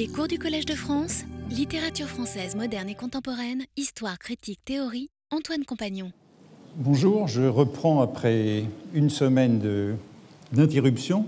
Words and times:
Les 0.00 0.08
cours 0.08 0.28
du 0.28 0.38
Collège 0.38 0.64
de 0.64 0.72
France, 0.72 1.24
littérature 1.50 2.06
française 2.06 2.56
moderne 2.56 2.88
et 2.88 2.94
contemporaine, 2.94 3.64
histoire, 3.76 4.18
critique, 4.18 4.64
théorie, 4.64 5.10
Antoine 5.30 5.66
Compagnon. 5.66 6.10
Bonjour, 6.74 7.28
je 7.28 7.42
reprends 7.42 8.00
après 8.00 8.64
une 8.94 9.10
semaine 9.10 9.60
d'interruption 10.52 11.26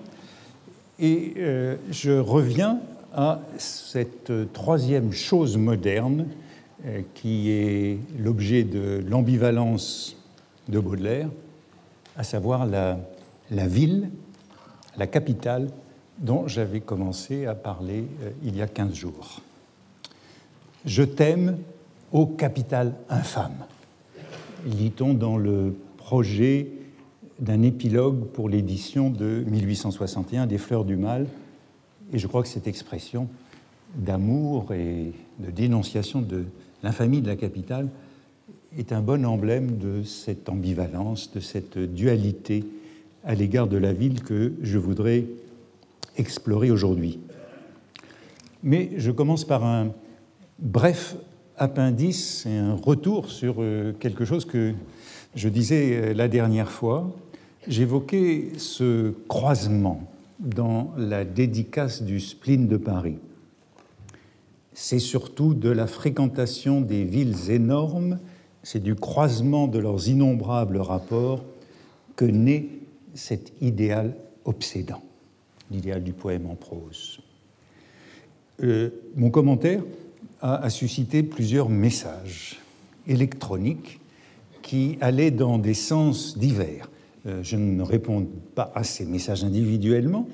et 0.99 1.35
euh, 1.37 1.77
je 1.91 2.13
reviens 2.13 2.81
à 3.13 3.43
cette 3.59 4.33
troisième 4.55 5.13
chose 5.13 5.59
moderne 5.59 6.29
euh, 6.87 7.03
qui 7.13 7.51
est 7.51 7.99
l'objet 8.19 8.63
de 8.63 9.05
l'ambivalence 9.07 10.17
de 10.71 10.81
Baudelaire, 10.81 11.29
à 12.17 12.23
savoir 12.23 12.65
la, 12.65 12.99
la 13.51 13.67
ville, 13.67 14.09
la 14.97 15.07
capitale 15.07 15.69
dont 16.23 16.47
j'avais 16.47 16.81
commencé 16.81 17.47
à 17.47 17.55
parler 17.55 18.05
euh, 18.23 18.31
il 18.45 18.57
y 18.57 18.63
a 18.63 18.69
15 18.69 18.95
jours. 18.95 19.43
Je 20.85 21.03
t'aime, 21.03 21.59
ô 22.13 22.27
capitale 22.27 22.95
infâme, 23.09 23.67
lit-on 24.67 25.15
dans 25.15 25.37
le 25.37 25.77
projet 25.97 26.69
d'un 27.41 27.63
épilogue 27.63 28.27
pour 28.27 28.49
l'édition 28.49 29.11
de 29.11 29.45
1861 29.49 30.47
des 30.47 30.59
Fleurs 30.59 30.85
du 30.85 30.97
Mal. 30.97 31.27
Et 32.13 32.19
je 32.19 32.27
crois 32.27 32.43
que 32.43 32.49
cette 32.49 32.67
expression 32.67 33.29
d'amour 33.97 34.73
et 34.73 35.13
de 35.39 35.51
dénonciation 35.51 36.21
de 36.21 36.45
l'infamie 36.83 37.21
de 37.21 37.29
la 37.29 37.37
capitale 37.37 37.89
est 38.79 38.93
un 38.93 39.01
bon 39.01 39.25
emblème 39.27 39.77
de 39.79 40.03
cette 40.03 40.49
ambivalence, 40.49 41.33
de 41.33 41.41
cette 41.41 41.79
dualité 41.79 42.65
à 43.25 43.35
l'égard 43.35 43.67
de 43.67 43.77
la 43.77 43.93
ville 43.93 44.23
que 44.23 44.53
je 44.63 44.79
voudrais 44.79 45.27
explorer 46.17 46.71
aujourd'hui. 46.71 47.21
Mais 48.63 48.91
je 48.97 49.11
commence 49.11 49.45
par 49.45 49.65
un 49.65 49.93
bref 50.59 51.17
appendice 51.57 52.47
et 52.47 52.57
un 52.57 52.75
retour 52.75 53.31
sur 53.31 53.57
euh, 53.59 53.93
quelque 53.93 54.25
chose 54.25 54.45
que 54.45 54.73
je 55.35 55.49
disais 55.49 55.97
euh, 55.97 56.15
la 56.15 56.29
dernière 56.29 56.71
fois. 56.71 57.11
J'évoquais 57.69 58.53
ce 58.59 59.13
croisement 59.29 60.09
dans 60.39 60.93
la 60.97 61.25
dédicace 61.25 62.03
du 62.03 62.21
spleen 62.21 62.67
de 62.67 62.77
Paris. 62.77 63.19
C'est 64.73 64.99
surtout 64.99 65.55
de 65.55 65.69
la 65.69 65.87
fréquentation 65.87 66.81
des 66.81 67.05
villes 67.05 67.51
énormes, 67.51 68.19
c'est 68.63 68.83
du 68.83 68.95
croisement 68.95 69.69
de 69.69 69.79
leurs 69.79 70.09
innombrables 70.09 70.79
rapports 70.79 71.45
que 72.17 72.25
naît 72.25 72.69
cet 73.15 73.53
idéal 73.61 74.17
obsédant 74.45 75.03
l'idéal 75.73 76.03
du 76.03 76.13
poème 76.13 76.47
en 76.47 76.55
prose. 76.55 77.21
Euh, 78.63 78.91
mon 79.17 79.31
commentaire 79.31 79.83
a, 80.41 80.71
suscité 80.71 81.23
plusieurs 81.23 81.69
messages 81.69 82.61
électroniques 83.07 84.01
qui 84.61 84.99
allaient 85.01 85.31
dans 85.31 85.59
des 85.59 85.75
sens 85.75 86.37
divers. 86.37 86.91
Euh, 87.27 87.43
je 87.43 87.57
ne 87.57 87.83
réponds 87.83 88.27
pas 88.55 88.73
à 88.75 88.85
ces 88.85 89.05
messages 89.05 89.45
individuellement, 89.45 90.29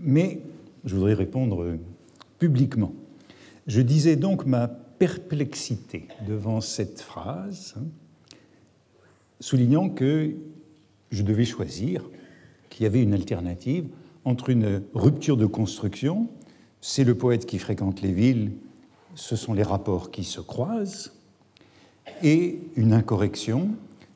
mais 0.00 0.40
je 0.84 0.94
voudrais 0.94 1.14
répondre 1.14 1.76
publiquement. 2.38 2.92
Je 3.66 3.80
disais 3.80 4.16
donc 4.16 4.46
ma 4.46 4.68
perplexité 4.68 6.06
devant 6.26 6.60
cette 6.60 7.00
phrase, 7.00 7.74
hein, 7.76 7.84
soulignant 9.40 9.88
que 9.88 10.34
je 11.10 11.22
devais 11.22 11.44
choisir, 11.44 12.08
qu'il 12.70 12.84
y 12.84 12.86
avait 12.86 13.02
une 13.02 13.14
alternative 13.14 13.86
entre 14.26 14.50
une 14.50 14.82
rupture 14.92 15.36
de 15.36 15.46
construction, 15.46 16.28
c'est 16.80 17.04
le 17.04 17.14
poète 17.14 17.46
qui 17.46 17.58
fréquente 17.58 18.02
les 18.02 18.12
villes, 18.12 18.52
ce 19.14 19.36
sont 19.36 19.54
les 19.54 19.62
rapports 19.62 20.10
qui 20.10 20.24
se 20.24 20.40
croisent, 20.40 21.12
et 22.24 22.60
une 22.74 22.92
incorrection, 22.92 23.70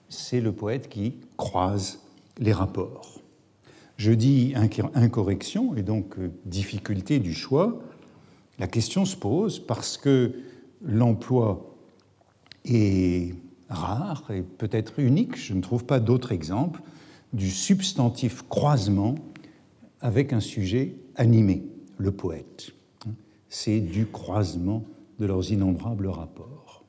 c'est 0.09 0.41
le 0.41 0.51
poète 0.51 0.89
qui 0.89 1.15
croise 1.37 2.01
les 2.39 2.53
rapports. 2.53 3.21
Je 3.99 4.11
dis 4.11 4.53
incorrection 4.95 5.77
et 5.77 5.83
donc 5.83 6.19
euh, 6.19 6.33
difficulté 6.45 7.21
du 7.21 7.33
choix. 7.33 7.81
La 8.59 8.67
question 8.67 9.05
se 9.05 9.15
pose 9.15 9.61
parce 9.61 9.97
que 9.97 10.33
l'emploi 10.83 11.77
est 12.65 13.35
rare 13.69 14.25
et 14.31 14.43
peut-être 14.43 14.99
unique, 14.99 15.37
je 15.37 15.55
ne 15.55 15.61
trouve 15.61 15.85
pas 15.85 16.01
d'autre 16.01 16.33
exemple, 16.33 16.81
du 17.33 17.51
substantif 17.51 18.43
croisement 18.49 19.15
avec 20.01 20.33
un 20.33 20.41
sujet 20.41 20.97
animé, 21.17 21.65
le 21.99 22.13
poète. 22.13 22.73
C'est 23.49 23.81
du 23.81 24.07
croisement 24.07 24.85
de 25.19 25.27
leurs 25.27 25.51
innombrables 25.53 26.09
rapports. 26.09 26.85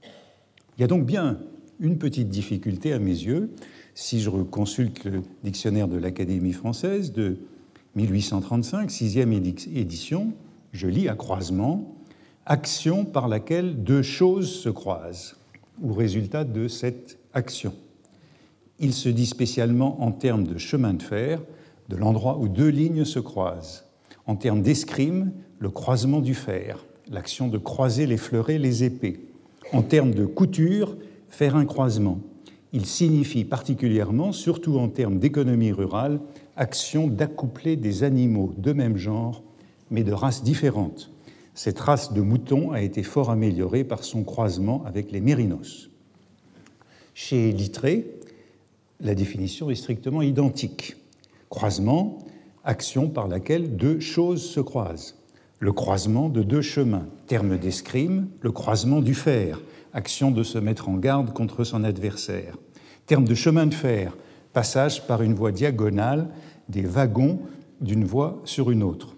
Il 0.77 0.81
y 0.81 0.83
a 0.83 0.87
donc 0.87 1.05
bien 1.05 1.39
une 1.79 1.97
petite 1.97 2.29
difficulté 2.29 2.93
à 2.93 2.99
mes 2.99 3.11
yeux, 3.11 3.51
si 3.95 4.21
je 4.21 4.29
consulte 4.29 5.03
le 5.05 5.21
dictionnaire 5.43 5.87
de 5.87 5.97
l'Académie 5.97 6.53
française 6.53 7.11
de 7.11 7.39
1835, 7.95 8.89
sixième 8.89 9.33
édition, 9.33 10.33
je 10.71 10.87
lis 10.87 11.09
à 11.09 11.15
croisement 11.15 11.95
action 12.45 13.05
par 13.05 13.27
laquelle 13.27 13.83
deux 13.83 14.01
choses 14.01 14.49
se 14.49 14.69
croisent, 14.69 15.35
ou 15.81 15.93
résultat 15.93 16.43
de 16.43 16.67
cette 16.67 17.17
action. 17.33 17.73
Il 18.79 18.93
se 18.93 19.09
dit 19.09 19.25
spécialement 19.25 20.01
en 20.01 20.11
termes 20.11 20.45
de 20.45 20.57
chemin 20.57 20.93
de 20.93 21.03
fer, 21.03 21.41
de 21.91 21.97
l'endroit 21.97 22.37
où 22.39 22.47
deux 22.47 22.69
lignes 22.69 23.03
se 23.03 23.19
croisent. 23.19 23.83
En 24.25 24.35
termes 24.35 24.61
d'escrime, 24.61 25.33
le 25.59 25.69
croisement 25.69 26.21
du 26.21 26.33
fer, 26.33 26.85
l'action 27.09 27.49
de 27.49 27.57
croiser 27.57 28.07
les 28.07 28.17
fleurets, 28.17 28.57
les 28.57 28.85
épées. 28.85 29.19
En 29.73 29.81
termes 29.81 30.13
de 30.13 30.25
couture, 30.25 30.95
faire 31.29 31.57
un 31.57 31.65
croisement. 31.65 32.19
Il 32.71 32.85
signifie 32.85 33.43
particulièrement, 33.43 34.31
surtout 34.31 34.77
en 34.79 34.87
termes 34.87 35.19
d'économie 35.19 35.73
rurale, 35.73 36.21
action 36.55 37.07
d'accoupler 37.07 37.75
des 37.75 38.03
animaux 38.03 38.53
de 38.57 38.71
même 38.71 38.95
genre, 38.95 39.43
mais 39.89 40.03
de 40.03 40.13
races 40.13 40.43
différentes. 40.43 41.11
Cette 41.53 41.79
race 41.79 42.13
de 42.13 42.21
moutons 42.21 42.71
a 42.71 42.81
été 42.81 43.03
fort 43.03 43.29
améliorée 43.29 43.83
par 43.83 44.05
son 44.05 44.23
croisement 44.23 44.83
avec 44.85 45.11
les 45.11 45.19
mérinos. 45.19 45.89
Chez 47.13 47.51
Littré, 47.51 48.07
la 49.01 49.15
définition 49.15 49.69
est 49.69 49.75
strictement 49.75 50.21
identique. 50.21 50.95
Croisement, 51.51 52.17
action 52.63 53.09
par 53.09 53.27
laquelle 53.27 53.75
deux 53.75 53.99
choses 53.99 54.41
se 54.41 54.61
croisent. 54.61 55.17
Le 55.59 55.73
croisement 55.73 56.29
de 56.29 56.43
deux 56.43 56.61
chemins, 56.61 57.07
terme 57.27 57.57
d'escrime, 57.57 58.29
le 58.39 58.53
croisement 58.53 59.01
du 59.01 59.13
fer, 59.13 59.59
action 59.93 60.31
de 60.31 60.43
se 60.43 60.57
mettre 60.57 60.87
en 60.87 60.95
garde 60.95 61.33
contre 61.33 61.65
son 61.65 61.83
adversaire. 61.83 62.55
Terme 63.05 63.25
de 63.25 63.35
chemin 63.35 63.65
de 63.65 63.73
fer, 63.73 64.15
passage 64.53 65.05
par 65.05 65.23
une 65.23 65.33
voie 65.33 65.51
diagonale 65.51 66.29
des 66.69 66.83
wagons 66.83 67.39
d'une 67.81 68.05
voie 68.05 68.41
sur 68.45 68.71
une 68.71 68.81
autre. 68.81 69.17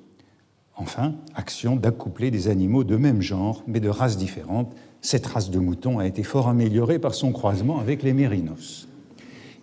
Enfin, 0.76 1.14
action 1.36 1.76
d'accoupler 1.76 2.32
des 2.32 2.48
animaux 2.48 2.84
de 2.84 2.96
même 2.96 3.22
genre, 3.22 3.62
mais 3.68 3.80
de 3.80 3.90
races 3.90 4.18
différentes. 4.18 4.76
Cette 5.02 5.28
race 5.28 5.52
de 5.52 5.60
moutons 5.60 6.00
a 6.00 6.08
été 6.08 6.24
fort 6.24 6.48
améliorée 6.48 6.98
par 6.98 7.14
son 7.14 7.32
croisement 7.32 7.80
avec 7.80 8.02
les 8.02 8.14
mérinos. 8.14 8.88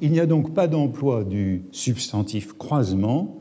Il 0.02 0.12
n'y 0.12 0.20
a 0.20 0.26
donc 0.26 0.54
pas 0.54 0.66
d'emploi 0.66 1.24
du 1.24 1.62
substantif 1.72 2.54
croisement 2.54 3.36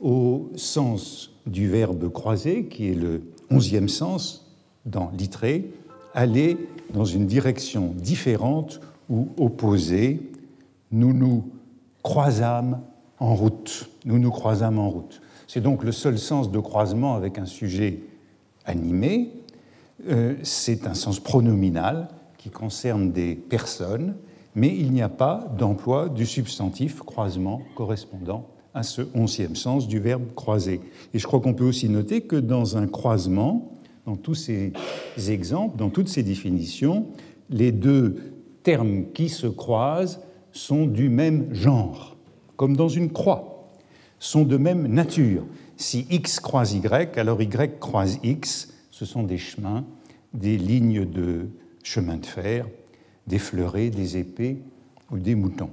au 0.00 0.50
sens 0.54 1.32
du 1.46 1.68
verbe 1.68 2.12
croiser, 2.12 2.66
qui 2.66 2.90
est 2.90 2.94
le 2.94 3.22
onzième 3.50 3.88
sens 3.88 4.54
dans 4.84 5.10
l'itré, 5.18 5.70
aller 6.14 6.56
dans 6.94 7.04
une 7.04 7.26
direction 7.26 7.92
différente 7.96 8.80
ou 9.10 9.28
opposée. 9.36 10.30
Nous 10.92 11.12
nous 11.12 11.50
croisâmes 12.04 12.80
en 13.18 13.34
route. 13.34 13.88
Nous 14.04 14.20
nous 14.20 14.30
croisâmes 14.30 14.78
en 14.78 14.90
route. 14.90 15.20
C'est 15.48 15.60
donc 15.60 15.82
le 15.82 15.92
seul 15.92 16.18
sens 16.18 16.52
de 16.52 16.58
croisement 16.60 17.16
avec 17.16 17.38
un 17.38 17.46
sujet 17.46 18.00
animé. 18.64 19.32
Euh, 20.08 20.36
c'est 20.44 20.86
un 20.86 20.94
sens 20.94 21.18
pronominal 21.18 22.08
qui 22.38 22.50
concerne 22.50 23.10
des 23.10 23.34
personnes 23.34 24.14
mais 24.56 24.74
il 24.74 24.90
n'y 24.90 25.02
a 25.02 25.10
pas 25.10 25.54
d'emploi 25.56 26.08
du 26.08 26.26
substantif 26.26 27.00
croisement 27.00 27.60
correspondant 27.76 28.48
à 28.74 28.82
ce 28.82 29.02
onzième 29.14 29.54
sens 29.54 29.86
du 29.86 30.00
verbe 30.00 30.34
croiser. 30.34 30.80
Et 31.14 31.18
je 31.18 31.26
crois 31.26 31.40
qu'on 31.40 31.54
peut 31.54 31.64
aussi 31.64 31.88
noter 31.88 32.22
que 32.22 32.36
dans 32.36 32.76
un 32.76 32.86
croisement, 32.88 33.78
dans 34.06 34.16
tous 34.16 34.34
ces 34.34 34.72
exemples, 35.28 35.76
dans 35.76 35.90
toutes 35.90 36.08
ces 36.08 36.22
définitions, 36.22 37.06
les 37.50 37.70
deux 37.70 38.16
termes 38.62 39.04
qui 39.12 39.28
se 39.28 39.46
croisent 39.46 40.20
sont 40.52 40.86
du 40.86 41.10
même 41.10 41.52
genre, 41.54 42.16
comme 42.56 42.76
dans 42.76 42.88
une 42.88 43.12
croix, 43.12 43.70
sont 44.18 44.44
de 44.44 44.56
même 44.56 44.86
nature. 44.86 45.44
Si 45.76 46.06
X 46.10 46.40
croise 46.40 46.72
Y, 46.72 47.18
alors 47.18 47.42
Y 47.42 47.78
croise 47.78 48.18
X, 48.22 48.72
ce 48.90 49.04
sont 49.04 49.22
des 49.22 49.38
chemins, 49.38 49.84
des 50.32 50.56
lignes 50.56 51.04
de 51.04 51.48
chemin 51.82 52.16
de 52.16 52.26
fer, 52.26 52.66
des 53.26 53.38
fleurets, 53.38 53.90
des 53.90 54.16
épées 54.16 54.58
ou 55.10 55.18
des 55.18 55.34
moutons. 55.34 55.70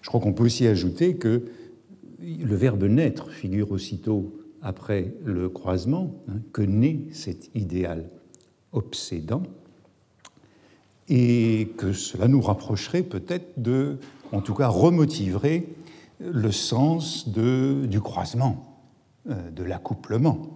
Je 0.00 0.08
crois 0.08 0.20
qu'on 0.20 0.32
peut 0.32 0.44
aussi 0.44 0.66
ajouter 0.66 1.16
que 1.16 1.44
le 2.20 2.54
verbe 2.54 2.84
naître 2.84 3.30
figure 3.30 3.72
aussitôt 3.72 4.38
après 4.62 5.14
le 5.24 5.48
croisement 5.48 6.14
hein, 6.28 6.34
que 6.52 6.62
naît 6.62 7.00
cet 7.12 7.50
idéal 7.54 8.08
obsédant 8.72 9.42
et 11.08 11.72
que 11.76 11.92
cela 11.92 12.28
nous 12.28 12.40
rapprocherait 12.40 13.02
peut-être 13.02 13.60
de, 13.60 13.98
en 14.30 14.40
tout 14.40 14.54
cas 14.54 14.68
remotiverait 14.68 15.66
le 16.20 16.52
sens 16.52 17.28
de, 17.28 17.86
du 17.86 18.00
croisement, 18.00 18.78
euh, 19.28 19.50
de 19.50 19.64
l'accouplement, 19.64 20.54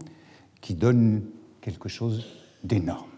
qui 0.61 0.75
donne 0.75 1.23
quelque 1.61 1.89
chose 1.89 2.25
d'énorme. 2.63 3.09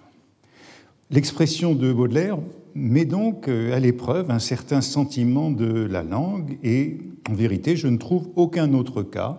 L'expression 1.10 1.74
de 1.74 1.92
Baudelaire 1.92 2.38
met 2.74 3.04
donc 3.04 3.48
euh, 3.48 3.74
à 3.74 3.80
l'épreuve 3.80 4.30
un 4.30 4.38
certain 4.38 4.80
sentiment 4.80 5.50
de 5.50 5.84
la 5.84 6.02
langue 6.02 6.58
et 6.62 6.98
en 7.28 7.34
vérité 7.34 7.76
je 7.76 7.88
ne 7.88 7.96
trouve 7.96 8.28
aucun 8.36 8.72
autre 8.74 9.02
cas, 9.02 9.38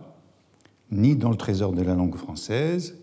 ni 0.92 1.16
dans 1.16 1.30
le 1.30 1.38
Trésor 1.38 1.74
de 1.74 1.82
la 1.82 1.96
langue 1.96 2.16
française, 2.16 2.96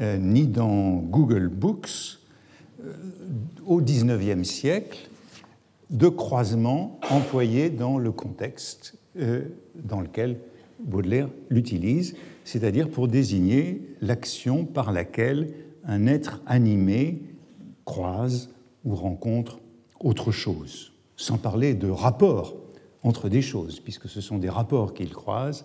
euh, 0.00 0.18
ni 0.18 0.46
dans 0.46 0.96
Google 0.96 1.48
Books, 1.48 2.18
euh, 2.82 2.92
au 3.66 3.80
XIXe 3.80 4.48
siècle, 4.48 5.08
de 5.90 6.08
croisement 6.08 6.98
employé 7.10 7.70
dans 7.70 7.98
le 7.98 8.10
contexte 8.10 8.96
dans 9.76 10.00
lequel 10.00 10.38
Baudelaire 10.80 11.28
l'utilise, 11.50 12.16
c'est-à-dire 12.44 12.88
pour 12.88 13.06
désigner 13.06 13.82
l'action 14.00 14.64
par 14.64 14.90
laquelle 14.90 15.52
un 15.84 16.06
être 16.06 16.40
animé 16.46 17.22
croise 17.84 18.50
ou 18.84 18.94
rencontre 18.94 19.60
autre 20.00 20.32
chose, 20.32 20.92
sans 21.16 21.38
parler 21.38 21.74
de 21.74 21.88
rapports 21.88 22.54
entre 23.02 23.28
des 23.28 23.42
choses, 23.42 23.80
puisque 23.80 24.08
ce 24.08 24.20
sont 24.20 24.38
des 24.38 24.48
rapports 24.48 24.94
qu'il 24.94 25.12
croise, 25.12 25.64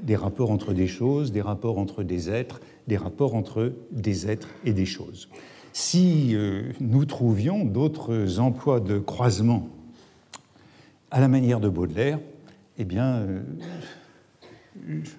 des 0.00 0.16
rapports 0.16 0.50
entre 0.50 0.72
des 0.72 0.86
choses, 0.86 1.32
des 1.32 1.40
rapports 1.40 1.78
entre 1.78 2.02
des 2.02 2.30
êtres, 2.30 2.60
des 2.88 2.96
rapports 2.96 3.34
entre 3.34 3.72
des 3.90 4.30
êtres 4.30 4.48
et 4.64 4.72
des 4.72 4.86
choses. 4.86 5.28
Si 5.72 6.34
euh, 6.34 6.72
nous 6.80 7.04
trouvions 7.04 7.64
d'autres 7.64 8.38
emplois 8.40 8.80
de 8.80 8.98
croisement 8.98 9.68
à 11.10 11.20
la 11.20 11.28
manière 11.28 11.60
de 11.60 11.68
Baudelaire, 11.68 12.18
eh 12.78 12.84
bien, 12.84 13.16
euh, 13.16 13.42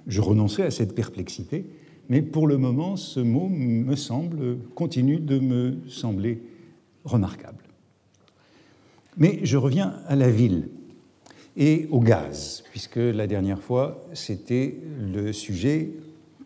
je 0.07 0.21
renonçais 0.21 0.63
à 0.63 0.71
cette 0.71 0.95
perplexité, 0.95 1.65
mais 2.09 2.21
pour 2.21 2.47
le 2.47 2.57
moment, 2.57 2.97
ce 2.97 3.19
mot 3.19 3.47
me 3.47 3.95
semble, 3.95 4.57
continue 4.75 5.17
de 5.17 5.39
me 5.39 5.77
sembler 5.87 6.41
remarquable. 7.05 7.63
Mais 9.17 9.39
je 9.43 9.57
reviens 9.57 9.95
à 10.07 10.15
la 10.15 10.29
ville 10.29 10.69
et 11.55 11.87
au 11.91 11.99
gaz, 11.99 12.63
puisque 12.71 12.95
la 12.95 13.27
dernière 13.27 13.61
fois, 13.61 14.03
c'était 14.13 14.75
le 15.13 15.31
sujet, 15.31 15.91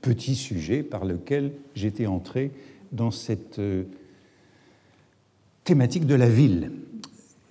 petit 0.01 0.35
sujet, 0.35 0.83
par 0.83 1.05
lequel 1.05 1.53
j'étais 1.75 2.07
entré 2.07 2.51
dans 2.91 3.11
cette 3.11 3.59
euh, 3.59 3.83
thématique 5.63 6.05
de 6.05 6.15
la 6.15 6.29
ville 6.29 6.71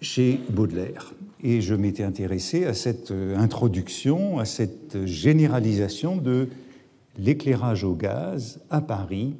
chez 0.01 0.41
Baudelaire. 0.51 1.15
Et 1.43 1.61
je 1.61 1.75
m'étais 1.75 2.03
intéressé 2.03 2.65
à 2.65 2.75
cette 2.75 3.11
euh, 3.11 3.37
introduction, 3.37 4.39
à 4.39 4.45
cette 4.45 5.07
généralisation 5.07 6.17
de 6.17 6.49
l'éclairage 7.19 7.85
au 7.85 7.95
gaz 7.95 8.61
à 8.69 8.83
Paris, 8.83 9.35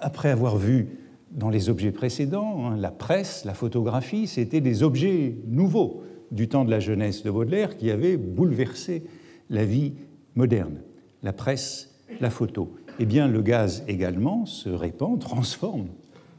après 0.00 0.28
avoir 0.28 0.58
vu 0.58 0.88
dans 1.32 1.50
les 1.50 1.68
objets 1.68 1.92
précédents, 1.92 2.66
hein, 2.66 2.76
la 2.76 2.90
presse, 2.90 3.44
la 3.44 3.54
photographie, 3.54 4.26
c'était 4.26 4.60
des 4.60 4.82
objets 4.82 5.36
nouveaux 5.46 6.02
du 6.30 6.48
temps 6.48 6.64
de 6.64 6.70
la 6.70 6.80
jeunesse 6.80 7.22
de 7.22 7.30
Baudelaire 7.30 7.76
qui 7.76 7.90
avaient 7.90 8.16
bouleversé 8.16 9.04
la 9.50 9.64
vie 9.64 9.94
moderne. 10.34 10.82
La 11.22 11.32
presse, 11.32 11.94
la 12.20 12.30
photo. 12.30 12.74
Eh 12.98 13.06
bien, 13.06 13.28
le 13.28 13.42
gaz 13.42 13.84
également 13.88 14.44
se 14.46 14.68
répand, 14.68 15.18
transforme 15.18 15.88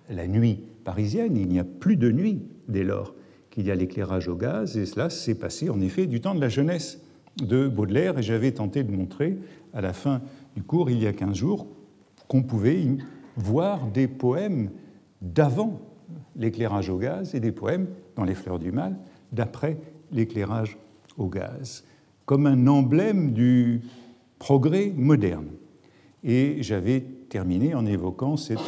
la 0.10 0.28
nuit 0.28 0.60
parisienne. 0.84 1.38
Il 1.38 1.48
n'y 1.48 1.60
a 1.60 1.64
plus 1.64 1.96
de 1.96 2.12
nuit 2.12 2.44
dès 2.68 2.84
lors 2.84 3.16
qu'il 3.50 3.68
y 3.68 3.72
a 3.72 3.76
l'éclairage 3.76 4.28
au 4.28 4.36
gaz, 4.36 4.78
et 4.78 4.86
cela 4.86 5.10
s'est 5.10 5.36
passé 5.36 5.70
en 5.70 5.80
effet 5.80 6.08
du 6.08 6.22
temps 6.22 6.36
de 6.36 6.42
la 6.42 6.50
jeunesse 6.50 7.02
de 7.38 7.68
Baudelaire, 7.68 8.18
et 8.18 8.24
j'avais 8.24 8.52
tenté 8.52 8.84
de 8.84 8.92
montrer 8.92 9.38
à 9.74 9.82
la 9.82 9.94
fin 9.94 10.22
du 10.56 10.64
cours, 10.64 10.90
il 10.90 11.02
y 11.02 11.08
a 11.08 11.14
15 11.14 11.36
jours, 11.36 11.68
qu'on 12.28 12.44
pouvait 12.44 12.84
voir 13.36 13.88
des 13.88 14.08
poèmes 14.08 14.70
d'avant 15.24 15.80
l'éclairage 16.36 16.90
au 16.90 16.98
gaz 16.98 17.34
et 17.34 17.40
des 17.40 17.52
poèmes 17.52 17.88
dans 18.16 18.24
Les 18.24 18.36
Fleurs 18.36 18.60
du 18.60 18.72
Mal 18.72 18.96
d'après 19.32 19.78
l'éclairage 20.12 20.78
au 21.18 21.28
gaz, 21.28 21.84
comme 22.26 22.46
un 22.46 22.68
emblème 22.68 23.34
du 23.34 23.82
progrès 24.38 24.94
moderne. 24.96 25.48
Et 26.24 26.58
j'avais 26.62 27.02
terminé 27.30 27.74
en 27.74 27.86
évoquant 27.86 28.38
cette 28.38 28.60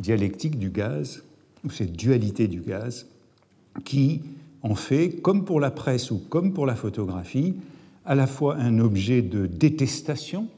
dialectique 0.00 0.58
du 0.58 0.70
gaz, 0.70 1.22
ou 1.64 1.70
cette 1.70 1.92
dualité 1.92 2.48
du 2.48 2.60
gaz, 2.62 3.06
qui 3.84 4.22
en 4.62 4.74
fait, 4.74 5.20
comme 5.22 5.44
pour 5.44 5.60
la 5.60 5.70
presse 5.70 6.10
ou 6.10 6.18
comme 6.28 6.52
pour 6.52 6.66
la 6.66 6.74
photographie, 6.74 7.54
à 8.04 8.14
la 8.14 8.26
fois 8.26 8.56
un 8.56 8.78
objet 8.78 9.22
de 9.22 9.46
détestation, 9.46 10.48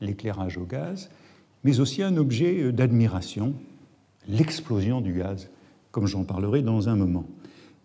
l'éclairage 0.00 0.58
au 0.58 0.64
gaz, 0.64 1.10
mais 1.64 1.80
aussi 1.80 2.02
un 2.02 2.16
objet 2.16 2.72
d'admiration, 2.72 3.54
l'explosion 4.28 5.00
du 5.00 5.14
gaz, 5.14 5.48
comme 5.90 6.06
j'en 6.06 6.24
parlerai 6.24 6.62
dans 6.62 6.88
un 6.88 6.96
moment. 6.96 7.26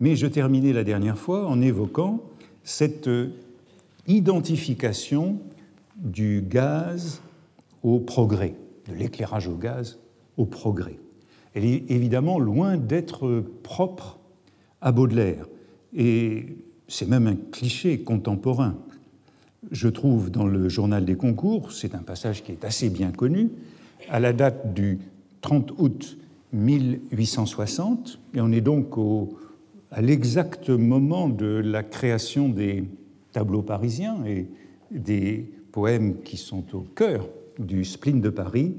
Mais 0.00 0.16
je 0.16 0.26
terminais 0.26 0.72
la 0.72 0.84
dernière 0.84 1.18
fois 1.18 1.46
en 1.46 1.60
évoquant 1.60 2.22
cette 2.62 3.10
identification 4.06 5.38
du 5.96 6.42
gaz 6.46 7.20
au 7.82 7.98
progrès, 7.98 8.54
de 8.88 8.94
l'éclairage 8.94 9.48
au 9.48 9.56
gaz 9.56 9.98
au 10.36 10.44
progrès. 10.44 10.98
Elle 11.54 11.64
est 11.64 11.90
évidemment 11.90 12.38
loin 12.38 12.76
d'être 12.76 13.44
propre 13.62 14.18
à 14.80 14.92
Baudelaire, 14.92 15.46
et 15.94 16.56
c'est 16.86 17.08
même 17.08 17.26
un 17.26 17.36
cliché 17.36 18.00
contemporain. 18.00 18.76
Je 19.70 19.88
trouve 19.88 20.30
dans 20.30 20.46
le 20.46 20.68
journal 20.68 21.04
des 21.04 21.16
concours, 21.16 21.72
c'est 21.72 21.94
un 21.94 22.02
passage 22.02 22.44
qui 22.44 22.52
est 22.52 22.64
assez 22.64 22.90
bien 22.90 23.10
connu, 23.10 23.50
à 24.08 24.20
la 24.20 24.32
date 24.32 24.72
du 24.72 25.00
30 25.40 25.72
août 25.78 26.16
1860, 26.52 28.18
et 28.34 28.40
on 28.40 28.50
est 28.52 28.60
donc 28.60 28.94
à 29.90 30.00
l'exact 30.00 30.70
moment 30.70 31.28
de 31.28 31.46
la 31.46 31.82
création 31.82 32.48
des 32.48 32.84
tableaux 33.32 33.62
parisiens 33.62 34.24
et 34.26 34.48
des 34.90 35.50
poèmes 35.72 36.22
qui 36.22 36.36
sont 36.36 36.64
au 36.74 36.80
cœur 36.80 37.28
du 37.58 37.84
spleen 37.84 38.20
de 38.20 38.30
Paris, 38.30 38.74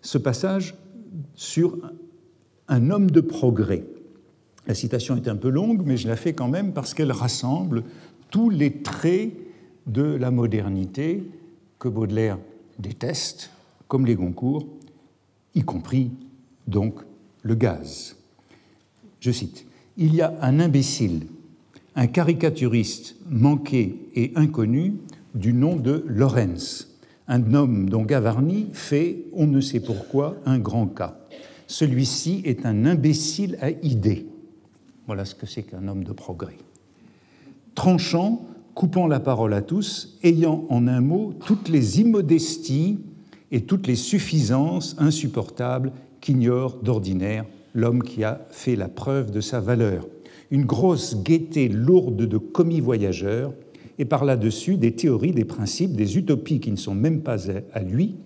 ce 0.00 0.18
passage 0.18 0.74
sur 1.34 1.78
un 2.68 2.90
homme 2.90 3.10
de 3.10 3.20
progrès. 3.20 3.84
La 4.66 4.74
citation 4.74 5.16
est 5.16 5.28
un 5.28 5.36
peu 5.36 5.48
longue, 5.48 5.82
mais 5.84 5.96
je 5.96 6.08
la 6.08 6.16
fais 6.16 6.32
quand 6.32 6.48
même 6.48 6.72
parce 6.72 6.94
qu'elle 6.94 7.12
rassemble 7.12 7.84
tous 8.30 8.48
les 8.48 8.82
traits 8.82 9.32
de 9.86 10.02
la 10.02 10.30
modernité 10.30 11.24
que 11.78 11.88
Baudelaire 11.88 12.38
déteste, 12.78 13.50
comme 13.88 14.06
les 14.06 14.14
Goncourt, 14.14 14.66
y 15.54 15.62
compris 15.62 16.12
donc 16.66 16.94
le 17.42 17.54
gaz. 17.54 18.16
Je 19.20 19.30
cite 19.30 19.66
Il 19.96 20.14
y 20.14 20.22
a 20.22 20.34
un 20.40 20.60
imbécile, 20.60 21.26
un 21.94 22.06
caricaturiste 22.06 23.16
manqué 23.28 24.08
et 24.14 24.32
inconnu 24.36 24.94
du 25.34 25.52
nom 25.52 25.76
de 25.76 26.04
Lorenz, 26.06 26.88
un 27.28 27.54
homme 27.54 27.88
dont 27.88 28.02
Gavarni 28.02 28.68
fait, 28.72 29.24
on 29.32 29.46
ne 29.46 29.60
sait 29.60 29.80
pourquoi, 29.80 30.36
un 30.44 30.58
grand 30.58 30.86
cas. 30.86 31.18
Celui-ci 31.66 32.42
est 32.44 32.66
un 32.66 32.84
imbécile 32.84 33.56
à 33.60 33.70
idées. 33.70 34.26
Voilà 35.06 35.24
ce 35.24 35.34
que 35.34 35.46
c'est 35.46 35.62
qu'un 35.62 35.88
homme 35.88 36.04
de 36.04 36.12
progrès. 36.12 36.58
Tranchant, 37.74 38.46
coupant 38.74 39.06
la 39.06 39.20
parole 39.20 39.54
à 39.54 39.62
tous, 39.62 40.18
ayant 40.22 40.66
en 40.68 40.86
un 40.86 41.00
mot 41.00 41.32
toutes 41.46 41.68
les 41.68 42.00
immodesties 42.00 42.98
et 43.50 43.62
toutes 43.62 43.86
les 43.86 43.96
suffisances 43.96 44.96
insupportables 44.98 45.92
qu'ignore 46.22 46.78
d'ordinaire 46.78 47.44
l'homme 47.74 48.02
qui 48.02 48.24
a 48.24 48.46
fait 48.50 48.76
la 48.76 48.88
preuve 48.88 49.30
de 49.30 49.42
sa 49.42 49.60
valeur. 49.60 50.06
Une 50.50 50.64
grosse 50.64 51.22
gaieté 51.22 51.68
lourde 51.68 52.22
de 52.22 52.38
commis 52.38 52.80
voyageurs, 52.80 53.52
et 53.98 54.04
par 54.06 54.24
là-dessus 54.24 54.76
des 54.78 54.92
théories, 54.92 55.32
des 55.32 55.44
principes, 55.44 55.92
des 55.92 56.16
utopies 56.16 56.60
qui 56.60 56.70
ne 56.70 56.76
sont 56.76 56.94
même 56.94 57.20
pas 57.20 57.50
à 57.74 57.82
lui, 57.82 58.16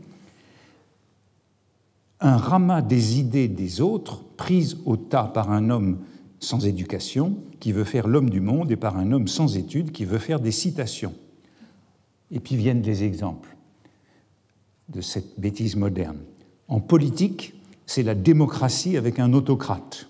un 2.21 2.37
ramas 2.37 2.83
des 2.83 3.19
idées 3.19 3.49
des 3.49 3.81
autres, 3.81 4.23
prises 4.37 4.79
au 4.85 4.97
tas 4.97 5.25
par 5.25 5.51
un 5.51 5.71
homme 5.71 5.99
sans 6.39 6.67
éducation 6.67 7.37
qui 7.61 7.73
veut 7.73 7.85
faire 7.85 8.09
l'homme 8.09 8.31
du 8.31 8.41
monde 8.41 8.71
et 8.71 8.77
par 8.77 8.97
un 8.97 9.13
homme 9.13 9.29
sans 9.29 9.57
études 9.57 9.93
qui 9.93 10.05
veut 10.05 10.19
faire 10.19 10.41
des 10.41 10.51
citations. 10.51 11.15
Et 12.31 12.41
puis 12.41 12.57
viennent 12.57 12.83
les 12.83 13.05
exemples 13.05 13.57
de 14.89 15.01
cette 15.01 15.39
bêtise 15.39 15.77
moderne. 15.77 16.19
En 16.69 16.81
politique, 16.81 17.56
c'est 17.87 18.03
la 18.03 18.15
démocratie 18.15 18.97
avec 18.97 19.19
un 19.19 19.33
autocrate, 19.33 20.09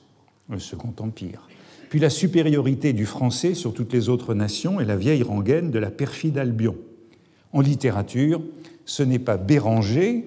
le 0.49 0.59
Second 0.59 0.95
Empire. 0.99 1.49
Puis 1.88 2.00
la 2.00 2.11
supériorité 2.11 2.92
du 2.92 3.06
français 3.06 3.54
sur 3.54 3.73
toutes 3.73 3.92
les 3.92 4.09
autres 4.09 4.35
nations 4.35 4.80
et 4.80 4.85
la 4.85 4.97
vieille 4.97 5.23
rengaine 5.23 5.71
de 5.71 5.78
la 5.78 5.90
perfide 5.90 6.38
Albion. 6.38 6.76
En 7.52 7.61
littérature, 7.61 8.42
ce 8.85 9.02
n'est 9.02 9.18
pas 9.18 9.37
Béranger, 9.37 10.25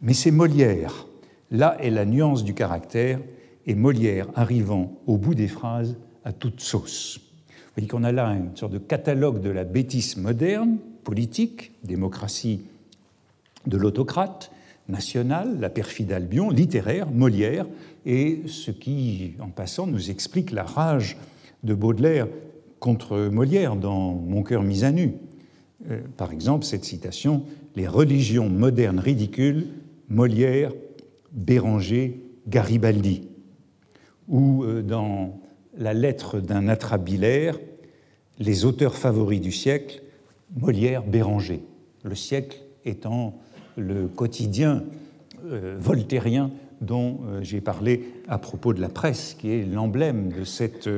mais 0.00 0.14
c'est 0.14 0.30
Molière. 0.30 1.06
Là 1.50 1.76
est 1.80 1.90
la 1.90 2.04
nuance 2.04 2.44
du 2.44 2.54
caractère, 2.54 3.20
et 3.66 3.74
Molière 3.74 4.28
arrivant 4.34 4.98
au 5.06 5.16
bout 5.16 5.34
des 5.34 5.48
phrases 5.48 5.96
à 6.24 6.32
toute 6.32 6.60
sauce. 6.60 7.20
Vous 7.48 7.80
voyez 7.80 7.88
qu'on 7.88 8.04
a 8.04 8.12
là 8.12 8.28
une 8.28 8.56
sorte 8.56 8.72
de 8.72 8.78
catalogue 8.78 9.40
de 9.40 9.50
la 9.50 9.64
bêtise 9.64 10.16
moderne, 10.16 10.78
politique, 11.02 11.72
démocratie 11.82 12.62
de 13.66 13.76
l'autocrate, 13.76 14.50
nationale, 14.88 15.58
la 15.60 15.70
perfide 15.70 16.12
Albion, 16.12 16.50
littéraire, 16.50 17.10
Molière, 17.10 17.66
et 18.06 18.42
ce 18.46 18.70
qui, 18.70 19.34
en 19.40 19.48
passant, 19.48 19.86
nous 19.86 20.10
explique 20.10 20.50
la 20.50 20.64
rage 20.64 21.16
de 21.62 21.74
Baudelaire 21.74 22.28
contre 22.80 23.28
Molière 23.28 23.76
dans 23.76 24.12
Mon 24.12 24.42
cœur 24.42 24.62
mis 24.62 24.84
à 24.84 24.92
nu. 24.92 25.14
Euh, 25.90 26.00
par 26.16 26.32
exemple, 26.32 26.64
cette 26.64 26.84
citation 26.84 27.44
Les 27.76 27.88
religions 27.88 28.48
modernes 28.48 28.98
ridicules, 28.98 29.66
Molière, 30.08 30.72
Béranger, 31.32 32.20
Garibaldi. 32.46 33.28
Ou 34.28 34.64
euh, 34.64 34.82
dans 34.82 35.40
La 35.78 35.94
lettre 35.94 36.40
d'un 36.40 36.68
atrabilaire, 36.68 37.58
Les 38.38 38.64
auteurs 38.64 38.96
favoris 38.96 39.40
du 39.40 39.52
siècle, 39.52 40.02
Molière, 40.54 41.04
Béranger. 41.04 41.62
Le 42.02 42.14
siècle 42.14 42.58
étant 42.84 43.38
le 43.76 44.08
quotidien 44.08 44.84
euh, 45.46 45.76
voltairien 45.78 46.50
dont 46.80 47.20
j'ai 47.40 47.60
parlé 47.62 48.04
à 48.28 48.36
propos 48.36 48.74
de 48.74 48.80
la 48.80 48.90
presse, 48.90 49.34
qui 49.38 49.50
est 49.50 49.64
l'emblème 49.64 50.30
de 50.30 50.44
cette 50.44 50.88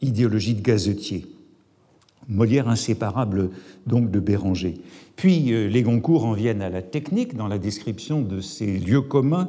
idéologie 0.00 0.54
de 0.54 0.62
gazetier. 0.62 1.26
Molière 2.28 2.68
inséparable 2.68 3.50
donc 3.86 4.10
de 4.10 4.18
Béranger. 4.18 4.76
Puis 5.16 5.52
euh, 5.52 5.68
les 5.68 5.82
Goncourt 5.82 6.24
en 6.24 6.32
viennent 6.32 6.62
à 6.62 6.70
la 6.70 6.82
technique 6.82 7.36
dans 7.36 7.48
la 7.48 7.58
description 7.58 8.22
de 8.22 8.40
ces 8.40 8.78
lieux 8.78 9.02
communs 9.02 9.46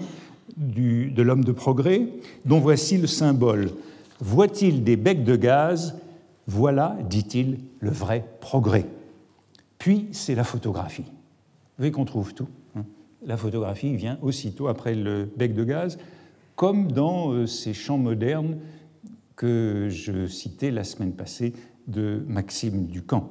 de 0.58 1.22
l'homme 1.22 1.44
de 1.44 1.52
progrès, 1.52 2.08
dont 2.46 2.60
voici 2.60 2.98
le 2.98 3.08
symbole. 3.08 3.72
Voit-il 4.22 4.84
des 4.84 4.96
becs 4.96 5.26
de 5.26 5.36
gaz? 5.36 5.96
Voilà, 6.48 6.98
dit-il, 7.10 7.60
le 7.80 7.90
vrai 7.90 8.26
progrès. 8.40 8.86
Puis 9.78 10.08
c'est 10.12 10.36
la 10.36 10.46
photographie. 10.46 11.04
Vous 11.78 11.92
qu'on 11.92 12.06
trouve 12.06 12.34
tout. 12.34 12.48
Hein. 12.76 12.86
la 13.26 13.38
photographie 13.38 13.96
vient 13.96 14.18
aussitôt 14.22 14.68
après 14.68 14.96
le 14.96 15.30
bec 15.36 15.54
de 15.54 15.64
gaz, 15.64 15.98
comme 16.56 16.92
dans 16.92 17.32
euh, 17.32 17.46
ces 17.46 17.74
champs 17.74 17.98
modernes 17.98 18.58
que 19.36 19.88
je 19.90 20.28
citais 20.28 20.72
la 20.72 20.84
semaine 20.84 21.12
passée 21.12 21.54
de 21.88 22.24
Maxime 22.28 22.88
Ducamp. 22.88 23.30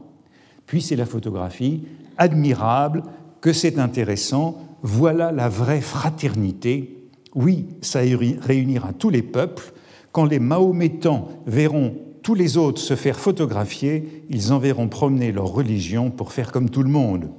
Puis 0.66 0.82
c'est 0.82 0.96
la 0.96 1.06
photographie, 1.06 1.84
admirable, 2.18 3.02
que 3.40 3.52
c'est 3.52 3.78
intéressant, 3.78 4.58
voilà 4.82 5.32
la 5.32 5.48
vraie 5.48 5.80
fraternité. 5.80 7.08
Oui, 7.34 7.66
ça 7.80 8.00
réunira 8.00 8.92
tous 8.92 9.10
les 9.10 9.22
peuples. 9.22 9.72
Quand 10.12 10.24
les 10.24 10.38
Mahométans 10.38 11.28
verront 11.46 11.94
tous 12.22 12.34
les 12.34 12.56
autres 12.56 12.80
se 12.80 12.96
faire 12.96 13.18
photographier, 13.18 14.24
ils 14.30 14.52
enverront 14.52 14.88
promener 14.88 15.32
leur 15.32 15.48
religion 15.48 16.10
pour 16.10 16.32
faire 16.32 16.52
comme 16.52 16.70
tout 16.70 16.82
le 16.82 16.90
monde. 16.90 17.30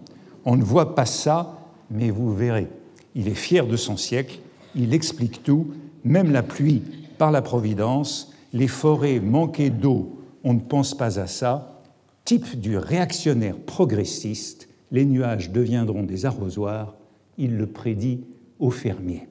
On 0.45 0.55
ne 0.55 0.63
voit 0.63 0.95
pas 0.95 1.05
ça, 1.05 1.59
mais 1.89 2.11
vous 2.11 2.33
verrez. 2.33 2.67
Il 3.15 3.27
est 3.27 3.35
fier 3.35 3.67
de 3.67 3.75
son 3.75 3.97
siècle, 3.97 4.39
il 4.75 4.93
explique 4.93 5.43
tout, 5.43 5.71
même 6.03 6.31
la 6.31 6.43
pluie 6.43 6.83
par 7.17 7.31
la 7.31 7.41
Providence, 7.41 8.33
les 8.53 8.67
forêts 8.67 9.19
manquées 9.19 9.69
d'eau, 9.69 10.21
on 10.43 10.53
ne 10.53 10.59
pense 10.59 10.95
pas 10.95 11.19
à 11.19 11.27
ça. 11.27 11.81
Type 12.23 12.59
du 12.59 12.77
réactionnaire 12.77 13.57
progressiste, 13.57 14.69
les 14.91 15.05
nuages 15.05 15.51
deviendront 15.51 16.03
des 16.03 16.25
arrosoirs, 16.25 16.95
il 17.37 17.57
le 17.57 17.67
prédit 17.67 18.21
aux 18.59 18.71
fermiers. 18.71 19.27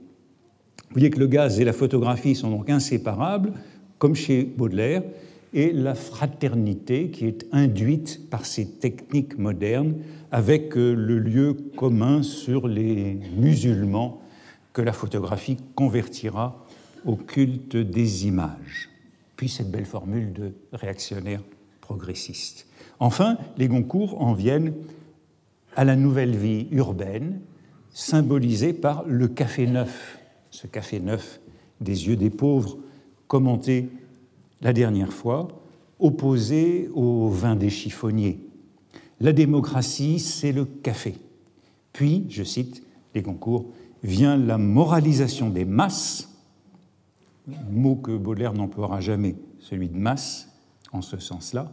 Vous 0.89 1.01
voyez 1.01 1.11
que 1.11 1.19
le 1.19 1.27
gaz 1.27 1.61
et 1.61 1.65
la 1.65 1.73
photographie 1.73 2.35
sont 2.35 2.51
donc 2.51 2.69
inséparables, 2.71 3.53
comme 3.99 4.15
chez 4.15 4.45
Baudelaire, 4.45 5.03
et 5.55 5.73
la 5.73 5.95
fraternité 5.95 7.11
qui 7.11 7.27
est 7.27 7.47
induite 7.53 8.29
par 8.29 8.45
ces 8.45 8.69
techniques 8.79 9.39
modernes 9.39 9.95
avec 10.31 10.77
euh, 10.77 10.93
le 10.93 11.19
lieu 11.19 11.55
commun 11.77 12.23
sur 12.23 12.69
les 12.69 13.19
musulmans 13.37 14.21
que 14.73 14.83
la 14.83 14.93
photographie 14.93 15.57
convertira 15.75 16.67
au 17.07 17.17
culte 17.17 17.77
des 17.77 18.27
images 18.27 18.91
puis 19.37 19.49
cette 19.49 19.71
belle 19.71 19.85
formule 19.85 20.33
de 20.33 20.53
réactionnaire 20.73 21.43
progressiste. 21.81 22.67
Enfin, 23.01 23.37
les 23.57 23.69
Goncourt 23.69 24.21
en 24.21 24.33
viennent 24.33 24.75
à 25.77 25.85
la 25.85 25.97
nouvelle 25.97 26.37
vie 26.37 26.69
urbaine, 26.71 27.41
symbolisée 27.91 28.73
par 28.73 29.05
le 29.07 29.29
café 29.29 29.67
neuf, 29.67 30.19
ce 30.51 30.67
café 30.67 31.01
neuf 31.01 31.41
des 31.81 32.09
yeux 32.09 32.17
des 32.17 32.31
pauvres, 32.31 32.79
commenté 33.27 33.89
la 34.65 34.73
dernière 34.73 35.13
fois, 35.13 35.47
opposé 36.01 36.89
au 36.95 37.29
vin 37.29 37.55
des 37.55 37.71
chiffonniers. 37.71 38.41
La 39.21 39.33
démocratie, 39.33 40.19
c'est 40.19 40.51
le 40.51 40.65
café. 40.65 41.15
Puis, 41.93 42.27
je 42.29 42.43
cite 42.43 42.83
les 43.15 43.23
Goncourt, 43.23 43.67
vient 44.03 44.37
la 44.37 44.59
moralisation 44.59 45.51
des 45.51 45.65
masses 45.65 46.35
mot 47.71 47.97
que 47.97 48.17
Baudelaire 48.17 48.55
n'emploiera 48.55 49.01
jamais, 49.01 49.37
celui 49.61 49.89
de 49.89 49.97
masse, 49.97 50.49
en 50.93 51.03
ce 51.03 51.19
sens-là, 51.19 51.73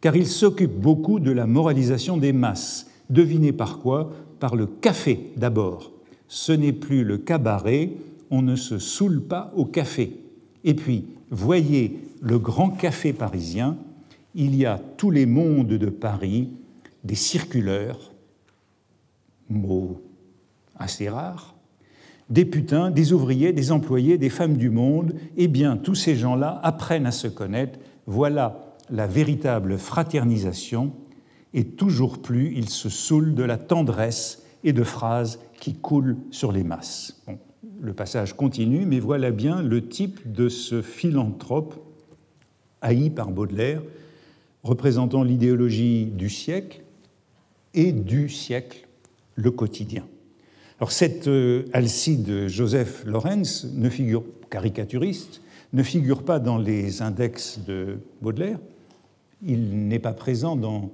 car 0.00 0.16
il 0.16 0.26
s'occupe 0.26 0.72
beaucoup 0.72 1.20
de 1.20 1.30
la 1.30 1.46
moralisation 1.46 2.16
des 2.16 2.32
masses. 2.32 2.90
Devinez 3.10 3.52
par 3.52 3.78
quoi? 3.78 4.12
Par 4.38 4.56
le 4.56 4.66
café 4.66 5.32
d'abord. 5.36 5.92
Ce 6.28 6.52
n'est 6.52 6.72
plus 6.72 7.04
le 7.04 7.18
cabaret, 7.18 7.92
on 8.30 8.42
ne 8.42 8.56
se 8.56 8.78
saoule 8.78 9.22
pas 9.22 9.52
au 9.56 9.64
café. 9.64 10.20
Et 10.64 10.74
puis, 10.74 11.06
voyez 11.30 11.98
le 12.20 12.38
grand 12.38 12.70
café 12.70 13.12
parisien, 13.12 13.76
il 14.34 14.54
y 14.54 14.66
a 14.66 14.80
tous 14.96 15.10
les 15.10 15.26
mondes 15.26 15.68
de 15.68 15.90
Paris, 15.90 16.50
des 17.04 17.14
circuleurs, 17.14 18.12
mot 19.48 20.00
assez 20.76 21.08
rare, 21.08 21.54
des 22.30 22.44
putains, 22.44 22.90
des 22.90 23.12
ouvriers, 23.12 23.52
des 23.52 23.72
employés, 23.72 24.18
des 24.18 24.28
femmes 24.28 24.56
du 24.56 24.70
monde, 24.70 25.14
eh 25.36 25.48
bien 25.48 25.76
tous 25.76 25.94
ces 25.94 26.14
gens-là 26.14 26.60
apprennent 26.62 27.06
à 27.06 27.12
se 27.12 27.26
connaître. 27.26 27.78
Voilà 28.06 28.76
la 28.90 29.06
véritable 29.06 29.78
fraternisation, 29.78 30.92
et 31.54 31.64
toujours 31.64 32.20
plus 32.20 32.52
ils 32.54 32.68
se 32.68 32.88
saoulent 32.88 33.34
de 33.34 33.42
la 33.42 33.56
tendresse 33.56 34.44
et 34.64 34.72
de 34.72 34.84
phrases 34.84 35.40
qui 35.60 35.74
coulent 35.74 36.16
sur 36.30 36.52
les 36.52 36.64
masses. 36.64 37.22
Le 37.80 37.92
passage 37.92 38.34
continue, 38.34 38.86
mais 38.86 39.00
voilà 39.00 39.30
bien 39.30 39.62
le 39.62 39.86
type 39.86 40.30
de 40.30 40.48
ce 40.48 40.82
philanthrope 40.82 41.74
haï 42.80 43.10
par 43.10 43.30
Baudelaire, 43.30 43.82
représentant 44.62 45.22
l'idéologie 45.22 46.06
du 46.06 46.28
siècle 46.28 46.82
et 47.74 47.92
du 47.92 48.28
siècle, 48.28 48.86
le 49.36 49.50
quotidien. 49.50 50.04
Alors 50.80 50.92
cette 50.92 51.28
euh, 51.28 51.64
Alcide 51.72 52.48
Joseph 52.48 53.04
Lorenz 53.04 53.66
ne 53.74 53.88
figure 53.88 54.24
caricaturiste, 54.50 55.42
ne 55.72 55.82
figure 55.82 56.22
pas 56.22 56.38
dans 56.38 56.58
les 56.58 57.02
index 57.02 57.60
de 57.66 57.98
Baudelaire. 58.22 58.58
Il 59.44 59.88
n'est 59.88 59.98
pas 59.98 60.12
présent 60.12 60.56
dans 60.56 60.90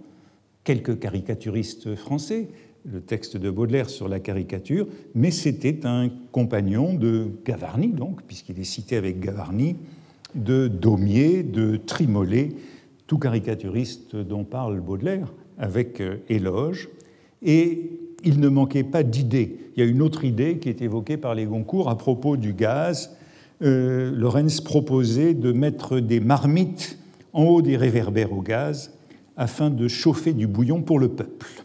quelques 0.64 0.98
caricaturistes 0.98 1.94
français, 1.94 2.48
le 2.84 3.00
texte 3.00 3.36
de 3.36 3.50
Baudelaire 3.50 3.88
sur 3.88 4.08
la 4.08 4.20
caricature, 4.20 4.86
mais 5.14 5.30
c'était 5.30 5.86
un 5.86 6.10
compagnon 6.32 6.94
de 6.94 7.28
Gavarni, 7.44 7.88
donc, 7.88 8.22
puisqu'il 8.22 8.58
est 8.60 8.64
cité 8.64 8.96
avec 8.96 9.20
Gavarni, 9.20 9.76
de 10.34 10.68
Daumier, 10.68 11.42
de 11.42 11.76
Trimolet, 11.76 12.50
tout 13.06 13.18
caricaturiste 13.18 14.16
dont 14.16 14.44
parle 14.44 14.80
Baudelaire, 14.80 15.32
avec 15.58 16.00
euh, 16.00 16.16
éloge. 16.28 16.88
Et 17.42 17.90
il 18.24 18.40
ne 18.40 18.48
manquait 18.48 18.84
pas 18.84 19.02
d'idées. 19.02 19.58
Il 19.76 19.84
y 19.84 19.86
a 19.86 19.88
une 19.88 20.02
autre 20.02 20.24
idée 20.24 20.58
qui 20.58 20.68
est 20.68 20.82
évoquée 20.82 21.16
par 21.16 21.34
les 21.34 21.44
Goncourt 21.44 21.90
à 21.90 21.96
propos 21.96 22.36
du 22.36 22.54
gaz. 22.54 23.16
Euh, 23.62 24.10
Lorenz 24.14 24.60
proposait 24.62 25.34
de 25.34 25.52
mettre 25.52 26.00
des 26.00 26.20
marmites 26.20 26.98
en 27.32 27.44
haut 27.44 27.62
des 27.62 27.76
réverbères 27.76 28.32
au 28.32 28.40
gaz 28.40 28.92
afin 29.36 29.70
de 29.70 29.88
chauffer 29.88 30.32
du 30.32 30.46
bouillon 30.46 30.82
pour 30.82 30.98
le 30.98 31.08
peuple. 31.08 31.64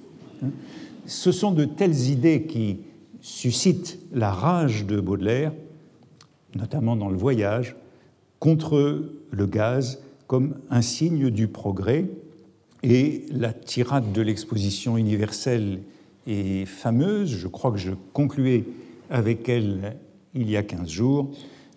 Ce 1.09 1.31
sont 1.31 1.51
de 1.51 1.65
telles 1.65 2.09
idées 2.09 2.43
qui 2.43 2.81
suscitent 3.19 3.97
la 4.13 4.31
rage 4.31 4.85
de 4.85 4.99
Baudelaire, 4.99 5.51
notamment 6.55 6.95
dans 6.95 7.09
le 7.09 7.17
voyage, 7.17 7.75
contre 8.37 9.09
le 9.31 9.45
gaz 9.47 10.03
comme 10.27 10.59
un 10.69 10.83
signe 10.83 11.31
du 11.31 11.47
progrès. 11.47 12.05
Et 12.83 13.25
la 13.31 13.53
tirade 13.53 14.11
de 14.11 14.21
l'exposition 14.21 14.97
universelle 14.97 15.79
et 16.27 16.67
fameuse, 16.67 17.35
je 17.35 17.47
crois 17.47 17.71
que 17.71 17.79
je 17.79 17.93
concluais 18.13 18.65
avec 19.09 19.49
elle 19.49 19.97
il 20.35 20.47
y 20.47 20.57
a 20.57 20.61
15 20.61 20.87
jours, 20.87 21.31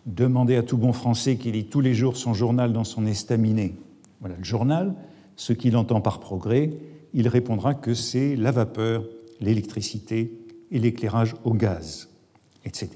demander 0.05 0.57
à 0.57 0.63
tout 0.63 0.77
bon 0.77 0.93
français 0.93 1.37
qui 1.37 1.53
lit 1.53 1.65
tous 1.65 1.81
les 1.81 1.95
jours 1.95 2.19
son 2.19 2.35
journal 2.35 2.75
dans 2.75 2.85
son 2.85 3.07
estaminet. 3.07 3.77
Voilà 4.21 4.37
le 4.37 4.45
journal, 4.45 4.95
ce 5.37 5.55
qu'il 5.55 5.75
entend 5.79 6.03
par 6.03 6.21
progrès, 6.21 6.71
il 7.15 7.29
répondra 7.29 7.73
que 7.73 7.95
c'est 7.95 8.37
la 8.37 8.51
vapeur, 8.51 9.05
l'électricité 9.43 10.33
et 10.71 10.79
l'éclairage 10.79 11.35
au 11.45 11.53
gaz, 11.53 12.09
etc. 12.65 12.91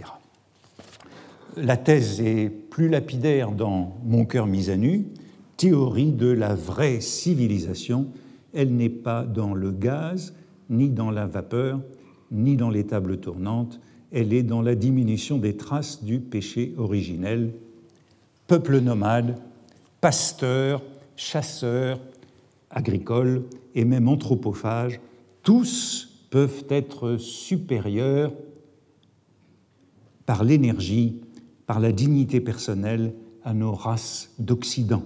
La 1.56 1.76
thèse 1.76 2.20
est 2.20 2.48
plus 2.48 2.88
lapidaire 2.88 3.52
dans 3.52 3.96
Mon 4.04 4.24
cœur 4.24 4.46
mis 4.46 4.70
à 4.70 4.76
nu, 4.76 5.06
théorie 5.56 6.12
de 6.12 6.28
la 6.28 6.54
vraie 6.54 7.00
civilisation. 7.00 8.08
Elle 8.54 8.74
n'est 8.74 8.88
pas 8.88 9.24
dans 9.24 9.54
le 9.54 9.70
gaz, 9.70 10.34
ni 10.70 10.88
dans 10.88 11.10
la 11.10 11.26
vapeur, 11.26 11.80
ni 12.30 12.56
dans 12.56 12.70
les 12.70 12.84
tables 12.84 13.18
tournantes, 13.18 13.80
elle 14.12 14.32
est 14.32 14.42
dans 14.42 14.62
la 14.62 14.74
diminution 14.74 15.38
des 15.38 15.56
traces 15.56 16.02
du 16.02 16.20
péché 16.20 16.74
originel. 16.78 17.52
Peuple 18.46 18.80
nomade, 18.80 19.36
pasteurs, 20.00 20.82
chasseurs, 21.16 22.00
agricoles 22.70 23.44
et 23.74 23.84
même 23.84 24.08
anthropophages, 24.08 25.00
tous 25.42 26.05
peuvent 26.30 26.64
être 26.68 27.16
supérieurs 27.16 28.32
par 30.24 30.44
l'énergie, 30.44 31.20
par 31.66 31.80
la 31.80 31.92
dignité 31.92 32.40
personnelle 32.40 33.14
à 33.44 33.54
nos 33.54 33.72
races 33.72 34.32
d'Occident. 34.38 35.04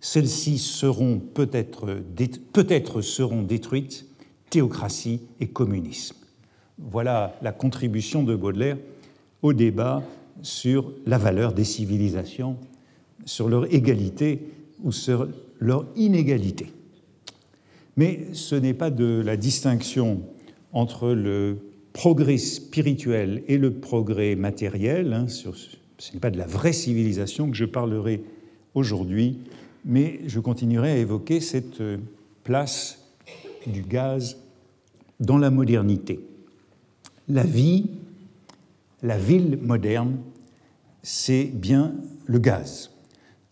Celles-ci 0.00 0.58
seront 0.58 1.20
peut-être 1.20 2.02
peut 2.52 3.02
seront 3.02 3.42
détruites, 3.42 4.06
théocratie 4.50 5.20
et 5.40 5.48
communisme. 5.48 6.16
Voilà 6.78 7.38
la 7.40 7.52
contribution 7.52 8.22
de 8.22 8.34
Baudelaire 8.34 8.78
au 9.40 9.52
débat 9.52 10.02
sur 10.42 10.92
la 11.06 11.18
valeur 11.18 11.52
des 11.52 11.64
civilisations, 11.64 12.56
sur 13.24 13.48
leur 13.48 13.72
égalité 13.72 14.50
ou 14.82 14.92
sur 14.92 15.28
leur 15.60 15.86
inégalité. 15.94 16.72
Mais 17.96 18.26
ce 18.32 18.54
n'est 18.54 18.74
pas 18.74 18.90
de 18.90 19.22
la 19.24 19.36
distinction 19.36 20.22
entre 20.72 21.10
le 21.10 21.58
progrès 21.92 22.38
spirituel 22.38 23.42
et 23.48 23.58
le 23.58 23.72
progrès 23.72 24.34
matériel, 24.34 25.12
hein, 25.12 25.26
ce 25.28 26.12
n'est 26.12 26.20
pas 26.20 26.30
de 26.30 26.38
la 26.38 26.46
vraie 26.46 26.72
civilisation 26.72 27.50
que 27.50 27.56
je 27.56 27.64
parlerai 27.64 28.22
aujourd'hui, 28.74 29.38
mais 29.84 30.20
je 30.26 30.40
continuerai 30.40 30.92
à 30.92 30.96
évoquer 30.96 31.40
cette 31.40 31.82
place 32.44 33.04
du 33.66 33.82
gaz 33.82 34.38
dans 35.20 35.38
la 35.38 35.50
modernité 35.50 36.20
la 37.28 37.44
vie, 37.44 37.86
la 39.02 39.18
ville 39.18 39.58
moderne, 39.60 40.18
c'est 41.02 41.44
bien 41.44 41.94
le 42.26 42.38
gaz. 42.38 42.90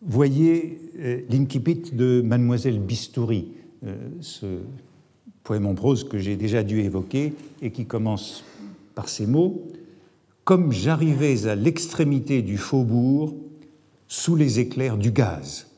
Voyez 0.03 0.79
euh, 0.99 1.21
l'incipit 1.29 1.83
de 1.93 2.23
Mademoiselle 2.25 2.79
Bistouri, 2.79 3.49
euh, 3.85 3.95
ce 4.21 4.61
poème 5.45 5.67
en 5.67 5.75
prose 5.75 6.05
que 6.05 6.19
j'ai 6.19 6.37
déjà 6.37 6.63
dû 6.63 6.81
évoquer 6.81 7.35
et 7.63 7.71
qui 7.71 7.87
commence 7.87 8.45
par 8.95 9.09
ces 9.09 9.27
mots 9.27 9.67
Comme 10.45 10.73
j'arrivais 10.73 11.47
à 11.47 11.55
l'extrémité 11.55 12.43
du 12.43 12.59
faubourg, 12.59 13.35
sous 14.09 14.35
les 14.35 14.59
éclairs 14.59 14.97
du 14.97 15.13
gaz, 15.13 15.69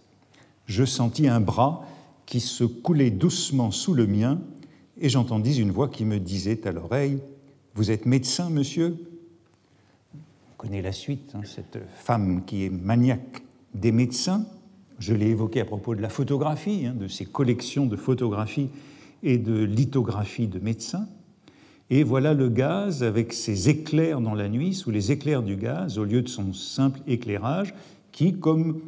je 0.66 0.84
sentis 0.84 1.28
un 1.28 1.40
bras 1.40 1.86
qui 2.24 2.40
se 2.40 2.64
coulait 2.64 3.10
doucement 3.10 3.70
sous 3.70 3.92
le 3.92 4.06
mien 4.06 4.40
et 4.98 5.08
j'entendis 5.08 5.60
une 5.60 5.70
voix 5.70 5.88
qui 5.88 6.04
me 6.04 6.18
disait 6.18 6.66
à 6.66 6.72
l'oreille 6.72 7.18
vous 7.74 7.90
êtes 7.90 8.04
médecin, 8.04 8.50
monsieur? 8.50 8.96
On 10.14 10.56
connaît 10.58 10.82
la 10.82 10.92
suite, 10.92 11.32
hein, 11.34 11.40
cette 11.44 11.78
femme 11.96 12.44
qui 12.44 12.64
est 12.64 12.70
maniaque 12.70 13.42
des 13.72 13.92
médecins. 13.92 14.44
Je 14.98 15.14
l'ai 15.14 15.28
évoqué 15.28 15.60
à 15.60 15.64
propos 15.64 15.94
de 15.94 16.02
la 16.02 16.10
photographie, 16.10 16.86
hein, 16.86 16.94
de 16.94 17.08
ses 17.08 17.24
collections 17.24 17.86
de 17.86 17.96
photographies 17.96 18.68
et 19.22 19.38
de 19.38 19.62
lithographies 19.62 20.48
de 20.48 20.58
médecins. 20.58 21.06
Et 21.90 22.04
voilà 22.04 22.32
le 22.32 22.48
gaz 22.48 23.02
avec 23.02 23.32
ses 23.32 23.68
éclairs 23.68 24.20
dans 24.20 24.34
la 24.34 24.48
nuit, 24.48 24.74
sous 24.74 24.90
les 24.90 25.12
éclairs 25.12 25.42
du 25.42 25.56
gaz, 25.56 25.98
au 25.98 26.04
lieu 26.04 26.22
de 26.22 26.28
son 26.28 26.52
simple 26.52 27.00
éclairage, 27.06 27.74
qui, 28.12 28.34
comme 28.34 28.80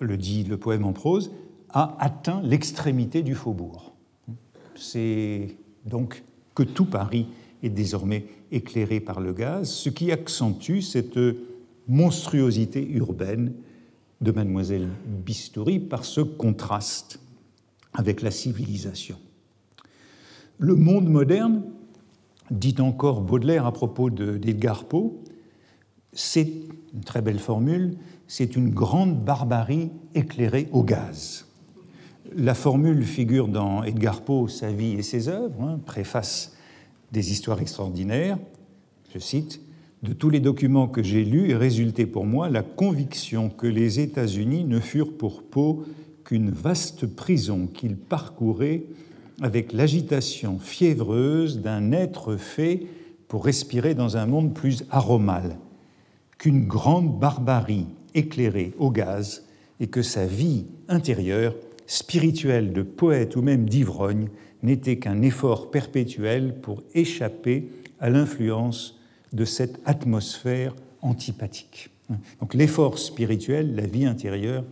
le 0.00 0.16
dit 0.16 0.44
le 0.44 0.56
poème 0.56 0.84
en 0.84 0.92
prose, 0.92 1.30
a 1.70 1.96
atteint 2.00 2.42
l'extrémité 2.42 3.22
du 3.22 3.34
faubourg. 3.34 3.94
C'est 4.74 5.56
donc 5.86 6.24
que 6.54 6.62
tout 6.62 6.86
Paris 6.86 7.28
est 7.62 7.70
désormais 7.70 8.26
éclairé 8.50 9.00
par 9.00 9.20
le 9.20 9.32
gaz, 9.32 9.70
ce 9.70 9.88
qui 9.88 10.10
accentue 10.12 10.80
cette 10.80 11.18
monstruosité 11.88 12.86
urbaine 12.90 13.52
de 14.20 14.32
mademoiselle 14.32 14.88
Bistouri 15.06 15.78
par 15.78 16.04
ce 16.04 16.20
contraste 16.20 17.21
avec 17.94 18.22
la 18.22 18.30
civilisation. 18.30 19.16
Le 20.58 20.74
monde 20.74 21.08
moderne, 21.08 21.62
dit 22.50 22.76
encore 22.78 23.22
Baudelaire 23.22 23.66
à 23.66 23.72
propos 23.72 24.10
d'Edgar 24.10 24.84
Poe, 24.84 25.12
c'est 26.12 26.48
une 26.92 27.00
très 27.04 27.22
belle 27.22 27.38
formule, 27.38 27.96
c'est 28.26 28.56
une 28.56 28.70
grande 28.70 29.24
barbarie 29.24 29.90
éclairée 30.14 30.68
au 30.72 30.82
gaz. 30.82 31.46
La 32.34 32.54
formule 32.54 33.02
figure 33.04 33.48
dans 33.48 33.82
Edgar 33.82 34.22
Poe, 34.22 34.48
Sa 34.48 34.70
vie 34.70 34.92
et 34.92 35.02
ses 35.02 35.28
œuvres, 35.28 35.62
hein, 35.62 35.80
préface 35.84 36.54
des 37.12 37.32
histoires 37.32 37.60
extraordinaires. 37.60 38.38
Je 39.12 39.18
cite 39.18 39.60
De 40.02 40.12
tous 40.12 40.30
les 40.30 40.40
documents 40.40 40.88
que 40.88 41.02
j'ai 41.02 41.24
lus 41.24 41.50
est 41.50 41.56
résulté 41.56 42.06
pour 42.06 42.26
moi 42.26 42.48
la 42.48 42.62
conviction 42.62 43.50
que 43.50 43.66
les 43.66 44.00
États-Unis 44.00 44.64
ne 44.64 44.80
furent 44.80 45.16
pour 45.16 45.42
Poe 45.42 45.84
qu'une 46.32 46.48
vaste 46.48 47.04
prison 47.04 47.66
qu'il 47.66 47.94
parcourait 47.94 48.84
avec 49.42 49.74
l'agitation 49.74 50.58
fiévreuse 50.58 51.60
d'un 51.60 51.92
être 51.92 52.38
fait 52.38 52.86
pour 53.28 53.44
respirer 53.44 53.94
dans 53.94 54.16
un 54.16 54.24
monde 54.24 54.54
plus 54.54 54.84
aromal, 54.88 55.58
qu'une 56.38 56.66
grande 56.66 57.20
barbarie 57.20 57.84
éclairée 58.14 58.72
au 58.78 58.90
gaz 58.90 59.44
et 59.78 59.88
que 59.88 60.00
sa 60.00 60.24
vie 60.24 60.64
intérieure, 60.88 61.54
spirituelle 61.86 62.72
de 62.72 62.80
poète 62.80 63.36
ou 63.36 63.42
même 63.42 63.68
d'ivrogne, 63.68 64.28
n'était 64.62 64.96
qu'un 64.96 65.20
effort 65.20 65.70
perpétuel 65.70 66.54
pour 66.62 66.82
échapper 66.94 67.68
à 68.00 68.08
l'influence 68.08 68.98
de 69.34 69.44
cette 69.44 69.80
atmosphère 69.84 70.74
antipathique. 71.02 71.90
Donc 72.40 72.54
l'effort 72.54 72.98
spirituel, 72.98 73.74
la 73.74 73.84
vie 73.84 74.06
intérieure, 74.06 74.64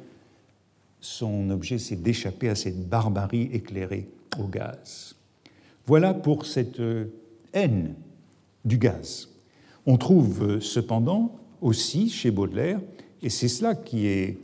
son 1.01 1.51
objet, 1.51 1.79
c'est 1.79 1.97
d'échapper 1.97 2.49
à 2.49 2.55
cette 2.55 2.89
barbarie 2.89 3.49
éclairée 3.53 4.09
au 4.39 4.47
gaz. 4.47 5.15
Voilà 5.87 6.15
pour 6.15 6.47
cette 6.47 6.81
haine 7.53 7.95
du 8.65 8.79
gaz. 8.79 9.29
On 9.87 9.97
trouve 9.97 10.61
cependant 10.61 11.39
aussi 11.61 12.09
chez 12.09 12.31
Baudelaire, 12.31 12.81
et 13.23 13.31
c'est 13.31 13.49
cela 13.49 13.75
qui 13.75 14.07
est 14.07 14.39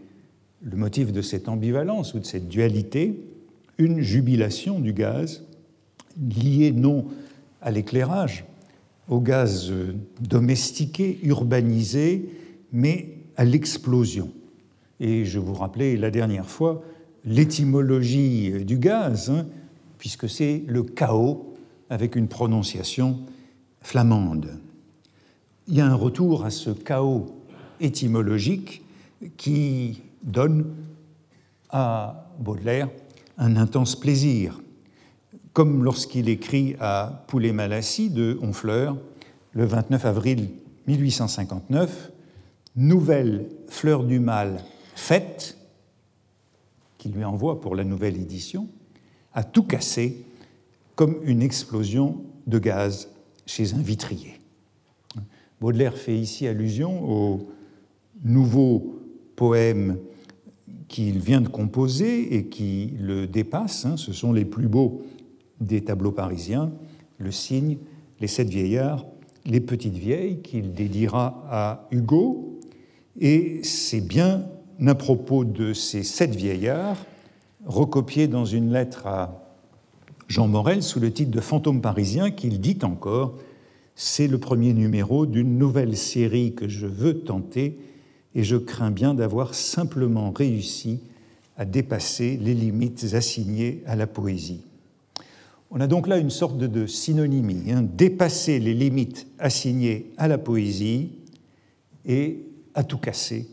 le 0.62 0.76
motif 0.76 1.12
de 1.12 1.22
cette 1.22 1.48
ambivalence 1.48 2.14
ou 2.14 2.18
de 2.18 2.24
cette 2.24 2.48
dualité, 2.48 3.20
une 3.78 4.00
jubilation 4.00 4.80
du 4.80 4.92
gaz 4.92 5.44
liée 6.18 6.72
non 6.72 7.06
à 7.60 7.70
l'éclairage, 7.70 8.44
au 9.08 9.20
gaz 9.20 9.72
domestiqué, 10.20 11.18
urbanisé, 11.22 12.28
mais 12.72 13.18
à 13.36 13.44
l'explosion. 13.44 14.30
Et 15.00 15.24
je 15.24 15.38
vous 15.38 15.54
rappelais 15.54 15.96
la 15.96 16.10
dernière 16.10 16.48
fois 16.48 16.82
l'étymologie 17.24 18.64
du 18.64 18.78
gaz, 18.78 19.30
hein, 19.30 19.46
puisque 19.98 20.28
c'est 20.28 20.62
le 20.66 20.82
chaos 20.82 21.54
avec 21.90 22.16
une 22.16 22.28
prononciation 22.28 23.18
flamande. 23.80 24.58
Il 25.68 25.74
y 25.74 25.80
a 25.80 25.86
un 25.86 25.94
retour 25.94 26.44
à 26.44 26.50
ce 26.50 26.70
chaos 26.70 27.26
étymologique 27.80 28.82
qui 29.36 30.02
donne 30.22 30.66
à 31.70 32.30
Baudelaire 32.38 32.88
un 33.38 33.56
intense 33.56 33.96
plaisir, 33.98 34.60
comme 35.52 35.84
lorsqu'il 35.84 36.28
écrit 36.28 36.76
à 36.80 37.24
Poulet-Malassis 37.26 38.10
de 38.10 38.38
Honfleur 38.42 38.96
le 39.52 39.64
29 39.64 40.04
avril 40.04 40.50
1859, 40.86 42.12
Nouvelle 42.76 43.46
fleur 43.68 44.04
du 44.04 44.20
mal 44.20 44.62
faite, 44.96 45.56
qu'il 46.98 47.12
lui 47.12 47.24
envoie 47.24 47.60
pour 47.60 47.76
la 47.76 47.84
nouvelle 47.84 48.16
édition, 48.16 48.68
a 49.32 49.44
tout 49.44 49.62
cassé 49.62 50.24
comme 50.96 51.18
une 51.24 51.42
explosion 51.42 52.24
de 52.46 52.58
gaz 52.58 53.10
chez 53.44 53.74
un 53.74 53.78
vitrier. 53.78 54.40
Baudelaire 55.60 55.96
fait 55.96 56.16
ici 56.16 56.46
allusion 56.46 57.08
au 57.08 57.48
nouveau 58.24 58.98
poème 59.36 59.98
qu'il 60.88 61.18
vient 61.18 61.40
de 61.40 61.48
composer 61.48 62.34
et 62.34 62.46
qui 62.46 62.94
le 62.98 63.26
dépasse. 63.26 63.84
Hein, 63.84 63.96
ce 63.96 64.12
sont 64.12 64.32
les 64.32 64.44
plus 64.44 64.68
beaux 64.68 65.02
des 65.60 65.82
tableaux 65.82 66.12
parisiens, 66.12 66.72
Le 67.18 67.30
Cygne, 67.30 67.78
Les 68.20 68.26
Sept 68.26 68.48
Vieillards, 68.48 69.04
Les 69.44 69.60
Petites 69.60 69.96
Vieilles, 69.96 70.40
qu'il 70.42 70.72
dédiera 70.72 71.44
à 71.50 71.88
Hugo. 71.90 72.58
Et 73.18 73.60
c'est 73.62 74.00
bien 74.00 74.46
à 74.84 74.94
propos 74.94 75.44
de 75.44 75.72
ces 75.72 76.02
sept 76.02 76.34
vieillards, 76.34 77.04
recopiés 77.64 78.28
dans 78.28 78.44
une 78.44 78.72
lettre 78.72 79.06
à 79.06 79.42
Jean 80.28 80.48
Morel 80.48 80.82
sous 80.82 81.00
le 81.00 81.12
titre 81.12 81.30
de 81.30 81.40
Fantôme 81.40 81.80
parisien 81.80 82.30
qu'il 82.30 82.60
dit 82.60 82.78
encore 82.82 83.34
C'est 83.94 84.26
le 84.26 84.38
premier 84.38 84.72
numéro 84.72 85.26
d'une 85.26 85.58
nouvelle 85.58 85.96
série 85.96 86.54
que 86.54 86.68
je 86.68 86.86
veux 86.86 87.20
tenter 87.20 87.78
et 88.34 88.42
je 88.42 88.56
crains 88.56 88.90
bien 88.90 89.14
d'avoir 89.14 89.54
simplement 89.54 90.30
réussi 90.30 91.00
à 91.56 91.64
dépasser 91.64 92.38
les 92.40 92.54
limites 92.54 93.14
assignées 93.14 93.82
à 93.86 93.96
la 93.96 94.06
poésie. 94.06 94.62
On 95.70 95.80
a 95.80 95.86
donc 95.86 96.06
là 96.06 96.18
une 96.18 96.30
sorte 96.30 96.58
de, 96.58 96.86
synonymie, 96.86 97.72
hein, 97.72 97.82
dépasser 97.82 98.58
les 98.58 98.74
limites 98.74 99.26
assignées 99.38 100.12
à 100.16 100.28
la 100.28 100.38
poésie 100.38 101.10
et 102.04 102.44
à 102.74 102.84
tout 102.84 102.98
casser, 102.98 103.48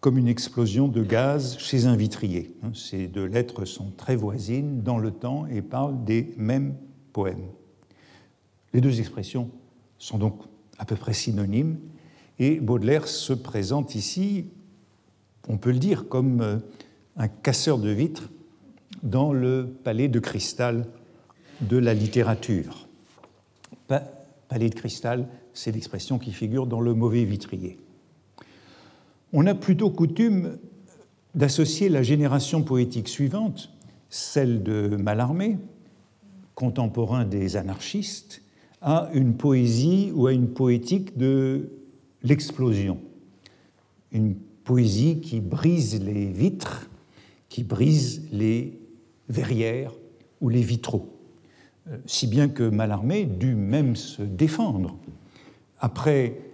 comme 0.00 0.18
une 0.18 0.28
explosion 0.28 0.88
de 0.88 1.02
gaz 1.02 1.58
chez 1.58 1.86
un 1.86 1.96
vitrier. 1.96 2.54
Hein, 2.62 2.70
ces 2.74 3.08
deux 3.08 3.24
lettres 3.24 3.64
sont 3.64 3.90
très 3.96 4.16
voisines 4.16 4.82
dans 4.82 4.98
le 4.98 5.10
temps 5.10 5.46
et 5.46 5.62
parlent 5.62 6.04
des 6.04 6.34
mêmes 6.36 6.76
poèmes. 7.12 7.48
Les 8.72 8.80
deux 8.80 9.00
expressions 9.00 9.50
sont 9.98 10.18
donc 10.18 10.42
à 10.78 10.84
peu 10.84 10.94
près 10.94 11.12
synonymes, 11.12 11.78
et 12.38 12.60
Baudelaire 12.60 13.08
se 13.08 13.32
présente 13.32 13.96
ici, 13.96 14.46
on 15.48 15.56
peut 15.56 15.72
le 15.72 15.78
dire, 15.78 16.08
comme 16.08 16.40
euh, 16.40 16.58
un 17.16 17.26
casseur 17.26 17.78
de 17.78 17.90
vitres 17.90 18.30
dans 19.02 19.32
le 19.32 19.76
palais 19.82 20.06
de 20.06 20.20
cristal 20.20 20.86
de 21.60 21.76
la 21.76 21.94
littérature. 21.94 22.88
Palais 23.88 24.70
de 24.70 24.74
cristal, 24.74 25.28
c'est 25.52 25.72
l'expression 25.72 26.18
qui 26.18 26.32
figure 26.32 26.66
dans 26.66 26.80
le 26.80 26.94
mauvais 26.94 27.24
vitrier. 27.24 27.78
On 29.32 29.46
a 29.46 29.54
plutôt 29.54 29.90
coutume 29.90 30.58
d'associer 31.34 31.90
la 31.90 32.02
génération 32.02 32.62
poétique 32.62 33.08
suivante, 33.08 33.70
celle 34.08 34.62
de 34.62 34.96
Mallarmé, 34.96 35.58
contemporain 36.54 37.26
des 37.26 37.56
anarchistes, 37.56 38.42
à 38.80 39.10
une 39.12 39.34
poésie 39.34 40.12
ou 40.14 40.26
à 40.28 40.32
une 40.32 40.48
poétique 40.48 41.18
de 41.18 41.68
l'explosion. 42.22 42.98
Une 44.12 44.34
poésie 44.34 45.20
qui 45.20 45.40
brise 45.40 46.02
les 46.02 46.26
vitres, 46.26 46.88
qui 47.50 47.64
brise 47.64 48.22
les 48.32 48.80
verrières 49.28 49.92
ou 50.40 50.48
les 50.48 50.62
vitraux. 50.62 51.18
Euh, 51.88 51.98
si 52.06 52.26
bien 52.26 52.48
que 52.48 52.62
Mallarmé 52.62 53.26
dut 53.26 53.54
même 53.54 53.94
se 53.94 54.22
défendre. 54.22 54.96
Après 55.80 56.47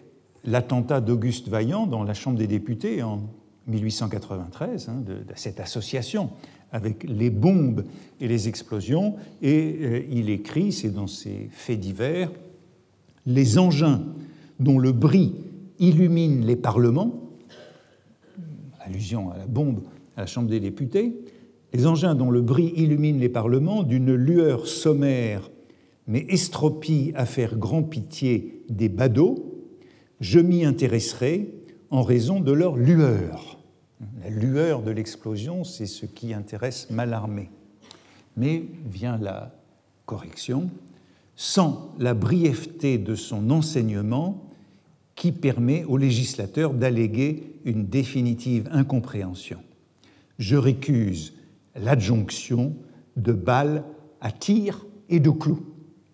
l'attentat 0.44 1.00
d'Auguste 1.00 1.48
Vaillant 1.48 1.86
dans 1.86 2.02
la 2.02 2.14
Chambre 2.14 2.38
des 2.38 2.46
députés 2.46 3.02
en 3.02 3.22
1893, 3.66 4.88
hein, 4.88 5.04
cette 5.34 5.60
association 5.60 6.30
avec 6.72 7.04
les 7.04 7.30
bombes 7.30 7.84
et 8.20 8.28
les 8.28 8.48
explosions, 8.48 9.14
et 9.42 9.76
euh, 9.80 10.02
il 10.10 10.28
écrit, 10.28 10.72
c'est 10.72 10.90
dans 10.90 11.06
ses 11.06 11.48
faits 11.52 11.78
divers, 11.78 12.30
les 13.26 13.58
engins 13.58 14.02
dont 14.58 14.78
le 14.78 14.92
bris 14.92 15.34
illumine 15.78 16.44
les 16.44 16.56
parlements, 16.56 17.30
allusion 18.80 19.30
à 19.30 19.38
la 19.38 19.46
bombe 19.46 19.82
à 20.16 20.22
la 20.22 20.26
Chambre 20.26 20.48
des 20.48 20.60
députés, 20.60 21.16
les 21.72 21.86
engins 21.86 22.14
dont 22.14 22.30
le 22.30 22.42
bris 22.42 22.72
illumine 22.76 23.18
les 23.18 23.28
parlements 23.28 23.82
d'une 23.82 24.12
lueur 24.14 24.66
sommaire, 24.66 25.50
mais 26.06 26.26
estropie 26.28 27.12
à 27.14 27.24
faire 27.24 27.56
grand 27.56 27.82
pitié 27.82 28.62
des 28.68 28.88
badauds, 28.88 29.53
je 30.24 30.40
m'y 30.40 30.64
intéresserai 30.64 31.54
en 31.90 32.02
raison 32.02 32.40
de 32.40 32.50
leur 32.50 32.76
lueur. 32.76 33.58
La 34.22 34.30
lueur 34.30 34.82
de 34.82 34.90
l'explosion, 34.90 35.64
c'est 35.64 35.84
ce 35.84 36.06
qui 36.06 36.32
intéresse 36.32 36.88
Malarmé. 36.88 37.50
Mais 38.38 38.64
vient 38.86 39.18
la 39.18 39.54
correction, 40.06 40.70
sans 41.36 41.94
la 41.98 42.14
brièveté 42.14 42.96
de 42.96 43.14
son 43.14 43.50
enseignement 43.50 44.48
qui 45.14 45.30
permet 45.30 45.84
au 45.84 45.98
législateur 45.98 46.72
d'alléguer 46.72 47.58
une 47.66 47.84
définitive 47.84 48.66
incompréhension. 48.72 49.62
Je 50.38 50.56
récuse 50.56 51.34
l'adjonction 51.76 52.74
de 53.16 53.32
balles 53.32 53.84
à 54.22 54.32
tir 54.32 54.86
et 55.10 55.20
de 55.20 55.30
clous. 55.30 55.66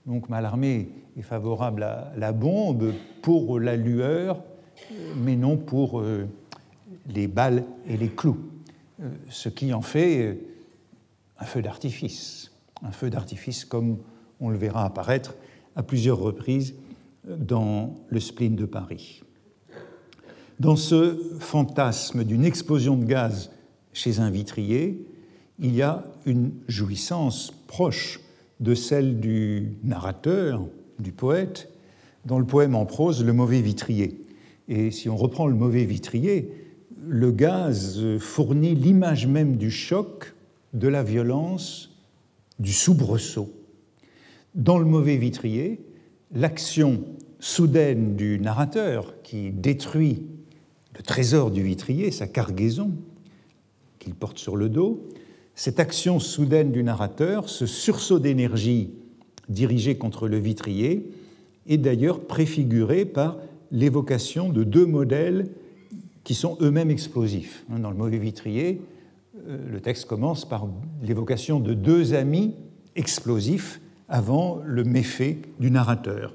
Donc 0.05 0.29
Mallarmé 0.29 0.89
est 1.17 1.23
favorable 1.23 1.83
à 1.83 2.13
la 2.17 2.33
bombe 2.33 2.93
pour 3.23 3.59
la 3.59 3.77
lueur, 3.77 4.43
mais 5.17 5.37
non 5.37 5.57
pour 5.57 6.01
euh, 6.01 6.27
les 7.09 7.27
balles 7.27 7.65
et 7.87 7.97
les 7.97 8.09
clous, 8.09 8.39
euh, 9.01 9.09
ce 9.29 9.49
qui 9.49 9.73
en 9.73 9.83
fait 9.83 10.23
euh, 10.23 10.35
un 11.39 11.45
feu 11.45 11.63
d'artifice, 11.63 12.53
un 12.83 12.93
feu 12.93 13.11
d'artifice 13.11 13.65
comme 13.65 13.99
on 14.41 14.49
le 14.49 14.57
verra 14.57 14.85
apparaître 14.85 15.35
à 15.77 15.83
plusieurs 15.83 16.19
reprises 16.19 16.75
dans 17.27 17.95
le 18.09 18.21
spleen 18.21 18.57
de 18.57 18.65
Paris. 18.65 19.23
Dans 20.59 20.77
ce 20.77 21.19
fantasme 21.39 22.25
d'une 22.25 22.45
explosion 22.45 22.97
de 22.97 23.05
gaz 23.05 23.51
chez 23.93 24.21
un 24.21 24.31
vitrier, 24.31 25.07
il 25.59 25.75
y 25.75 25.83
a 25.83 26.05
une 26.27 26.53
jouissance 26.69 27.53
proche 27.67 28.21
de 28.61 28.75
celle 28.75 29.21
du 29.21 29.79
narrateur, 29.85 30.67
du 31.01 31.13
poète, 31.13 31.69
dans 32.25 32.39
le 32.39 32.45
poème 32.45 32.75
en 32.75 32.87
prose 32.87 33.25
Le 33.25 33.33
mauvais 33.33 33.61
vitrier. 33.61 34.23
Et 34.69 34.91
si 34.91 35.09
on 35.09 35.17
reprend 35.17 35.47
le 35.47 35.55
mauvais 35.55 35.85
vitrier, 35.85 36.51
le 37.07 37.33
gaz 37.33 38.01
fournit 38.19 38.75
l'image 38.75 39.27
même 39.27 39.57
du 39.57 39.71
choc, 39.71 40.35
de 40.75 40.87
la 40.87 41.03
violence, 41.03 41.91
du 42.59 42.73
soubresaut. 42.73 43.53
Dans 44.55 44.79
le 44.79 44.85
mauvais 44.85 45.17
vitrier, 45.17 45.81
l'action 46.33 47.03
soudaine 47.41 48.17
du 48.17 48.39
narrateur 48.39 49.15
qui 49.23 49.51
détruit 49.51 50.27
le 50.97 51.03
trésor 51.03 51.51
du 51.51 51.63
vitrier, 51.63 52.11
sa 52.11 52.27
cargaison 52.27 52.93
qu'il 53.99 54.15
porte 54.15 54.39
sur 54.39 54.57
le 54.57 54.69
dos, 54.69 55.09
cette 55.55 55.81
action 55.81 56.21
soudaine 56.21 56.73
du 56.73 56.83
narrateur, 56.83 57.49
ce 57.49 57.67
sursaut 57.67 58.19
d'énergie 58.19 58.91
dirigé 59.51 59.97
contre 59.99 60.29
le 60.29 60.39
vitrier, 60.39 61.11
est 61.67 61.77
d'ailleurs 61.77 62.21
préfiguré 62.21 63.05
par 63.05 63.37
l'évocation 63.71 64.49
de 64.49 64.65
deux 64.65 64.87
modèles 64.87 65.49
qui 66.25 66.35
sont 66.35 66.57
eux-mêmes 66.61 66.91
explosifs. 66.91 67.65
Dans 67.69 67.91
le 67.91 67.97
mauvais 67.97 68.19
vitrier, 68.19 68.81
euh, 69.49 69.59
le 69.71 69.81
texte 69.81 70.07
commence 70.07 70.49
par 70.49 70.67
l'évocation 71.03 71.61
de 71.61 71.75
deux 71.75 72.15
amis 72.15 72.55
explosifs 72.97 73.81
avant 74.09 74.61
le 74.65 74.85
méfait 74.85 75.39
du 75.61 75.71
narrateur. 75.71 76.35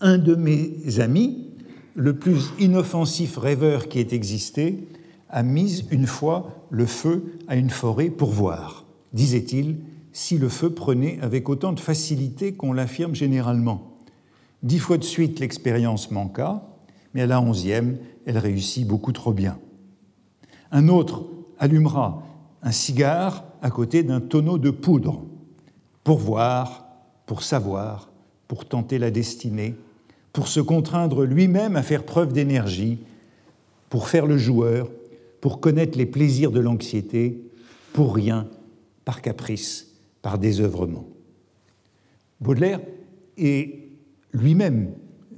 Un 0.00 0.18
de 0.18 0.34
mes 0.34 1.00
amis, 1.00 1.48
le 1.94 2.16
plus 2.16 2.50
inoffensif 2.58 3.36
rêveur 3.36 3.88
qui 3.88 3.98
ait 3.98 4.14
existé, 4.14 4.88
a 5.28 5.42
mis 5.42 5.84
une 5.90 6.06
fois 6.06 6.66
le 6.70 6.86
feu 6.86 7.24
à 7.48 7.56
une 7.56 7.70
forêt 7.70 8.10
pour 8.10 8.30
voir, 8.30 8.86
disait-il, 9.12 9.76
si 10.12 10.38
le 10.38 10.48
feu 10.48 10.70
prenait 10.70 11.18
avec 11.22 11.48
autant 11.48 11.72
de 11.72 11.80
facilité 11.80 12.52
qu'on 12.52 12.72
l'affirme 12.72 13.14
généralement. 13.14 13.94
Dix 14.62 14.78
fois 14.78 14.98
de 14.98 15.04
suite, 15.04 15.40
l'expérience 15.40 16.10
manqua, 16.10 16.68
mais 17.14 17.22
à 17.22 17.26
la 17.26 17.40
onzième, 17.40 17.98
elle 18.26 18.38
réussit 18.38 18.86
beaucoup 18.86 19.12
trop 19.12 19.32
bien. 19.32 19.58
Un 20.70 20.88
autre 20.88 21.24
allumera 21.58 22.22
un 22.62 22.72
cigare 22.72 23.44
à 23.60 23.70
côté 23.70 24.02
d'un 24.02 24.20
tonneau 24.20 24.58
de 24.58 24.70
poudre, 24.70 25.24
pour 26.04 26.18
voir, 26.18 26.86
pour 27.26 27.42
savoir, 27.42 28.10
pour 28.48 28.64
tenter 28.64 28.98
la 28.98 29.10
destinée, 29.10 29.74
pour 30.32 30.48
se 30.48 30.60
contraindre 30.60 31.24
lui-même 31.24 31.76
à 31.76 31.82
faire 31.82 32.04
preuve 32.04 32.32
d'énergie, 32.32 32.98
pour 33.88 34.08
faire 34.08 34.26
le 34.26 34.38
joueur, 34.38 34.90
pour 35.40 35.60
connaître 35.60 35.98
les 35.98 36.06
plaisirs 36.06 36.50
de 36.50 36.60
l'anxiété, 36.60 37.40
pour 37.92 38.14
rien, 38.14 38.48
par 39.04 39.22
caprice, 39.22 39.91
par 40.22 40.38
désœuvrement. 40.38 41.04
Baudelaire 42.40 42.80
est 43.36 43.88
lui-même 44.32 44.94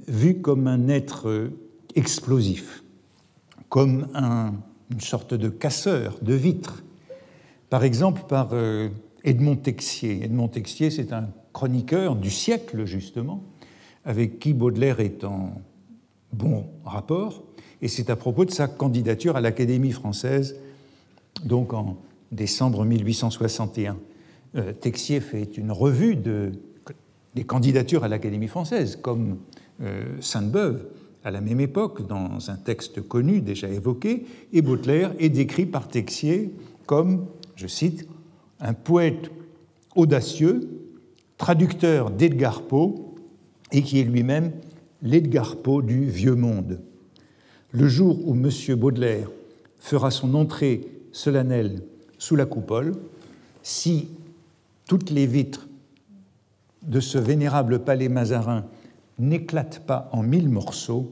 vu 0.07 0.41
comme 0.41 0.67
un 0.67 0.87
être 0.87 1.49
explosif, 1.95 2.83
comme 3.69 4.07
une 4.91 5.01
sorte 5.01 5.33
de 5.33 5.49
casseur 5.49 6.19
de 6.21 6.33
vitres, 6.33 6.83
par 7.69 7.83
exemple 7.83 8.23
par 8.27 8.49
euh, 8.53 8.89
Edmond 9.23 9.57
Texier. 9.57 10.23
Edmond 10.23 10.49
Texier, 10.49 10.91
c'est 10.91 11.11
un 11.11 11.29
chroniqueur 11.51 12.15
du 12.15 12.29
siècle, 12.29 12.85
justement, 12.85 13.43
avec 14.03 14.39
qui 14.39 14.53
Baudelaire 14.53 14.99
est 14.99 15.23
en 15.23 15.61
bon 16.31 16.65
rapport, 16.83 17.43
et 17.81 17.87
c'est 17.87 18.09
à 18.09 18.15
propos 18.15 18.45
de 18.45 18.51
sa 18.51 18.67
candidature 18.67 19.35
à 19.35 19.41
l'Académie 19.41 19.91
française, 19.91 20.55
donc 21.43 21.73
en 21.73 21.97
décembre 22.31 22.85
1861. 22.85 23.97
Euh, 24.55 24.71
Texier 24.73 25.19
fait 25.19 25.57
une 25.57 25.71
revue 25.71 26.15
de, 26.15 26.51
des 27.35 27.43
candidatures 27.43 28.03
à 28.03 28.07
l'Académie 28.07 28.47
française, 28.47 28.95
comme 28.95 29.37
euh, 29.81 30.03
Sainte-Beuve 30.21 30.85
à 31.23 31.31
la 31.31 31.41
même 31.41 31.59
époque, 31.59 32.07
dans 32.07 32.49
un 32.49 32.55
texte 32.55 33.01
connu 33.01 33.41
déjà 33.41 33.67
évoqué, 33.67 34.25
et 34.53 34.61
Baudelaire 34.61 35.13
est 35.19 35.29
décrit 35.29 35.65
par 35.65 35.87
Texier 35.87 36.53
comme, 36.85 37.25
je 37.55 37.67
cite, 37.67 38.07
un 38.59 38.73
poète 38.73 39.31
audacieux, 39.95 40.69
traducteur 41.37 42.11
d'Edgar 42.11 42.61
Poe, 42.61 43.15
et 43.71 43.81
qui 43.81 43.99
est 43.99 44.03
lui-même 44.03 44.51
l'Edgar 45.01 45.57
Poe 45.57 45.81
du 45.81 46.05
Vieux 46.05 46.35
Monde. 46.35 46.79
Le 47.71 47.87
jour 47.87 48.19
où 48.27 48.35
M. 48.35 48.49
Baudelaire 48.77 49.29
fera 49.79 50.11
son 50.11 50.35
entrée 50.35 50.87
solennelle 51.11 51.81
sous 52.17 52.35
la 52.35 52.45
coupole, 52.45 52.93
si 53.63 54.09
toutes 54.87 55.09
les 55.09 55.25
vitres 55.25 55.67
de 56.83 56.99
ce 56.99 57.17
vénérable 57.17 57.79
palais 57.79 58.09
mazarin 58.09 58.65
n'éclatent 59.17 59.85
pas 59.85 60.09
en 60.11 60.23
mille 60.23 60.49
morceaux, 60.49 61.11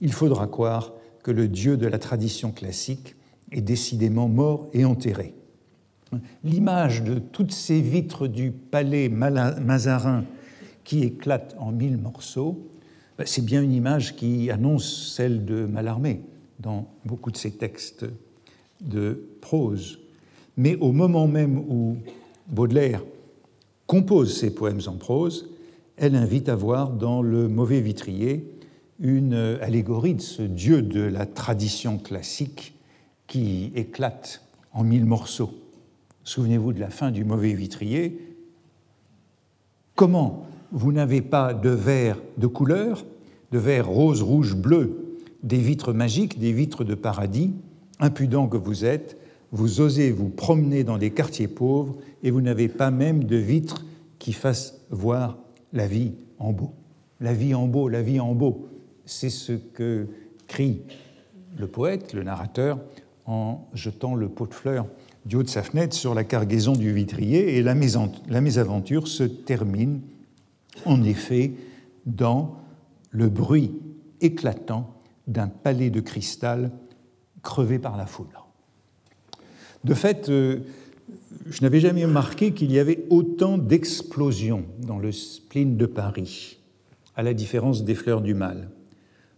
il 0.00 0.12
faudra 0.12 0.46
croire 0.46 0.92
que 1.22 1.30
le 1.30 1.48
dieu 1.48 1.76
de 1.76 1.86
la 1.86 1.98
tradition 1.98 2.50
classique 2.50 3.14
est 3.52 3.60
décidément 3.60 4.28
mort 4.28 4.68
et 4.72 4.84
enterré. 4.84 5.34
L'image 6.44 7.02
de 7.02 7.18
toutes 7.18 7.52
ces 7.52 7.80
vitres 7.80 8.26
du 8.26 8.50
palais 8.50 9.08
mazarin 9.08 10.24
qui 10.84 11.04
éclatent 11.04 11.56
en 11.58 11.70
mille 11.70 11.96
morceaux, 11.96 12.68
ben, 13.16 13.26
c'est 13.26 13.44
bien 13.44 13.62
une 13.62 13.72
image 13.72 14.16
qui 14.16 14.50
annonce 14.50 15.12
celle 15.14 15.44
de 15.44 15.64
Mallarmé 15.64 16.22
dans 16.58 16.88
beaucoup 17.04 17.30
de 17.30 17.36
ses 17.36 17.52
textes 17.52 18.04
de 18.80 19.24
prose. 19.40 20.00
Mais 20.56 20.76
au 20.76 20.92
moment 20.92 21.26
même 21.28 21.58
où 21.58 21.96
Baudelaire 22.52 23.02
compose 23.86 24.36
ses 24.36 24.54
poèmes 24.54 24.80
en 24.86 24.96
prose, 24.96 25.50
elle 25.96 26.14
invite 26.14 26.48
à 26.48 26.54
voir 26.54 26.90
dans 26.90 27.22
le 27.22 27.48
mauvais 27.48 27.80
vitrier 27.80 28.46
une 28.98 29.34
allégorie 29.60 30.14
de 30.14 30.20
ce 30.20 30.42
dieu 30.42 30.82
de 30.82 31.00
la 31.00 31.26
tradition 31.26 31.98
classique 31.98 32.74
qui 33.26 33.72
éclate 33.74 34.42
en 34.72 34.84
mille 34.84 35.06
morceaux. 35.06 35.50
Souvenez-vous 36.24 36.72
de 36.72 36.80
la 36.80 36.90
fin 36.90 37.10
du 37.10 37.24
mauvais 37.24 37.54
vitrier. 37.54 38.36
Comment 39.94 40.46
vous 40.70 40.92
n'avez 40.92 41.20
pas 41.22 41.54
de 41.54 41.70
verre 41.70 42.18
de 42.38 42.46
couleur, 42.46 43.04
de 43.50 43.58
verre 43.58 43.88
rose, 43.88 44.22
rouge, 44.22 44.54
bleu, 44.54 45.18
des 45.42 45.58
vitres 45.58 45.92
magiques, 45.92 46.38
des 46.38 46.52
vitres 46.52 46.84
de 46.84 46.94
paradis, 46.94 47.52
impudent 47.98 48.46
que 48.46 48.56
vous 48.56 48.84
êtes, 48.84 49.16
vous 49.52 49.80
osez 49.80 50.10
vous 50.10 50.30
promener 50.30 50.82
dans 50.82 50.96
les 50.96 51.10
quartiers 51.10 51.48
pauvres 51.48 51.96
et 52.22 52.30
vous 52.30 52.40
n'avez 52.40 52.68
pas 52.68 52.90
même 52.90 53.24
de 53.24 53.36
vitres 53.36 53.84
qui 54.18 54.32
fassent 54.32 54.80
voir 54.90 55.38
la 55.72 55.86
vie 55.86 56.12
en 56.38 56.52
beau. 56.52 56.72
La 57.20 57.34
vie 57.34 57.54
en 57.54 57.68
beau, 57.68 57.88
la 57.88 58.02
vie 58.02 58.18
en 58.18 58.34
beau, 58.34 58.66
c'est 59.04 59.30
ce 59.30 59.52
que 59.52 60.08
crie 60.48 60.82
le 61.58 61.66
poète, 61.66 62.14
le 62.14 62.22
narrateur, 62.22 62.80
en 63.26 63.68
jetant 63.74 64.14
le 64.14 64.28
pot 64.28 64.46
de 64.46 64.54
fleurs 64.54 64.86
du 65.26 65.36
haut 65.36 65.42
de 65.42 65.48
sa 65.48 65.62
fenêtre 65.62 65.94
sur 65.94 66.14
la 66.14 66.24
cargaison 66.24 66.72
du 66.72 66.92
vitrier, 66.92 67.56
et 67.56 67.62
la 67.62 67.74
mésaventure 68.40 69.06
se 69.06 69.22
termine 69.22 70.00
en 70.84 71.04
effet 71.04 71.52
dans 72.06 72.56
le 73.10 73.28
bruit 73.28 73.72
éclatant 74.20 74.94
d'un 75.28 75.46
palais 75.46 75.90
de 75.90 76.00
cristal 76.00 76.72
crevé 77.42 77.78
par 77.78 77.96
la 77.96 78.06
foudre. 78.06 78.41
De 79.84 79.94
fait, 79.94 80.28
euh, 80.28 80.60
je 81.46 81.62
n'avais 81.62 81.80
jamais 81.80 82.04
remarqué 82.04 82.52
qu'il 82.52 82.72
y 82.72 82.78
avait 82.78 83.04
autant 83.10 83.58
d'explosions 83.58 84.64
dans 84.78 84.98
le 84.98 85.12
spleen 85.12 85.76
de 85.76 85.86
Paris, 85.86 86.58
à 87.16 87.22
la 87.22 87.34
différence 87.34 87.84
des 87.84 87.94
fleurs 87.94 88.20
du 88.20 88.34
mal. 88.34 88.70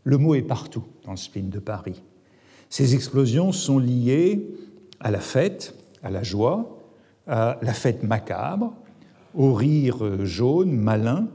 Le 0.04 0.18
mot 0.18 0.34
est 0.34 0.42
partout 0.42 0.84
dans 1.04 1.12
le 1.12 1.16
spleen 1.16 1.48
de 1.48 1.58
Paris. 1.58 2.02
Ces 2.68 2.94
explosions 2.94 3.52
sont 3.52 3.78
liées 3.78 4.46
à 5.00 5.10
la 5.10 5.20
fête, 5.20 5.74
à 6.02 6.10
la 6.10 6.22
joie, 6.22 6.78
à 7.26 7.58
la 7.62 7.72
fête 7.72 8.02
macabre, 8.02 8.74
au 9.34 9.54
rire 9.54 10.24
jaune, 10.24 10.72
malin, 10.72 11.28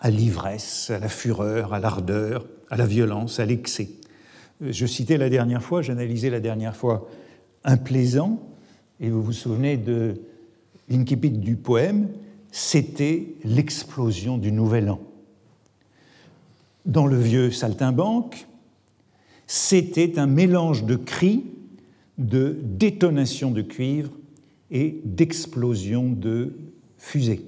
à 0.00 0.10
l'ivresse, 0.10 0.90
à 0.90 0.98
la 0.98 1.08
fureur, 1.08 1.72
à 1.72 1.80
l'ardeur, 1.80 2.46
à 2.70 2.76
la 2.76 2.86
violence, 2.86 3.38
à 3.38 3.46
l'excès. 3.46 3.88
Je 4.60 4.86
citais 4.86 5.16
la 5.16 5.28
dernière 5.28 5.62
fois, 5.62 5.82
j'analysais 5.82 6.30
la 6.30 6.40
dernière 6.40 6.74
fois 6.74 7.08
un 7.64 7.76
plaisant, 7.76 8.40
et 9.00 9.10
vous 9.10 9.22
vous 9.22 9.32
souvenez 9.32 9.76
de 9.76 10.20
l'incipit 10.88 11.30
du 11.30 11.56
poème, 11.56 12.08
c'était 12.50 13.34
l'explosion 13.44 14.38
du 14.38 14.52
Nouvel 14.52 14.90
An. 14.90 15.00
Dans 16.84 17.06
le 17.06 17.18
vieux 17.18 17.50
saltimbanque, 17.50 18.46
c'était 19.46 20.18
un 20.18 20.26
mélange 20.26 20.84
de 20.84 20.96
cris, 20.96 21.44
de 22.18 22.58
détonation 22.62 23.50
de 23.50 23.62
cuivre 23.62 24.10
et 24.70 25.00
d'explosion 25.04 26.10
de 26.10 26.54
fusées. 26.98 27.44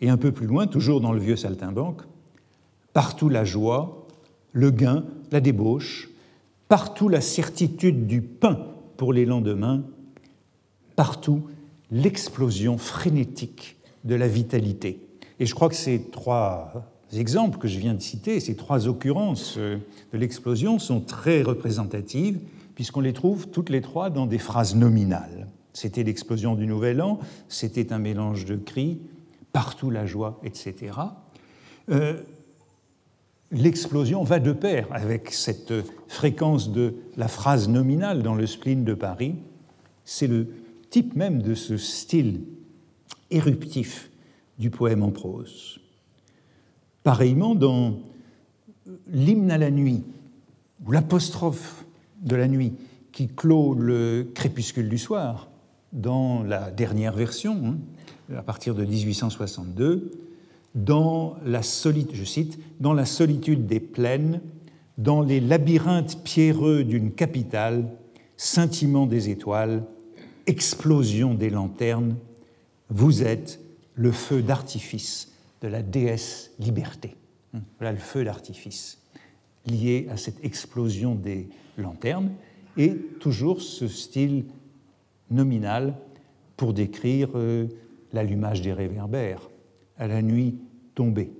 Et 0.00 0.08
un 0.08 0.16
peu 0.16 0.32
plus 0.32 0.46
loin, 0.46 0.66
toujours 0.66 1.00
dans 1.00 1.12
le 1.12 1.20
vieux 1.20 1.36
saltimbanque, 1.36 2.02
partout 2.92 3.28
la 3.28 3.44
joie, 3.44 4.06
le 4.52 4.70
gain, 4.70 5.04
la 5.30 5.40
débauche, 5.40 6.10
partout 6.68 7.08
la 7.08 7.20
certitude 7.20 8.06
du 8.06 8.22
pain 8.22 8.69
pour 9.00 9.14
les 9.14 9.24
lendemains, 9.24 9.82
partout 10.94 11.44
l'explosion 11.90 12.76
frénétique 12.76 13.78
de 14.04 14.14
la 14.14 14.28
vitalité. 14.28 15.00
Et 15.38 15.46
je 15.46 15.54
crois 15.54 15.70
que 15.70 15.74
ces 15.74 16.10
trois 16.10 16.86
exemples 17.14 17.56
que 17.56 17.66
je 17.66 17.78
viens 17.78 17.94
de 17.94 18.02
citer, 18.02 18.40
ces 18.40 18.56
trois 18.56 18.88
occurrences 18.88 19.54
euh, 19.56 19.78
de 20.12 20.18
l'explosion 20.18 20.78
sont 20.78 21.00
très 21.00 21.40
représentatives, 21.40 22.40
puisqu'on 22.74 23.00
les 23.00 23.14
trouve 23.14 23.48
toutes 23.48 23.70
les 23.70 23.80
trois 23.80 24.10
dans 24.10 24.26
des 24.26 24.36
phrases 24.36 24.74
nominales. 24.74 25.48
C'était 25.72 26.02
l'explosion 26.02 26.54
du 26.54 26.66
Nouvel 26.66 27.00
An, 27.00 27.20
c'était 27.48 27.94
un 27.94 27.98
mélange 27.98 28.44
de 28.44 28.56
cris, 28.56 29.00
partout 29.54 29.88
la 29.88 30.04
joie, 30.04 30.38
etc. 30.44 30.92
l'explosion 33.50 34.22
va 34.22 34.38
de 34.38 34.52
pair 34.52 34.86
avec 34.90 35.32
cette 35.32 35.72
fréquence 36.08 36.70
de 36.72 36.94
la 37.16 37.28
phrase 37.28 37.68
nominale 37.68 38.22
dans 38.22 38.34
le 38.34 38.46
spleen 38.46 38.84
de 38.84 38.94
Paris. 38.94 39.34
C'est 40.04 40.26
le 40.26 40.48
type 40.90 41.16
même 41.16 41.42
de 41.42 41.54
ce 41.54 41.76
style 41.76 42.42
éruptif 43.30 44.10
du 44.58 44.70
poème 44.70 45.02
en 45.02 45.10
prose. 45.10 45.80
Pareillement, 47.02 47.54
dans 47.54 47.98
l'hymne 49.06 49.50
à 49.50 49.58
la 49.58 49.70
nuit, 49.70 50.04
ou 50.84 50.92
l'apostrophe 50.92 51.84
de 52.22 52.36
la 52.36 52.48
nuit 52.48 52.74
qui 53.12 53.28
clôt 53.28 53.74
le 53.74 54.30
crépuscule 54.34 54.88
du 54.88 54.98
soir, 54.98 55.48
dans 55.92 56.42
la 56.42 56.70
dernière 56.70 57.14
version, 57.14 57.60
hein, 57.64 58.36
à 58.36 58.42
partir 58.42 58.74
de 58.74 58.84
1862, 58.84 60.29
dans 60.74 61.36
la 61.44 61.62
solitude, 61.62 63.66
des 63.66 63.80
plaines, 63.80 64.40
dans 64.98 65.22
les 65.22 65.40
labyrinthes 65.40 66.22
pierreux 66.22 66.84
d'une 66.84 67.12
capitale, 67.12 67.88
scintillement 68.36 69.06
des 69.06 69.30
étoiles, 69.30 69.84
explosion 70.46 71.34
des 71.34 71.50
lanternes, 71.50 72.16
vous 72.88 73.22
êtes 73.22 73.60
le 73.94 74.12
feu 74.12 74.42
d'artifice 74.42 75.32
de 75.60 75.68
la 75.68 75.82
déesse 75.82 76.52
liberté. 76.58 77.16
Hum, 77.54 77.62
voilà 77.78 77.92
le 77.92 77.98
feu 77.98 78.24
d'artifice 78.24 78.98
lié 79.66 80.06
à 80.10 80.16
cette 80.16 80.42
explosion 80.44 81.14
des 81.14 81.48
lanternes 81.76 82.32
et 82.76 82.94
toujours 83.20 83.60
ce 83.60 83.88
style 83.88 84.44
nominal 85.30 85.94
pour 86.56 86.72
décrire 86.72 87.30
euh, 87.34 87.66
l'allumage 88.12 88.62
des 88.62 88.72
réverbères 88.72 89.49
à 90.00 90.08
la 90.08 90.22
nuit 90.22 90.56
tombée. 90.96 91.30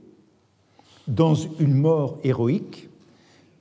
Dans 1.08 1.34
une 1.34 1.74
mort 1.74 2.18
héroïque, 2.22 2.88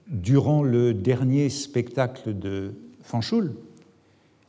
durant 0.07 0.61
le 0.61 0.93
dernier 0.93 1.49
spectacle 1.49 2.37
de 2.37 2.73
Fanchoul, 3.01 3.55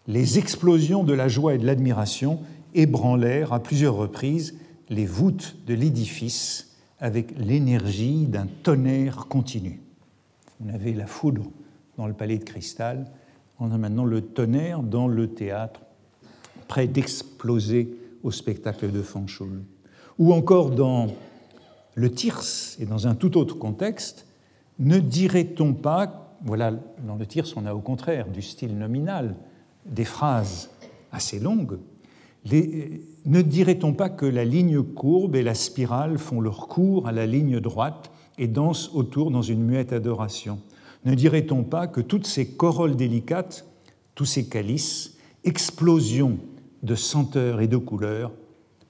les 0.06 0.38
explosions 0.38 1.04
de 1.04 1.12
la 1.12 1.28
joie 1.28 1.54
et 1.54 1.58
de 1.58 1.64
l'admiration 1.64 2.40
ébranlèrent 2.74 3.52
à 3.52 3.62
plusieurs 3.62 3.94
reprises 3.94 4.58
les 4.88 5.06
voûtes 5.06 5.56
de 5.66 5.74
l'édifice 5.74 6.76
avec 6.98 7.32
l'énergie 7.38 8.26
d'un 8.26 8.46
tonnerre 8.62 9.26
continu. 9.28 9.80
On 10.64 10.74
avait 10.74 10.92
la 10.92 11.06
foudre 11.06 11.44
dans 11.96 12.06
le 12.06 12.12
palais 12.12 12.38
de 12.38 12.44
cristal, 12.44 13.06
on 13.60 13.70
a 13.70 13.78
maintenant 13.78 14.04
le 14.04 14.20
tonnerre 14.20 14.82
dans 14.82 15.06
le 15.06 15.28
théâtre, 15.28 15.82
prêt 16.66 16.88
d'exploser 16.88 17.94
au 18.22 18.30
spectacle 18.30 18.90
de 18.90 19.02
Fanchoul. 19.02 19.62
Ou 20.20 20.32
encore 20.32 20.70
dans 20.70 21.08
le 21.94 22.12
Tirse, 22.12 22.76
et 22.78 22.86
dans 22.86 23.08
un 23.08 23.14
tout 23.16 23.36
autre 23.36 23.58
contexte, 23.58 24.26
ne 24.78 24.98
dirait-on 24.98 25.72
pas, 25.72 26.36
voilà, 26.44 26.72
dans 27.06 27.16
le 27.16 27.26
Tirse, 27.26 27.56
on 27.56 27.66
a 27.66 27.74
au 27.74 27.80
contraire 27.80 28.28
du 28.28 28.42
style 28.42 28.78
nominal, 28.78 29.34
des 29.86 30.04
phrases 30.04 30.70
assez 31.10 31.40
longues, 31.40 31.78
ne 32.44 33.42
dirait-on 33.42 33.92
pas 33.92 34.08
que 34.08 34.26
la 34.26 34.44
ligne 34.44 34.82
courbe 34.82 35.36
et 35.36 35.42
la 35.42 35.54
spirale 35.54 36.18
font 36.18 36.40
leur 36.40 36.68
cours 36.68 37.08
à 37.08 37.12
la 37.12 37.26
ligne 37.26 37.58
droite 37.58 38.10
et 38.38 38.46
dansent 38.46 38.90
autour 38.94 39.30
dans 39.30 39.42
une 39.42 39.62
muette 39.62 39.92
adoration? 39.92 40.60
Ne 41.04 41.14
dirait-on 41.14 41.64
pas 41.64 41.86
que 41.86 42.00
toutes 42.00 42.26
ces 42.26 42.46
corolles 42.46 42.96
délicates, 42.96 43.66
tous 44.14 44.26
ces 44.26 44.48
calices, 44.48 45.16
explosions 45.44 46.38
de 46.82 46.94
senteurs 46.94 47.60
et 47.60 47.68
de 47.68 47.78
couleurs, 47.78 48.32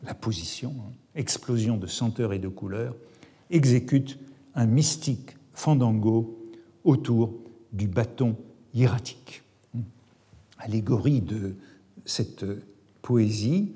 la 0.04 0.14
position, 0.14 0.74
hein, 0.78 0.92
explosion 1.14 1.76
de 1.76 1.86
senteurs 1.86 2.32
et 2.32 2.38
de 2.38 2.48
couleurs, 2.48 2.94
exécute 3.50 4.18
un 4.54 4.66
mystique 4.66 5.36
fandango 5.54 6.38
autour 6.84 7.34
du 7.72 7.86
bâton 7.86 8.36
hiératique. 8.74 9.42
Allégorie 10.58 11.20
de 11.20 11.54
cette 12.04 12.44
poésie, 13.02 13.72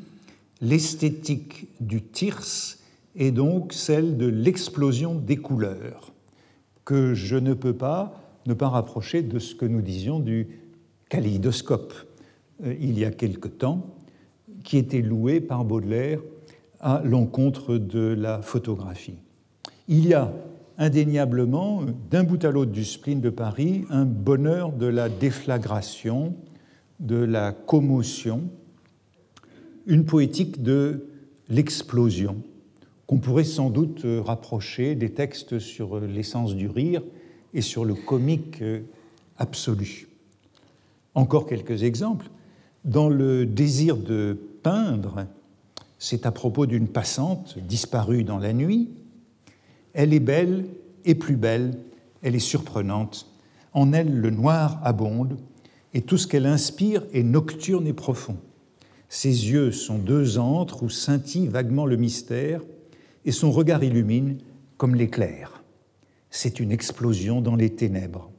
l'esthétique 0.61 1.69
du 1.81 2.03
tirse 2.03 2.81
est 3.17 3.31
donc 3.31 3.73
celle 3.73 4.17
de 4.17 4.27
l'explosion 4.27 5.15
des 5.15 5.37
couleurs, 5.37 6.13
que 6.85 7.15
je 7.15 7.37
ne 7.37 7.55
peux 7.55 7.75
pas 7.75 8.21
ne 8.47 8.55
pas 8.55 8.69
rapprocher 8.69 9.23
de 9.23 9.39
ce 9.39 9.55
que 9.55 9.65
nous 9.65 9.81
disions 9.81 10.21
du 10.21 10.49
kaléidoscope 11.09 11.95
euh, 12.65 12.75
il 12.79 12.99
y 12.99 13.05
a 13.05 13.11
quelque 13.11 13.49
temps, 13.49 13.95
qui 14.65 14.77
était 14.77 15.01
loué 15.01 15.41
par 15.41 15.65
Baudelaire 15.65 16.21
à 16.81 17.03
l'encontre 17.05 17.79
de 17.79 18.15
la 18.19 18.43
photographie. 18.43 19.19
Il 19.89 20.07
y 20.07 20.15
a 20.15 20.33
indéniablement, 20.79 21.83
d'un 22.11 22.25
bout 22.25 22.45
à 22.45 22.51
l'autre 22.51 22.73
du 22.73 22.85
spleen 22.85 23.21
de 23.21 23.31
Paris, 23.31 23.85
un 23.91 24.05
bonheur 24.05 24.73
de 24.73 24.87
la 24.87 25.09
déflagration, 25.09 26.35
de 27.01 27.17
la 27.17 27.53
commotion, 27.53 28.43
une 29.87 30.05
poétique 30.05 30.63
de 30.63 31.07
l'explosion, 31.49 32.37
qu'on 33.07 33.19
pourrait 33.19 33.45
sans 33.45 33.71
doute 33.71 34.07
rapprocher 34.25 34.95
des 34.95 35.13
textes 35.13 35.59
sur 35.59 36.01
l'essence 36.01 36.55
du 36.57 36.69
rire 36.69 37.03
et 37.53 37.61
sur 37.61 37.85
le 37.85 37.95
comique 37.95 38.63
absolu. 39.37 40.09
Encore 41.15 41.47
quelques 41.47 41.83
exemples. 41.83 42.31
Dans 42.85 43.09
le 43.09 43.47
désir 43.47 43.97
de 43.97 44.39
peindre, 44.63 45.27
c'est 46.05 46.27
à 46.27 46.33
propos 46.33 46.67
d'une 46.67 46.89
passante 46.89 47.59
disparue 47.59 48.25
dans 48.25 48.37
la 48.37 48.53
nuit. 48.53 48.91
Elle 49.95 50.13
est 50.13 50.21
belle 50.21 50.67
et 51.07 51.15
plus 51.15 51.37
belle, 51.37 51.79
elle 52.21 52.35
est 52.35 52.41
surprenante. 52.41 53.33
En 53.73 53.95
elle, 53.95 54.15
le 54.15 54.29
noir 54.29 54.79
abonde, 54.85 55.39
et 55.95 56.03
tout 56.03 56.19
ce 56.19 56.27
qu'elle 56.27 56.45
inspire 56.45 57.07
est 57.15 57.23
nocturne 57.23 57.87
et 57.87 57.95
profond. 57.95 58.37
Ses 59.09 59.49
yeux 59.51 59.73
sont 59.73 59.97
deux 59.97 60.37
antres 60.37 60.83
où 60.83 60.91
scintille 60.91 61.49
vaguement 61.49 61.87
le 61.87 61.97
mystère, 61.97 62.61
et 63.25 63.33
son 63.33 63.51
regard 63.51 63.83
illumine 63.83 64.37
comme 64.77 64.97
l'éclair. 64.97 65.65
C'est 66.29 66.61
une 66.61 66.71
explosion 66.71 67.41
dans 67.41 67.57
les 67.57 67.71
ténèbres. 67.71 68.31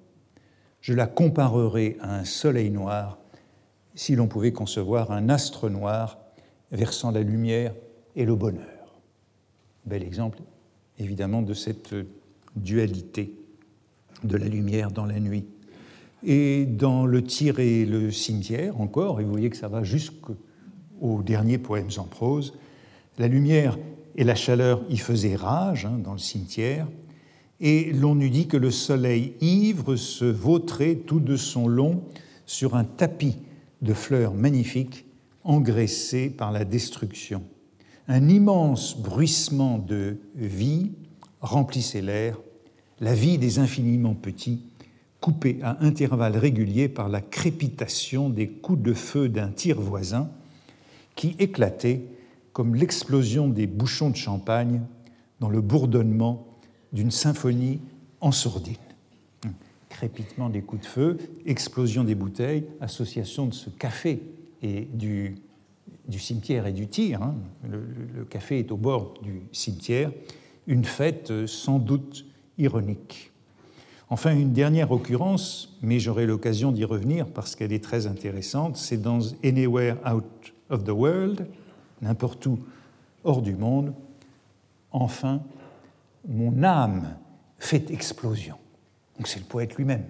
Je 0.82 0.94
la 0.94 1.08
comparerai 1.08 1.98
à 2.00 2.16
un 2.16 2.26
soleil 2.26 2.70
noir 2.70 3.18
si 3.96 4.16
l'on 4.16 4.28
pouvait 4.28 4.54
concevoir 4.54 5.12
un 5.12 5.30
astre 5.30 5.68
noir 5.68 6.20
versant 6.76 7.12
la 7.12 7.22
lumière 7.22 7.74
et 8.16 8.26
le 8.26 8.36
bonheur. 8.36 9.00
Bel 9.86 10.04
exemple, 10.04 10.40
évidemment, 11.00 11.42
de 11.42 11.54
cette 11.54 11.96
dualité 12.56 13.34
de 14.24 14.38
la 14.38 14.48
lumière 14.48 14.92
dans 14.92 15.06
la 15.06 15.20
nuit. 15.20 15.46
Et 16.24 16.66
dans 16.66 17.06
le 17.06 17.24
tir 17.24 17.60
et 17.60 17.86
le 17.86 18.12
cimetière, 18.12 18.80
encore, 18.82 19.22
et 19.22 19.24
vous 19.24 19.32
voyez 19.32 19.50
que 19.50 19.58
ça 19.58 19.68
va 19.68 19.84
jusqu'au 19.84 21.22
dernier 21.24 21.58
poème 21.58 21.90
en 21.98 22.04
prose, 22.06 22.54
la 23.18 23.28
lumière 23.28 23.78
et 24.16 24.24
la 24.24 24.36
chaleur 24.36 24.84
y 24.90 24.98
faisaient 24.98 25.36
rage 25.36 25.86
hein, 25.86 26.00
dans 26.04 26.14
le 26.14 26.20
cimetière, 26.20 26.88
et 27.62 27.92
l'on 27.94 28.20
eût 28.20 28.30
dit 28.30 28.48
que 28.48 28.58
le 28.58 28.72
soleil 28.72 29.34
ivre 29.40 29.96
se 29.96 30.26
vautrait 30.26 30.96
tout 30.96 31.20
de 31.20 31.38
son 31.38 31.68
long 31.68 32.04
sur 32.46 32.76
un 32.76 32.84
tapis 32.84 33.38
de 33.82 33.94
fleurs 33.94 34.34
magnifiques 34.34 35.05
engraissées 35.46 36.30
par 36.30 36.52
la 36.52 36.66
destruction. 36.66 37.44
Un 38.08 38.28
immense 38.28 38.98
bruissement 38.98 39.78
de 39.78 40.18
vie 40.36 40.92
remplissait 41.42 42.02
l'air, 42.02 42.38
la 43.00 43.14
vie 43.14 43.38
des 43.38 43.60
infiniment 43.60 44.14
petits, 44.14 44.64
coupée 45.22 45.60
à 45.64 45.84
intervalles 45.84 46.38
réguliers 46.38 46.90
par 46.90 47.10
la 47.10 47.22
crépitation 47.22 48.30
des 48.30 48.50
coups 48.50 48.82
de 48.82 48.94
feu 48.94 49.30
d'un 49.30 49.50
tir 49.50 49.80
voisin 49.80 50.30
qui 51.16 51.36
éclatait 51.40 52.04
comme 52.54 52.76
l'explosion 52.76 53.48
des 53.48 53.68
bouchons 53.68 54.10
de 54.10 54.16
champagne 54.16 54.82
dans 55.40 55.50
le 55.50 55.62
bourdonnement 55.62 56.46
d'une 56.94 57.12
symphonie 57.12 57.80
en 58.22 58.32
sourdine. 58.32 58.76
Crépitement 59.90 60.50
des 60.50 60.62
coups 60.62 60.84
de 60.84 60.88
feu, 60.88 61.18
explosion 61.46 62.04
des 62.04 62.16
bouteilles, 62.16 62.66
association 62.80 63.46
de 63.46 63.54
ce 63.54 63.70
café 63.70 64.22
et 64.62 64.88
du, 64.94 65.36
cimetière 66.10 66.68
et 66.68 66.74
du 66.74 66.88
tir. 66.88 67.22
Hein. 67.22 67.36
Le, 67.70 68.26
café 68.26 68.60
est 68.60 68.72
au 68.72 68.78
bord 68.78 69.16
du 69.22 69.42
cimetière. 69.52 70.12
Une 70.68 70.84
fête 70.84 71.46
sans 71.46 71.80
doute 71.80 72.26
ironique. 72.58 73.32
Enfin, 74.10 74.36
une 74.36 74.54
dernière 74.54 74.92
occurrence, 74.92 75.78
mais 75.82 76.00
j'aurai 76.00 76.26
l'occasion 76.26 76.72
d'y 76.72 76.86
revenir 76.86 77.28
parce 77.28 77.56
qu'elle 77.56 77.74
est 77.74 77.84
très 77.84 78.06
intéressante, 78.06 78.78
c'est 78.78 79.02
dans 79.02 79.20
Anywhere 79.44 79.98
Out 80.08 80.54
of 80.70 80.84
the 80.84 80.90
World, 80.90 81.48
n'importe 82.02 82.46
où 82.46 82.60
hors 83.24 83.42
du 83.42 83.56
monde. 83.56 83.94
Enfin, 84.92 85.42
mon 86.28 86.64
âme 86.64 87.18
fait 87.58 87.90
explosion. 87.90 88.56
Donc 89.18 89.28
c'est 89.28 89.40
le 89.40 89.46
poète 89.46 89.76
lui-même 89.76 90.06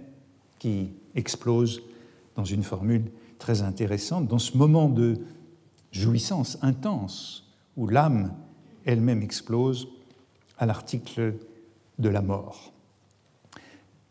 qui 0.60 0.90
explose 1.16 1.82
dans 2.36 2.44
une 2.44 2.64
formule 2.64 3.04
très 3.40 3.62
intéressante, 3.62 4.28
dans 4.28 4.40
ce 4.40 4.58
moment 4.58 4.90
de 4.90 5.18
jouissance 5.92 6.58
intense 6.62 7.48
où 7.78 7.88
l'âme 7.88 8.34
elle-même 8.86 9.22
explose 9.22 9.88
à 10.58 10.66
l'article 10.66 11.36
de 12.00 12.10
la 12.10 12.22
mort. 12.22 12.74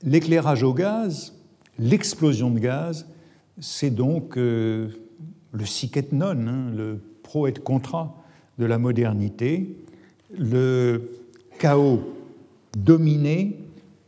L'éclairage 0.03 0.63
au 0.63 0.75
gaz, 0.75 1.35
l'explosion 1.79 2.51
de 2.51 2.59
gaz, 2.59 3.07
c'est 3.59 3.91
donc 3.91 4.37
euh, 4.37 4.89
le 5.53 5.65
sic 5.65 6.13
non, 6.13 6.27
hein, 6.27 6.71
le 6.75 7.01
pro 7.23 7.47
et 7.47 7.53
contra 7.53 8.15
de 8.59 8.67
la 8.67 8.79
modernité, 8.79 9.77
le 10.37 11.11
chaos 11.59 12.01
dominé 12.77 13.59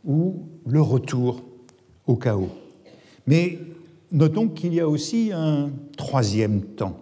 ou 0.05 0.43
le 0.65 0.81
retour 0.81 1.41
au 2.05 2.15
chaos. 2.15 2.49
Mais 3.25 3.59
notons 4.11 4.49
qu'il 4.49 4.73
y 4.73 4.79
a 4.79 4.87
aussi 4.87 5.31
un 5.33 5.71
troisième 5.97 6.61
temps 6.61 6.99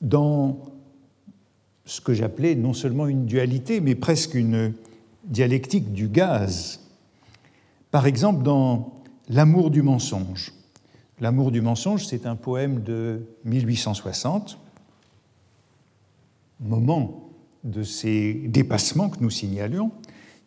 dans 0.00 0.60
ce 1.84 2.00
que 2.00 2.14
j'appelais 2.14 2.54
non 2.54 2.74
seulement 2.74 3.06
une 3.06 3.26
dualité, 3.26 3.80
mais 3.80 3.94
presque 3.94 4.34
une 4.34 4.72
dialectique 5.24 5.92
du 5.92 6.08
gaz. 6.08 6.80
Par 7.90 8.06
exemple, 8.06 8.42
dans 8.42 9.02
L'amour 9.28 9.70
du 9.70 9.82
mensonge. 9.82 10.52
L'amour 11.20 11.52
du 11.52 11.60
mensonge, 11.60 12.06
c'est 12.06 12.26
un 12.26 12.34
poème 12.36 12.82
de 12.82 13.22
1860, 13.44 14.58
moment 16.60 17.30
de 17.64 17.82
ces 17.82 18.34
dépassements 18.34 19.08
que 19.08 19.20
nous 19.20 19.30
signalions, 19.30 19.92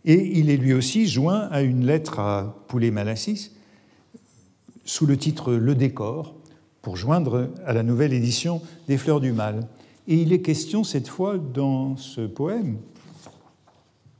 et 0.03 0.37
il 0.39 0.49
est 0.49 0.57
lui 0.57 0.73
aussi 0.73 1.07
joint 1.07 1.47
à 1.51 1.61
une 1.61 1.85
lettre 1.85 2.19
à 2.19 2.63
Poulet-Malassis 2.67 3.54
sous 4.85 5.05
le 5.05 5.17
titre 5.17 5.53
Le 5.53 5.75
décor, 5.75 6.35
pour 6.81 6.95
joindre 6.95 7.49
à 7.65 7.73
la 7.73 7.83
nouvelle 7.83 8.13
édition 8.13 8.61
des 8.87 8.97
Fleurs 8.97 9.19
du 9.19 9.31
Mal. 9.31 9.67
Et 10.07 10.21
il 10.21 10.31
est 10.31 10.41
question 10.41 10.83
cette 10.83 11.07
fois 11.07 11.37
dans 11.37 11.97
ce 11.97 12.21
poème, 12.21 12.77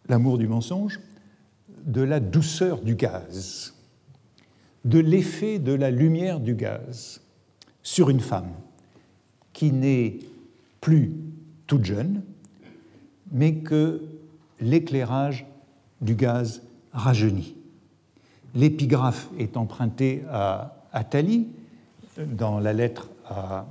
L'amour 0.08 0.38
du 0.38 0.48
mensonge, 0.48 1.00
de 1.86 2.02
la 2.02 2.20
douceur 2.20 2.82
du 2.82 2.96
gaz, 2.96 3.74
de 4.84 5.00
l'effet 5.00 5.58
de 5.58 5.74
la 5.74 5.90
lumière 5.90 6.40
du 6.40 6.54
gaz 6.54 7.22
sur 7.82 8.10
une 8.10 8.20
femme 8.20 8.52
qui 9.54 9.72
n'est 9.72 10.20
plus 10.82 11.14
toute 11.66 11.86
jeune, 11.86 12.22
mais 13.32 13.56
que 13.56 14.02
l'éclairage 14.60 15.46
du 16.02 16.16
gaz 16.16 16.62
rajeunit. 16.94 17.56
L'épigraphe 18.56 19.30
est 19.38 19.58
empruntée 19.58 20.24
à 20.32 20.78
Attali 20.94 21.48
dans 22.18 22.60
la 22.60 22.72
lettre 22.72 23.10
à 23.26 23.66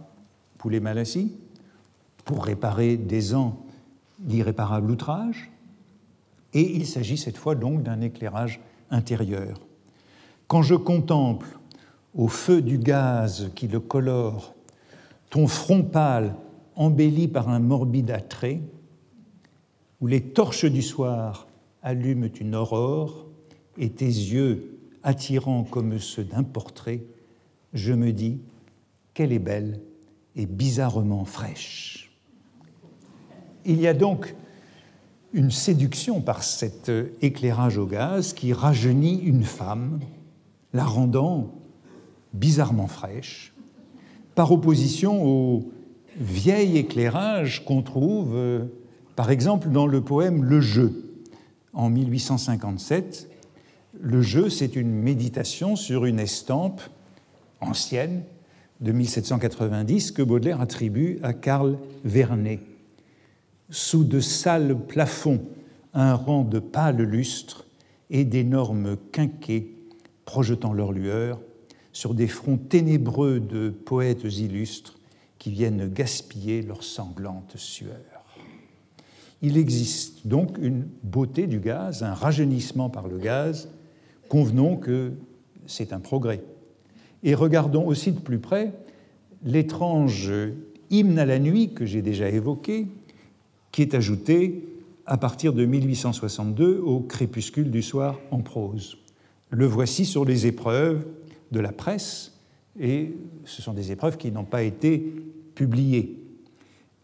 Poulet-Malassis 0.58 1.32
pour 2.24 2.44
réparer 2.44 2.96
des 2.98 3.34
ans 3.34 3.64
d'irréparable 4.18 4.90
outrage, 4.90 5.50
et 6.52 6.76
il 6.76 6.86
s'agit 6.86 7.16
cette 7.16 7.36
fois 7.36 7.54
donc 7.54 7.82
d'un 7.82 8.00
éclairage 8.00 8.60
intérieur. 8.90 9.58
Quand 10.46 10.62
je 10.62 10.74
contemple 10.74 11.58
au 12.14 12.28
feu 12.28 12.62
du 12.62 12.78
gaz 12.78 13.50
qui 13.54 13.66
le 13.66 13.80
colore 13.80 14.54
ton 15.30 15.46
front 15.48 15.82
pâle 15.82 16.34
embelli 16.76 17.26
par 17.26 17.48
un 17.48 17.58
morbide 17.58 18.10
attrait, 18.10 18.60
où 20.00 20.06
les 20.06 20.20
torches 20.20 20.66
du 20.66 20.82
soir 20.82 21.48
allument 21.82 22.28
une 22.40 22.54
aurore 22.54 23.26
et 23.78 23.90
tes 23.90 24.04
yeux 24.04 24.73
attirants 25.04 25.62
comme 25.62 25.98
ceux 26.00 26.24
d'un 26.24 26.42
portrait, 26.42 27.04
je 27.72 27.92
me 27.92 28.12
dis 28.12 28.40
qu'elle 29.12 29.32
est 29.32 29.38
belle 29.38 29.80
et 30.34 30.46
bizarrement 30.46 31.24
fraîche. 31.24 32.10
Il 33.64 33.80
y 33.80 33.86
a 33.86 33.94
donc 33.94 34.34
une 35.32 35.50
séduction 35.50 36.20
par 36.20 36.42
cet 36.42 36.90
éclairage 37.20 37.78
au 37.78 37.86
gaz 37.86 38.32
qui 38.32 38.52
rajeunit 38.52 39.20
une 39.20 39.44
femme, 39.44 40.00
la 40.72 40.84
rendant 40.84 41.52
bizarrement 42.32 42.88
fraîche, 42.88 43.52
par 44.34 44.50
opposition 44.52 45.24
au 45.24 45.70
vieil 46.18 46.76
éclairage 46.76 47.64
qu'on 47.64 47.82
trouve, 47.82 48.34
euh, 48.34 48.64
par 49.16 49.30
exemple, 49.30 49.70
dans 49.70 49.86
le 49.86 50.00
poème 50.00 50.44
Le 50.44 50.60
jeu, 50.60 51.20
en 51.72 51.90
1857. 51.90 53.33
Le 54.06 54.20
jeu, 54.20 54.50
c'est 54.50 54.76
une 54.76 54.92
méditation 54.92 55.76
sur 55.76 56.04
une 56.04 56.18
estampe 56.18 56.82
ancienne 57.62 58.22
de 58.82 58.92
1790 58.92 60.12
que 60.12 60.20
Baudelaire 60.20 60.60
attribue 60.60 61.18
à 61.22 61.32
Karl 61.32 61.78
Vernet. 62.04 62.60
Sous 63.70 64.04
de 64.04 64.20
sales 64.20 64.78
plafonds, 64.78 65.40
un 65.94 66.12
rang 66.16 66.44
de 66.44 66.58
pâles 66.58 67.00
lustres 67.00 67.64
et 68.10 68.26
d'énormes 68.26 68.98
quinquets 69.10 69.68
projetant 70.26 70.74
leur 70.74 70.92
lueur 70.92 71.40
sur 71.94 72.12
des 72.12 72.28
fronts 72.28 72.58
ténébreux 72.58 73.40
de 73.40 73.70
poètes 73.70 74.24
illustres 74.24 74.98
qui 75.38 75.50
viennent 75.50 75.88
gaspiller 75.88 76.60
leur 76.60 76.84
sanglante 76.84 77.56
sueur. 77.56 77.96
Il 79.40 79.56
existe 79.56 80.26
donc 80.26 80.58
une 80.60 80.86
beauté 81.02 81.46
du 81.46 81.58
gaz, 81.58 82.02
un 82.02 82.12
rajeunissement 82.12 82.90
par 82.90 83.08
le 83.08 83.16
gaz. 83.16 83.70
Convenons 84.28 84.76
que 84.76 85.12
c'est 85.66 85.92
un 85.92 86.00
progrès. 86.00 86.42
Et 87.22 87.34
regardons 87.34 87.86
aussi 87.86 88.12
de 88.12 88.20
plus 88.20 88.38
près 88.38 88.72
l'étrange 89.44 90.32
hymne 90.90 91.18
à 91.18 91.26
la 91.26 91.38
nuit 91.38 91.72
que 91.74 91.86
j'ai 91.86 92.02
déjà 92.02 92.28
évoqué, 92.28 92.86
qui 93.72 93.82
est 93.82 93.94
ajouté 93.94 94.68
à 95.06 95.18
partir 95.18 95.52
de 95.52 95.64
1862 95.64 96.78
au 96.78 97.00
crépuscule 97.00 97.70
du 97.70 97.82
soir 97.82 98.18
en 98.30 98.38
prose. 98.38 98.98
Le 99.50 99.66
voici 99.66 100.06
sur 100.06 100.24
les 100.24 100.46
épreuves 100.46 101.04
de 101.52 101.60
la 101.60 101.72
presse, 101.72 102.32
et 102.80 103.14
ce 103.44 103.62
sont 103.62 103.74
des 103.74 103.92
épreuves 103.92 104.16
qui 104.16 104.32
n'ont 104.32 104.44
pas 104.44 104.62
été 104.62 105.12
publiées. 105.54 106.18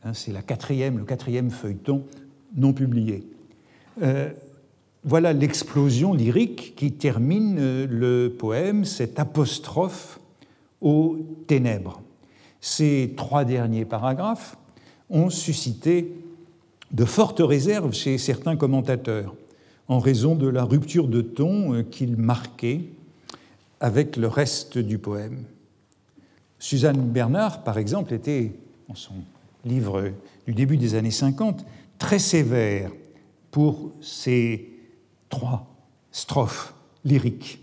Hein, 0.03 0.15
c'est 0.15 0.33
le 0.33 0.41
quatrième 0.41 1.51
feuilleton 1.51 2.05
non 2.57 2.73
publié. 2.73 3.25
Euh, 4.03 4.31
voilà 5.05 5.33
l'explosion 5.33 6.13
lyrique 6.13 6.75
qui 6.77 6.93
termine 6.93 7.57
euh, 7.59 7.87
le 7.89 8.29
poème, 8.29 8.85
cette 8.85 9.19
apostrophe 9.19 10.21
aux 10.81 11.19
ténèbres. 11.47 12.03
Ces 12.61 13.15
trois 13.17 13.45
derniers 13.45 13.87
paragraphes 13.87 14.57
ont 15.09 15.31
suscité 15.31 16.13
de 16.93 17.05
fortes 17.05 17.41
réserves 17.41 17.93
chez 17.93 18.19
certains 18.19 18.57
commentateurs 18.57 19.35
en 19.89 19.99
raison 19.99 20.35
de 20.35 20.47
la 20.47 20.65
rupture 20.65 21.09
de 21.09 21.23
ton 21.23 21.75
euh, 21.75 21.83
qu'ils 21.83 22.17
marquaient 22.17 22.83
avec 23.81 24.17
le 24.17 24.29
reste 24.29 24.77
du 24.77 24.99
poème. 24.99 25.45
Suzanne 26.59 27.01
Bernard, 27.01 27.65
par 27.65 27.79
exemple, 27.79 28.13
était, 28.13 28.53
dans 28.89 28.95
son 28.95 29.15
livre 29.65 30.13
du 30.47 30.53
début 30.53 30.77
des 30.77 30.95
années 30.95 31.11
50, 31.11 31.65
très 31.99 32.19
sévère 32.19 32.91
pour 33.51 33.93
ces 34.03 34.70
trois 35.31 35.67
strophes 36.13 36.75
lyriques. 37.05 37.61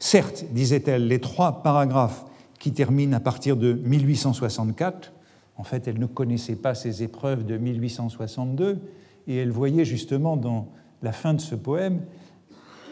Certes, 0.00 0.44
disait-elle, 0.50 1.06
les 1.06 1.20
trois 1.20 1.62
paragraphes 1.62 2.24
qui 2.58 2.72
terminent 2.72 3.16
à 3.16 3.20
partir 3.20 3.56
de 3.56 3.72
1864, 3.74 5.12
en 5.56 5.64
fait, 5.64 5.86
elle 5.86 6.00
ne 6.00 6.06
connaissait 6.06 6.56
pas 6.56 6.74
ces 6.74 7.02
épreuves 7.02 7.46
de 7.46 7.56
1862, 7.56 8.80
et 9.26 9.36
elle 9.36 9.50
voyait 9.50 9.84
justement 9.84 10.36
dans 10.36 10.68
la 11.02 11.12
fin 11.12 11.34
de 11.34 11.40
ce 11.40 11.54
poème 11.54 12.02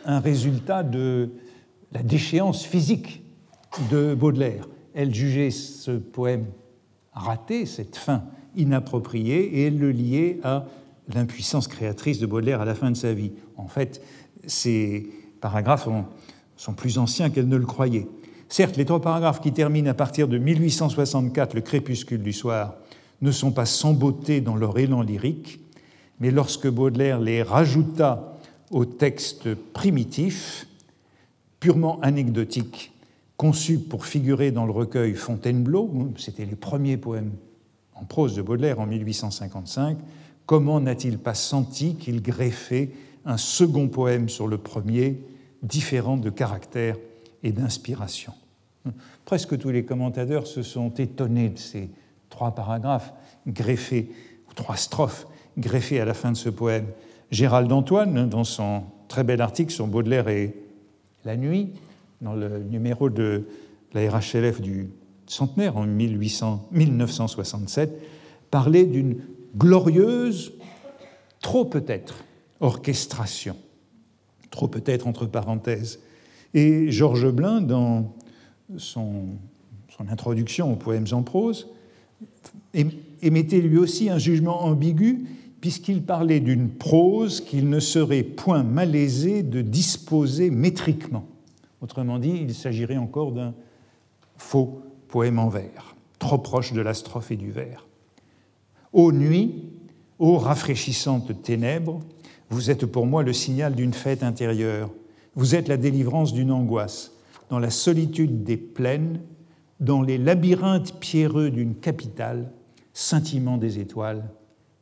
un 0.04 0.20
résultat 0.20 0.82
de 0.82 1.32
la 1.92 2.02
déchéance 2.02 2.64
physique 2.64 3.22
de 3.90 4.14
Baudelaire. 4.14 4.68
Elle 4.94 5.14
jugeait 5.14 5.50
ce 5.50 5.92
poème 5.92 6.46
raté, 7.12 7.66
cette 7.66 7.96
fin 7.96 8.24
inappropriée, 8.56 9.42
et 9.42 9.66
elle 9.66 9.78
le 9.78 9.90
liait 9.90 10.38
à 10.44 10.66
l'impuissance 11.14 11.68
créatrice 11.68 12.18
de 12.18 12.26
Baudelaire 12.26 12.60
à 12.60 12.64
la 12.64 12.74
fin 12.74 12.90
de 12.90 12.96
sa 12.96 13.12
vie. 13.12 13.32
En 13.56 13.68
fait, 13.68 14.02
ces 14.46 15.08
paragraphes 15.40 15.88
sont 16.56 16.74
plus 16.74 16.98
anciens 16.98 17.30
qu'elle 17.30 17.48
ne 17.48 17.56
le 17.56 17.66
croyait. 17.66 18.06
Certes, 18.48 18.76
les 18.76 18.84
trois 18.84 19.00
paragraphes 19.00 19.40
qui 19.40 19.52
terminent 19.52 19.90
à 19.90 19.94
partir 19.94 20.28
de 20.28 20.38
1864, 20.38 21.54
le 21.54 21.62
crépuscule 21.62 22.22
du 22.22 22.32
soir, 22.32 22.74
ne 23.22 23.30
sont 23.30 23.52
pas 23.52 23.66
sans 23.66 23.94
beauté 23.94 24.40
dans 24.40 24.56
leur 24.56 24.78
élan 24.78 25.00
lyrique, 25.00 25.60
mais 26.20 26.30
lorsque 26.30 26.68
Baudelaire 26.68 27.20
les 27.20 27.42
rajouta 27.42 28.38
au 28.70 28.84
texte 28.84 29.54
primitif, 29.54 30.66
purement 31.60 32.00
anecdotique, 32.00 32.92
conçu 33.36 33.78
pour 33.78 34.06
figurer 34.06 34.50
dans 34.50 34.66
le 34.66 34.72
recueil 34.72 35.14
Fontainebleau, 35.14 36.12
c'était 36.16 36.44
les 36.44 36.56
premiers 36.56 36.96
poèmes 36.96 37.32
en 37.94 38.04
prose 38.04 38.34
de 38.34 38.42
Baudelaire 38.42 38.80
en 38.80 38.86
1855, 38.86 39.98
comment 40.46 40.80
n'a-t-il 40.80 41.18
pas 41.18 41.34
senti 41.34 41.96
qu'il 41.96 42.22
greffait 42.22 42.90
un 43.24 43.36
second 43.36 43.88
poème 43.88 44.28
sur 44.28 44.46
le 44.46 44.58
premier, 44.58 45.20
différent 45.62 46.16
de 46.16 46.30
caractère 46.30 46.96
et 47.42 47.52
d'inspiration? 47.52 48.32
Presque 49.24 49.56
tous 49.58 49.70
les 49.70 49.84
commentateurs 49.84 50.46
se 50.46 50.62
sont 50.62 50.90
étonnés 50.90 51.50
de 51.50 51.58
ces 51.58 51.90
trois 52.30 52.54
paragraphes 52.54 53.12
greffés, 53.46 54.10
ou 54.48 54.54
trois 54.54 54.76
strophes 54.76 55.26
greffées 55.56 56.00
à 56.00 56.04
la 56.04 56.14
fin 56.14 56.32
de 56.32 56.36
ce 56.36 56.48
poème. 56.48 56.86
Gérald 57.30 57.70
Antoine, 57.70 58.28
dans 58.28 58.44
son 58.44 58.82
très 59.08 59.24
bel 59.24 59.40
article 59.40 59.72
sur 59.72 59.86
Baudelaire 59.86 60.28
et 60.28 60.54
la 61.24 61.36
nuit, 61.36 61.70
dans 62.20 62.34
le 62.34 62.58
numéro 62.58 63.10
de 63.10 63.46
la 63.94 64.10
RHLF 64.10 64.60
du 64.60 64.88
centenaire 65.26 65.76
en 65.76 65.86
1967, 65.86 67.90
parlait 68.50 68.84
d'une 68.84 69.16
glorieuse, 69.56 70.52
trop 71.40 71.64
peut-être, 71.64 72.24
orchestration. 72.60 73.56
Trop 74.50 74.68
peut-être 74.68 75.06
entre 75.06 75.26
parenthèses. 75.26 76.00
Et 76.54 76.90
Georges 76.90 77.30
Blin, 77.30 77.60
dans 77.60 78.12
son, 78.76 79.24
son 79.88 80.08
introduction 80.08 80.72
aux 80.72 80.76
poèmes 80.76 81.06
en 81.12 81.22
prose, 81.22 81.68
émettait 83.22 83.60
lui 83.60 83.78
aussi 83.78 84.10
un 84.10 84.18
jugement 84.18 84.64
ambigu 84.64 85.26
puisqu'il 85.62 86.02
parlait 86.02 86.40
d'une 86.40 86.68
prose 86.68 87.40
qu'il 87.40 87.68
ne 87.68 87.78
serait 87.78 88.24
point 88.24 88.64
malaisé 88.64 89.44
de 89.44 89.60
disposer 89.60 90.50
métriquement. 90.50 91.24
Autrement 91.80 92.18
dit, 92.18 92.40
il 92.42 92.52
s'agirait 92.52 92.96
encore 92.96 93.30
d'un 93.30 93.54
faux 94.36 94.82
poème 95.06 95.38
en 95.38 95.48
vers, 95.48 95.94
trop 96.18 96.38
proche 96.38 96.72
de 96.72 96.80
la 96.80 96.94
strophe 96.94 97.30
et 97.30 97.36
du 97.36 97.52
vers. 97.52 97.86
Ô 98.92 99.12
nuit, 99.12 99.70
ô 100.18 100.38
rafraîchissante 100.38 101.42
ténèbres, 101.42 102.00
vous 102.50 102.70
êtes 102.70 102.84
pour 102.84 103.06
moi 103.06 103.22
le 103.22 103.32
signal 103.32 103.74
d'une 103.74 103.94
fête 103.94 104.22
intérieure, 104.22 104.90
vous 105.34 105.54
êtes 105.54 105.68
la 105.68 105.78
délivrance 105.78 106.34
d'une 106.34 106.50
angoisse, 106.50 107.12
dans 107.48 107.58
la 107.58 107.70
solitude 107.70 108.44
des 108.44 108.58
plaines, 108.58 109.20
dans 109.80 110.02
les 110.02 110.18
labyrinthes 110.18 111.00
pierreux 111.00 111.50
d'une 111.50 111.74
capitale, 111.74 112.52
scintillement 112.92 113.56
des 113.56 113.78
étoiles, 113.78 114.30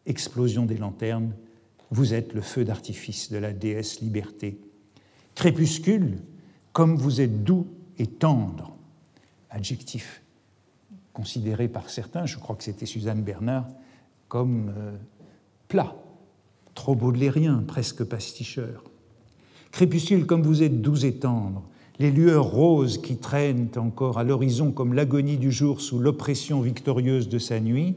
explosion 0.07 0.67
des 0.67 0.77
lanternes, 0.77 1.33
vous 1.93 2.15
êtes 2.15 2.33
le 2.35 2.41
feu 2.41 2.65
d'artifice 2.65 3.31
de 3.31 3.39
la 3.39 3.53
déesse 3.53 4.01
liberté. 4.01 4.61
Crépuscule, 5.35 6.19
comme 6.73 6.97
vous 6.97 7.21
êtes 7.21 7.45
doux 7.45 7.67
et 7.99 8.07
tendre, 8.07 8.77
adjectif 9.51 10.23
considéré 11.13 11.69
par 11.69 11.91
certains, 11.91 12.27
je 12.27 12.39
crois 12.39 12.57
que 12.57 12.65
c'était 12.65 12.87
Suzanne 12.87 13.23
Bernard, 13.23 13.67
comme 14.31 14.73
euh, 14.79 14.93
plat, 15.69 15.95
trop 16.75 16.95
baudelairien, 16.95 17.65
presque 17.67 18.05
pasticheur. 18.05 18.85
Crépuscule, 19.73 20.25
comme 20.25 20.43
vous 20.43 20.63
êtes 20.63 20.81
doux 20.81 21.05
et 21.05 21.17
tendre, 21.17 21.65
les 21.99 22.13
lueurs 22.13 22.47
roses 22.47 22.99
qui 22.99 23.17
traînent 23.17 23.69
encore 23.77 24.19
à 24.19 24.25
l'horizon 24.25 24.71
comme 24.71 24.95
l'agonie 24.95 25.37
du 25.37 25.51
jour 25.51 25.81
sous 25.81 25.99
l'oppression 25.99 26.61
victorieuse 26.61 27.29
de 27.29 27.39
sa 27.39 27.59
nuit, 27.59 27.97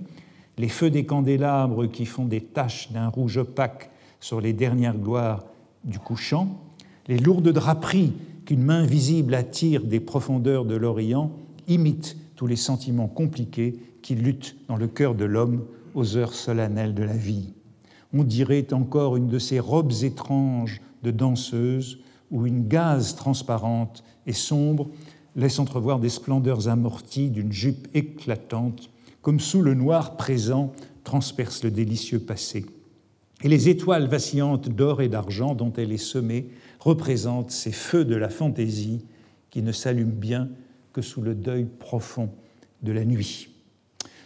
les 0.57 0.69
feux 0.69 0.89
des 0.89 1.05
candélabres 1.05 1.85
qui 1.85 2.05
font 2.05 2.25
des 2.25 2.41
taches 2.41 2.91
d'un 2.91 3.07
rouge 3.07 3.37
opaque 3.37 3.91
sur 4.19 4.41
les 4.41 4.53
dernières 4.53 4.97
gloires 4.97 5.45
du 5.83 5.99
couchant, 5.99 6.59
les 7.07 7.19
lourdes 7.19 7.49
draperies 7.49 8.13
qu'une 8.45 8.63
main 8.63 8.85
visible 8.85 9.35
attire 9.35 9.83
des 9.83 9.99
profondeurs 9.99 10.65
de 10.65 10.75
l'Orient, 10.75 11.31
imitent 11.67 12.17
tous 12.35 12.47
les 12.47 12.55
sentiments 12.55 13.07
compliqués 13.07 13.77
qui 14.01 14.15
luttent 14.15 14.55
dans 14.67 14.77
le 14.77 14.87
cœur 14.87 15.13
de 15.13 15.25
l'homme 15.25 15.61
aux 15.95 16.17
heures 16.17 16.33
solennelles 16.33 16.93
de 16.93 17.03
la 17.03 17.15
vie. 17.15 17.53
On 18.13 18.23
dirait 18.23 18.73
encore 18.73 19.17
une 19.17 19.27
de 19.27 19.39
ces 19.39 19.59
robes 19.59 19.93
étranges 20.03 20.81
de 21.03 21.11
danseuse 21.11 21.99
où 22.31 22.45
une 22.45 22.67
gaze 22.67 23.15
transparente 23.15 24.03
et 24.25 24.33
sombre 24.33 24.89
laisse 25.35 25.59
entrevoir 25.59 25.99
des 25.99 26.09
splendeurs 26.09 26.67
amorties 26.67 27.29
d'une 27.29 27.51
jupe 27.51 27.87
éclatante, 27.93 28.89
comme 29.21 29.39
sous 29.39 29.61
le 29.61 29.73
noir 29.73 30.15
présent 30.15 30.71
transperce 31.03 31.63
le 31.63 31.71
délicieux 31.71 32.19
passé. 32.19 32.65
Et 33.43 33.49
les 33.49 33.67
étoiles 33.67 34.07
vacillantes 34.07 34.69
d'or 34.69 35.01
et 35.01 35.09
d'argent 35.09 35.53
dont 35.53 35.73
elle 35.73 35.91
est 35.91 35.97
semée 35.97 36.49
représentent 36.79 37.51
ces 37.51 37.71
feux 37.71 38.05
de 38.05 38.15
la 38.15 38.29
fantaisie 38.29 39.05
qui 39.49 39.61
ne 39.61 39.71
s'allument 39.71 40.15
bien 40.15 40.49
que 40.93 41.01
sous 41.01 41.21
le 41.21 41.35
deuil 41.35 41.65
profond 41.65 42.29
de 42.81 42.91
la 42.91 43.05
nuit. 43.05 43.52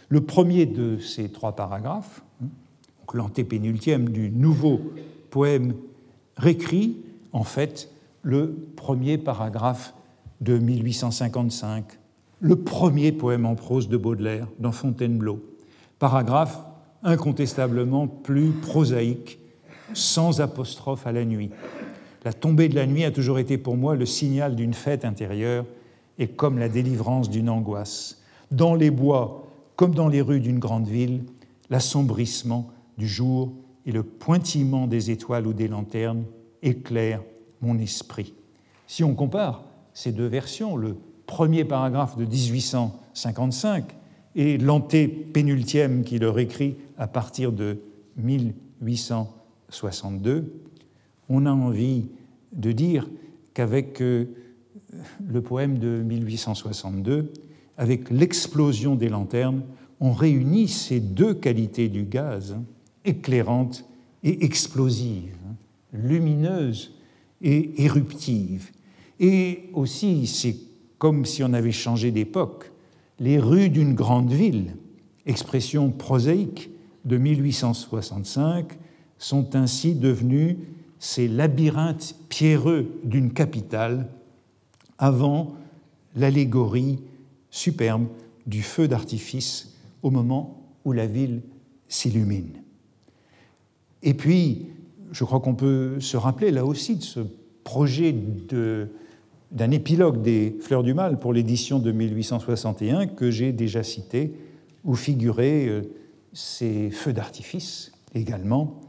Le 0.08 0.20
premier 0.22 0.66
de 0.66 0.98
ces 0.98 1.28
trois 1.28 1.52
paragraphes, 1.52 2.22
hein, 2.42 2.46
l'antépénultième 3.12 4.08
du 4.08 4.30
nouveau 4.30 4.80
poème, 5.30 5.74
récrit 6.36 6.96
en 7.32 7.44
fait 7.44 7.90
le 8.22 8.56
premier 8.76 9.18
paragraphe 9.18 9.94
de 10.40 10.58
1855, 10.58 11.84
le 12.40 12.56
premier 12.56 13.12
poème 13.12 13.44
en 13.44 13.54
prose 13.54 13.88
de 13.88 13.96
Baudelaire 13.96 14.46
dans 14.58 14.72
Fontainebleau. 14.72 15.42
Paragraphe 15.98 16.58
incontestablement 17.02 18.06
plus 18.06 18.50
prosaïque, 18.50 19.38
sans 19.94 20.40
apostrophe 20.40 21.06
à 21.06 21.12
la 21.12 21.24
nuit. 21.24 21.50
La 22.24 22.32
tombée 22.32 22.68
de 22.68 22.74
la 22.74 22.86
nuit 22.86 23.04
a 23.04 23.10
toujours 23.10 23.38
été 23.38 23.58
pour 23.58 23.76
moi 23.76 23.94
le 23.94 24.06
signal 24.06 24.56
d'une 24.56 24.74
fête 24.74 25.04
intérieure 25.04 25.64
et 26.18 26.28
comme 26.28 26.58
la 26.58 26.68
délivrance 26.68 27.30
d'une 27.30 27.48
angoisse. 27.48 28.22
Dans 28.50 28.74
les 28.74 28.90
bois, 28.90 29.47
comme 29.78 29.94
dans 29.94 30.08
les 30.08 30.20
rues 30.20 30.40
d'une 30.40 30.58
grande 30.58 30.88
ville, 30.88 31.22
l'assombrissement 31.70 32.68
du 32.98 33.06
jour 33.06 33.52
et 33.86 33.92
le 33.92 34.02
pointillement 34.02 34.88
des 34.88 35.12
étoiles 35.12 35.46
ou 35.46 35.52
des 35.52 35.68
lanternes 35.68 36.24
éclairent 36.62 37.22
mon 37.60 37.78
esprit. 37.78 38.34
Si 38.88 39.04
on 39.04 39.14
compare 39.14 39.62
ces 39.94 40.10
deux 40.10 40.26
versions, 40.26 40.74
le 40.74 40.96
premier 41.26 41.64
paragraphe 41.64 42.16
de 42.16 42.24
1855 42.24 43.84
et 44.34 44.58
l'antépénultième 44.58 46.02
qui 46.02 46.18
leur 46.18 46.40
écrit 46.40 46.74
à 46.98 47.06
partir 47.06 47.52
de 47.52 47.78
1862, 48.16 50.60
on 51.28 51.46
a 51.46 51.52
envie 51.52 52.08
de 52.52 52.72
dire 52.72 53.08
qu'avec 53.54 54.02
euh, 54.02 54.24
le 55.24 55.40
poème 55.40 55.78
de 55.78 56.02
1862, 56.02 57.32
avec 57.78 58.10
l'explosion 58.10 58.96
des 58.96 59.08
lanternes, 59.08 59.62
on 60.00 60.12
réunit 60.12 60.68
ces 60.68 61.00
deux 61.00 61.32
qualités 61.32 61.88
du 61.88 62.02
gaz, 62.02 62.52
hein, 62.52 62.64
éclairante 63.04 63.84
et 64.22 64.44
explosive, 64.44 65.36
hein, 65.48 65.54
lumineuse 65.92 66.94
et 67.40 67.84
éruptive. 67.84 68.70
Et 69.20 69.70
aussi, 69.72 70.26
c'est 70.26 70.56
comme 70.98 71.24
si 71.24 71.42
on 71.42 71.52
avait 71.52 71.72
changé 71.72 72.10
d'époque. 72.10 72.72
Les 73.20 73.38
rues 73.38 73.70
d'une 73.70 73.94
grande 73.94 74.32
ville, 74.32 74.76
expression 75.26 75.90
prosaïque 75.90 76.70
de 77.04 77.16
1865, 77.16 78.76
sont 79.18 79.54
ainsi 79.54 79.94
devenues 79.94 80.58
ces 80.98 81.28
labyrinthes 81.28 82.16
pierreux 82.28 83.00
d'une 83.04 83.32
capitale 83.32 84.08
avant 84.98 85.54
l'allégorie 86.16 86.98
superbe 87.58 88.06
du 88.46 88.62
feu 88.62 88.88
d'artifice 88.88 89.74
au 90.02 90.10
moment 90.10 90.62
où 90.84 90.92
la 90.92 91.06
ville 91.06 91.42
s'illumine. 91.88 92.52
Et 94.02 94.14
puis, 94.14 94.66
je 95.10 95.24
crois 95.24 95.40
qu'on 95.40 95.54
peut 95.54 96.00
se 96.00 96.16
rappeler 96.16 96.50
là 96.50 96.64
aussi 96.64 96.96
de 96.96 97.02
ce 97.02 97.20
projet 97.64 98.14
d'un 99.50 99.70
épilogue 99.70 100.22
des 100.22 100.56
Fleurs 100.60 100.82
du 100.82 100.94
Mal 100.94 101.18
pour 101.18 101.32
l'édition 101.32 101.78
de 101.78 101.90
1861 101.90 103.06
que 103.08 103.30
j'ai 103.30 103.52
déjà 103.52 103.82
cité, 103.82 104.32
où 104.84 104.94
figuraient 104.94 105.66
euh, 105.66 105.82
ces 106.32 106.90
feux 106.90 107.12
d'artifice 107.12 107.92
également, 108.14 108.80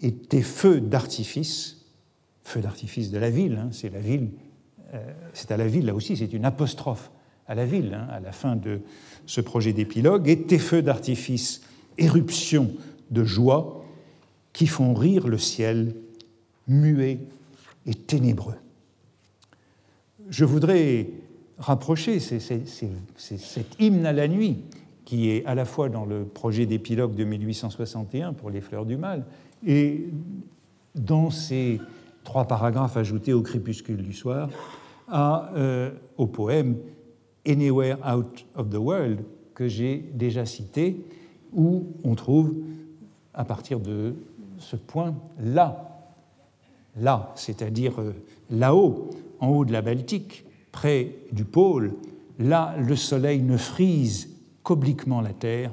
et 0.00 0.12
des 0.12 0.42
feux 0.42 0.80
d'artifice, 0.80 1.84
feux 2.44 2.60
d'artifice 2.60 3.10
de 3.10 3.18
la 3.18 3.30
ville, 3.30 3.58
hein, 3.60 3.68
c'est 3.72 3.90
la 3.90 4.00
ville, 4.00 4.30
euh, 4.94 5.12
c'est 5.34 5.50
à 5.50 5.56
la 5.56 5.66
ville 5.66 5.86
là 5.86 5.94
aussi, 5.94 6.16
c'est 6.16 6.32
une 6.32 6.44
apostrophe 6.44 7.10
à 7.46 7.54
la 7.54 7.64
ville 7.64 7.94
hein, 7.94 8.06
à 8.10 8.20
la 8.20 8.32
fin 8.32 8.56
de 8.56 8.80
ce 9.26 9.40
projet 9.40 9.72
d'épilogue, 9.72 10.28
et 10.28 10.36
des 10.36 10.58
feux 10.58 10.82
d'artifice, 10.82 11.62
éruption 11.98 12.70
de 13.10 13.24
joie 13.24 13.84
qui 14.52 14.66
font 14.66 14.94
rire 14.94 15.28
le 15.28 15.38
ciel 15.38 15.94
muet 16.68 17.20
et 17.86 17.94
ténébreux. 17.94 18.54
Je 20.28 20.44
voudrais 20.44 21.08
rapprocher 21.58 22.20
cet 22.20 23.80
hymne 23.80 24.06
à 24.06 24.12
la 24.12 24.28
nuit 24.28 24.58
qui 25.04 25.30
est 25.30 25.44
à 25.44 25.54
la 25.54 25.64
fois 25.64 25.88
dans 25.88 26.04
le 26.04 26.24
projet 26.24 26.64
d'épilogue 26.64 27.14
de 27.14 27.24
1861 27.24 28.32
pour 28.32 28.50
les 28.50 28.60
fleurs 28.60 28.86
du 28.86 28.96
mal 28.96 29.24
et 29.66 30.06
dans 30.94 31.30
ces 31.30 31.80
trois 32.24 32.46
paragraphes 32.46 32.96
ajoutés 32.96 33.32
au 33.32 33.42
crépuscule 33.42 34.02
du 34.02 34.12
soir 34.12 34.48
à, 35.08 35.52
euh, 35.54 35.90
au 36.16 36.26
poème 36.26 36.76
Anywhere 37.46 37.98
Out 38.06 38.46
of 38.54 38.70
the 38.70 38.76
World 38.76 39.20
que 39.54 39.68
j'ai 39.68 40.04
déjà 40.14 40.46
cité, 40.46 41.04
où 41.52 41.86
on 42.04 42.14
trouve 42.14 42.54
à 43.34 43.44
partir 43.44 43.80
de 43.80 44.14
ce 44.58 44.76
point 44.76 45.14
là, 45.40 46.08
là, 46.96 47.32
c'est-à-dire 47.34 48.00
euh, 48.00 48.12
là-haut, 48.50 49.10
en 49.40 49.48
haut 49.48 49.64
de 49.64 49.72
la 49.72 49.82
Baltique, 49.82 50.44
près 50.70 51.16
du 51.32 51.44
pôle, 51.44 51.94
là 52.38 52.74
le 52.78 52.96
soleil 52.96 53.42
ne 53.42 53.56
frise 53.56 54.30
qu'obliquement 54.62 55.20
la 55.20 55.32
Terre, 55.32 55.72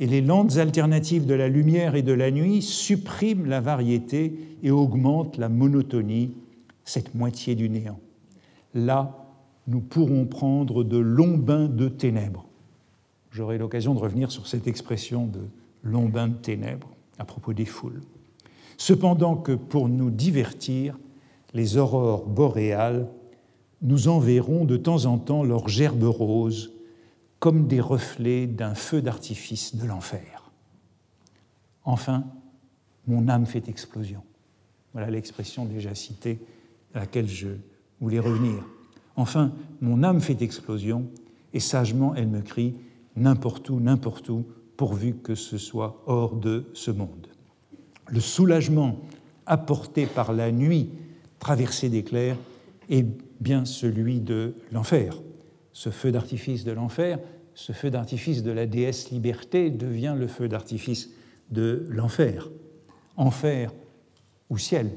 et 0.00 0.06
les 0.06 0.20
lentes 0.20 0.56
alternatives 0.56 1.26
de 1.26 1.34
la 1.34 1.48
lumière 1.48 1.94
et 1.94 2.02
de 2.02 2.12
la 2.12 2.30
nuit 2.30 2.60
suppriment 2.60 3.46
la 3.46 3.60
variété 3.60 4.36
et 4.62 4.70
augmentent 4.70 5.36
la 5.36 5.48
monotonie, 5.48 6.34
cette 6.84 7.14
moitié 7.14 7.54
du 7.54 7.68
néant. 7.68 8.00
Là, 8.74 9.21
nous 9.66 9.80
pourrons 9.80 10.26
prendre 10.26 10.84
de 10.84 10.98
longs 10.98 11.38
bains 11.38 11.68
de 11.68 11.88
ténèbres. 11.88 12.46
J'aurai 13.30 13.58
l'occasion 13.58 13.94
de 13.94 14.00
revenir 14.00 14.30
sur 14.30 14.46
cette 14.46 14.66
expression 14.66 15.26
de 15.26 15.40
longs 15.82 16.08
bains 16.08 16.28
de 16.28 16.34
ténèbres 16.34 16.90
à 17.18 17.24
propos 17.24 17.52
des 17.52 17.64
foules. 17.64 18.00
Cependant 18.76 19.36
que 19.36 19.52
pour 19.52 19.88
nous 19.88 20.10
divertir, 20.10 20.98
les 21.54 21.76
aurores 21.76 22.26
boréales 22.26 23.08
nous 23.80 24.08
enverront 24.08 24.64
de 24.64 24.76
temps 24.76 25.06
en 25.06 25.18
temps 25.18 25.42
leurs 25.42 25.68
gerbes 25.68 26.02
roses 26.04 26.72
comme 27.38 27.66
des 27.66 27.80
reflets 27.80 28.46
d'un 28.46 28.74
feu 28.74 29.02
d'artifice 29.02 29.74
de 29.74 29.86
l'enfer. 29.86 30.50
Enfin, 31.84 32.24
mon 33.06 33.28
âme 33.28 33.46
fait 33.46 33.68
explosion. 33.68 34.22
Voilà 34.92 35.10
l'expression 35.10 35.64
déjà 35.64 35.94
citée 35.94 36.38
à 36.94 37.00
laquelle 37.00 37.28
je 37.28 37.48
voulais 38.00 38.20
revenir. 38.20 38.64
Enfin, 39.16 39.52
mon 39.80 40.02
âme 40.02 40.20
fait 40.20 40.42
explosion 40.42 41.06
et 41.52 41.60
sagement 41.60 42.14
elle 42.14 42.28
me 42.28 42.40
crie 42.40 42.74
n'importe 43.16 43.68
où, 43.70 43.80
n'importe 43.80 44.28
où, 44.28 44.44
pourvu 44.76 45.14
que 45.14 45.34
ce 45.34 45.58
soit 45.58 46.02
hors 46.06 46.34
de 46.34 46.64
ce 46.72 46.90
monde. 46.90 47.28
Le 48.08 48.20
soulagement 48.20 49.00
apporté 49.46 50.06
par 50.06 50.32
la 50.32 50.50
nuit 50.50 50.90
traversée 51.38 51.88
d'éclairs 51.88 52.36
est 52.88 53.06
bien 53.40 53.64
celui 53.64 54.20
de 54.20 54.54
l'enfer. 54.70 55.20
Ce 55.72 55.90
feu 55.90 56.12
d'artifice 56.12 56.64
de 56.64 56.72
l'enfer, 56.72 57.18
ce 57.54 57.72
feu 57.72 57.90
d'artifice 57.90 58.42
de 58.42 58.50
la 58.50 58.66
déesse 58.66 59.10
liberté 59.10 59.70
devient 59.70 60.14
le 60.18 60.26
feu 60.26 60.48
d'artifice 60.48 61.10
de 61.50 61.86
l'enfer. 61.88 62.50
Enfer 63.16 63.72
ou 64.48 64.58
ciel, 64.58 64.90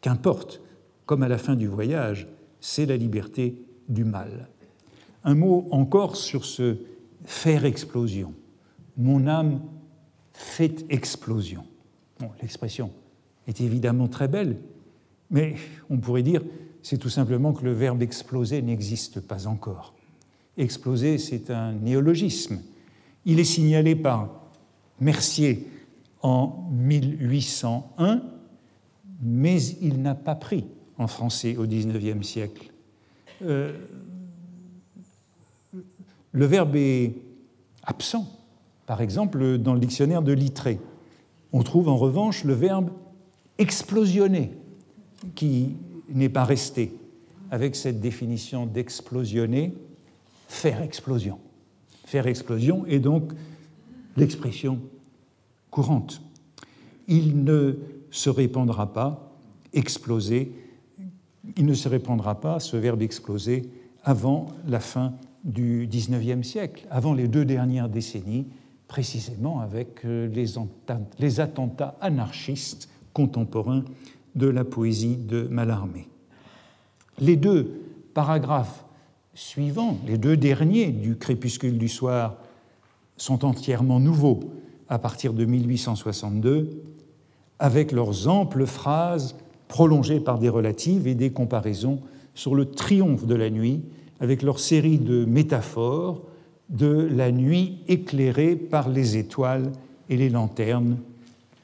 qu'importe, 0.00 0.60
comme 1.06 1.22
à 1.22 1.28
la 1.28 1.38
fin 1.38 1.54
du 1.54 1.66
voyage, 1.66 2.28
c'est 2.62 2.86
la 2.86 2.96
liberté 2.96 3.56
du 3.88 4.04
mal. 4.04 4.48
Un 5.24 5.34
mot 5.34 5.66
encore 5.72 6.16
sur 6.16 6.46
ce 6.46 6.78
faire 7.24 7.66
explosion. 7.66 8.32
Mon 8.96 9.26
âme 9.26 9.60
fait 10.32 10.86
explosion. 10.88 11.64
L'expression 12.40 12.92
est 13.48 13.60
évidemment 13.60 14.06
très 14.06 14.28
belle, 14.28 14.56
mais 15.30 15.56
on 15.90 15.98
pourrait 15.98 16.22
dire 16.22 16.42
c'est 16.82 16.98
tout 16.98 17.08
simplement 17.08 17.52
que 17.52 17.64
le 17.64 17.72
verbe 17.72 18.00
exploser 18.00 18.62
n'existe 18.62 19.20
pas 19.20 19.46
encore. 19.46 19.94
Exploser, 20.56 21.18
c'est 21.18 21.50
un 21.50 21.72
néologisme. 21.72 22.60
Il 23.24 23.40
est 23.40 23.44
signalé 23.44 23.96
par 23.96 24.50
Mercier 25.00 25.66
en 26.22 26.68
1801, 26.72 28.22
mais 29.20 29.62
il 29.80 30.00
n'a 30.00 30.14
pas 30.14 30.34
pris 30.36 30.64
en 30.98 31.06
français 31.06 31.56
au 31.56 31.66
XIXe 31.66 32.26
siècle. 32.26 32.70
Euh, 33.42 33.72
le 36.32 36.46
verbe 36.46 36.76
est 36.76 37.14
absent, 37.82 38.26
par 38.86 39.00
exemple, 39.00 39.58
dans 39.58 39.74
le 39.74 39.80
dictionnaire 39.80 40.22
de 40.22 40.32
Littré. 40.32 40.78
On 41.52 41.62
trouve 41.62 41.88
en 41.88 41.96
revanche 41.96 42.44
le 42.44 42.54
verbe 42.54 42.90
explosionner, 43.58 44.52
qui 45.34 45.76
n'est 46.08 46.28
pas 46.28 46.44
resté, 46.44 46.94
avec 47.50 47.76
cette 47.76 48.00
définition 48.00 48.66
d'explosionner, 48.66 49.74
faire 50.48 50.80
explosion. 50.82 51.38
Faire 52.06 52.26
explosion 52.26 52.86
est 52.86 52.98
donc 52.98 53.32
l'expression 54.16 54.80
courante. 55.70 56.22
Il 57.08 57.44
ne 57.44 57.78
se 58.10 58.30
répandra 58.30 58.92
pas, 58.92 59.34
exploser, 59.72 60.52
il 61.56 61.66
ne 61.66 61.74
se 61.74 61.88
répandra 61.88 62.40
pas, 62.40 62.60
ce 62.60 62.76
verbe 62.76 63.02
exploser, 63.02 63.68
avant 64.04 64.46
la 64.66 64.80
fin 64.80 65.14
du 65.44 65.88
XIXe 65.90 66.46
siècle, 66.46 66.86
avant 66.90 67.14
les 67.14 67.28
deux 67.28 67.44
dernières 67.44 67.88
décennies, 67.88 68.46
précisément 68.88 69.60
avec 69.60 70.04
euh, 70.04 70.28
les 71.18 71.40
attentats 71.40 71.96
anarchistes 72.00 72.88
contemporains 73.12 73.84
de 74.34 74.46
la 74.46 74.64
poésie 74.64 75.16
de 75.16 75.42
Mallarmé. 75.50 76.08
Les 77.18 77.36
deux 77.36 77.82
paragraphes 78.14 78.84
suivants, 79.34 79.98
les 80.06 80.18
deux 80.18 80.36
derniers 80.36 80.90
du 80.90 81.16
Crépuscule 81.16 81.78
du 81.78 81.88
soir, 81.88 82.36
sont 83.16 83.44
entièrement 83.44 84.00
nouveaux 84.00 84.40
à 84.88 84.98
partir 84.98 85.32
de 85.32 85.44
1862, 85.44 86.82
avec 87.58 87.92
leurs 87.92 88.28
amples 88.28 88.66
phrases 88.66 89.36
prolongées 89.72 90.20
par 90.20 90.38
des 90.38 90.50
relatives 90.50 91.06
et 91.06 91.14
des 91.14 91.30
comparaisons 91.30 92.00
sur 92.34 92.54
le 92.54 92.66
triomphe 92.66 93.24
de 93.24 93.34
la 93.34 93.48
nuit, 93.48 93.80
avec 94.20 94.42
leur 94.42 94.58
série 94.58 94.98
de 94.98 95.24
métaphores 95.24 96.20
de 96.68 97.08
la 97.10 97.32
nuit 97.32 97.78
éclairée 97.88 98.54
par 98.54 98.90
les 98.90 99.16
étoiles 99.16 99.72
et 100.10 100.18
les 100.18 100.28
lanternes, 100.28 100.98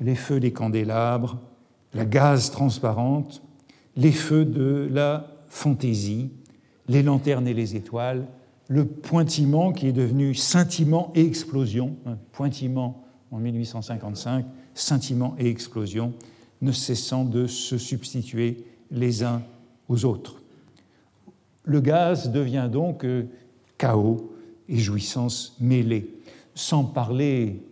les 0.00 0.14
feux 0.14 0.40
des 0.40 0.52
candélabres, 0.52 1.36
la 1.92 2.06
gaze 2.06 2.50
transparente, 2.50 3.42
les 3.94 4.12
feux 4.12 4.46
de 4.46 4.88
la 4.90 5.26
fantaisie, 5.48 6.30
les 6.88 7.02
lanternes 7.02 7.46
et 7.46 7.52
les 7.52 7.76
étoiles, 7.76 8.24
le 8.68 8.86
pointillement 8.86 9.70
qui 9.70 9.86
est 9.86 9.92
devenu 9.92 10.34
scintillement 10.34 11.12
et 11.14 11.26
explosion, 11.26 11.94
pointillement 12.32 13.04
en 13.30 13.36
1855, 13.36 14.46
scintillement 14.72 15.34
et 15.38 15.50
explosion, 15.50 16.14
ne 16.60 16.72
cessant 16.72 17.24
de 17.24 17.46
se 17.46 17.78
substituer 17.78 18.64
les 18.90 19.22
uns 19.22 19.42
aux 19.88 20.04
autres. 20.04 20.42
Le 21.64 21.80
gaz 21.80 22.30
devient 22.30 22.68
donc 22.70 23.04
euh, 23.04 23.24
chaos 23.76 24.32
et 24.68 24.78
jouissance 24.78 25.56
mêlée, 25.60 26.10
sans 26.54 26.84
parler 26.84 27.62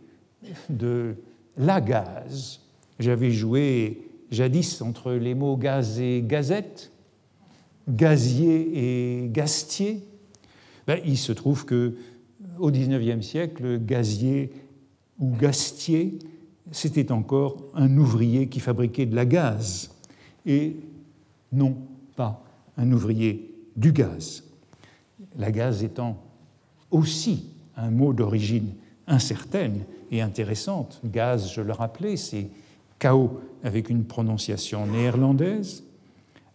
de 0.69 1.15
la 1.57 1.81
gaz. 1.81 2.61
J'avais 2.99 3.31
joué 3.31 4.09
jadis 4.31 4.81
entre 4.83 5.13
les 5.13 5.35
mots 5.35 5.57
gaz 5.57 6.01
et 6.01 6.23
gazette, 6.25 6.93
gazier 7.89 9.25
et 9.25 9.29
gastier. 9.29 10.03
Ben, 10.87 11.01
il 11.05 11.19
se 11.19 11.33
trouve 11.33 11.65
que 11.65 11.95
au 12.59 12.71
XIXe 12.71 13.25
siècle, 13.27 13.79
gazier 13.85 14.51
ou 15.19 15.35
gastier, 15.37 16.19
c'était 16.73 17.13
encore 17.13 17.57
un 17.75 17.97
ouvrier 17.97 18.49
qui 18.49 18.61
fabriquait 18.61 19.07
de 19.07 19.15
la 19.15 19.25
gaz, 19.25 19.91
et 20.45 20.77
non 21.53 21.77
pas 22.17 22.43
un 22.77 22.91
ouvrier 22.93 23.55
du 23.77 23.93
gaz. 23.93 24.45
La 25.39 25.51
gaz 25.51 25.83
étant 25.85 26.23
aussi 26.91 27.51
un 27.77 27.91
mot 27.91 28.13
d'origine 28.13 28.73
incertaine 29.07 29.85
et 30.11 30.23
intéressante. 30.23 31.01
Gaz, 31.05 31.53
je 31.53 31.61
le 31.61 31.73
rappelais, 31.73 32.17
c'est 32.17 32.49
chaos 32.99 33.41
avec 33.63 33.91
une 33.91 34.05
prononciation 34.05 34.87
néerlandaise. 34.87 35.85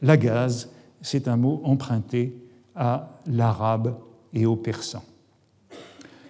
La 0.01 0.18
gaz, 0.18 0.70
c'est 1.01 1.28
un 1.28 1.38
mot 1.38 1.62
emprunté 1.64 2.36
à 2.76 3.20
l'arabe 3.28 3.97
et 4.34 4.45
au 4.45 4.55
persan. 4.55 5.03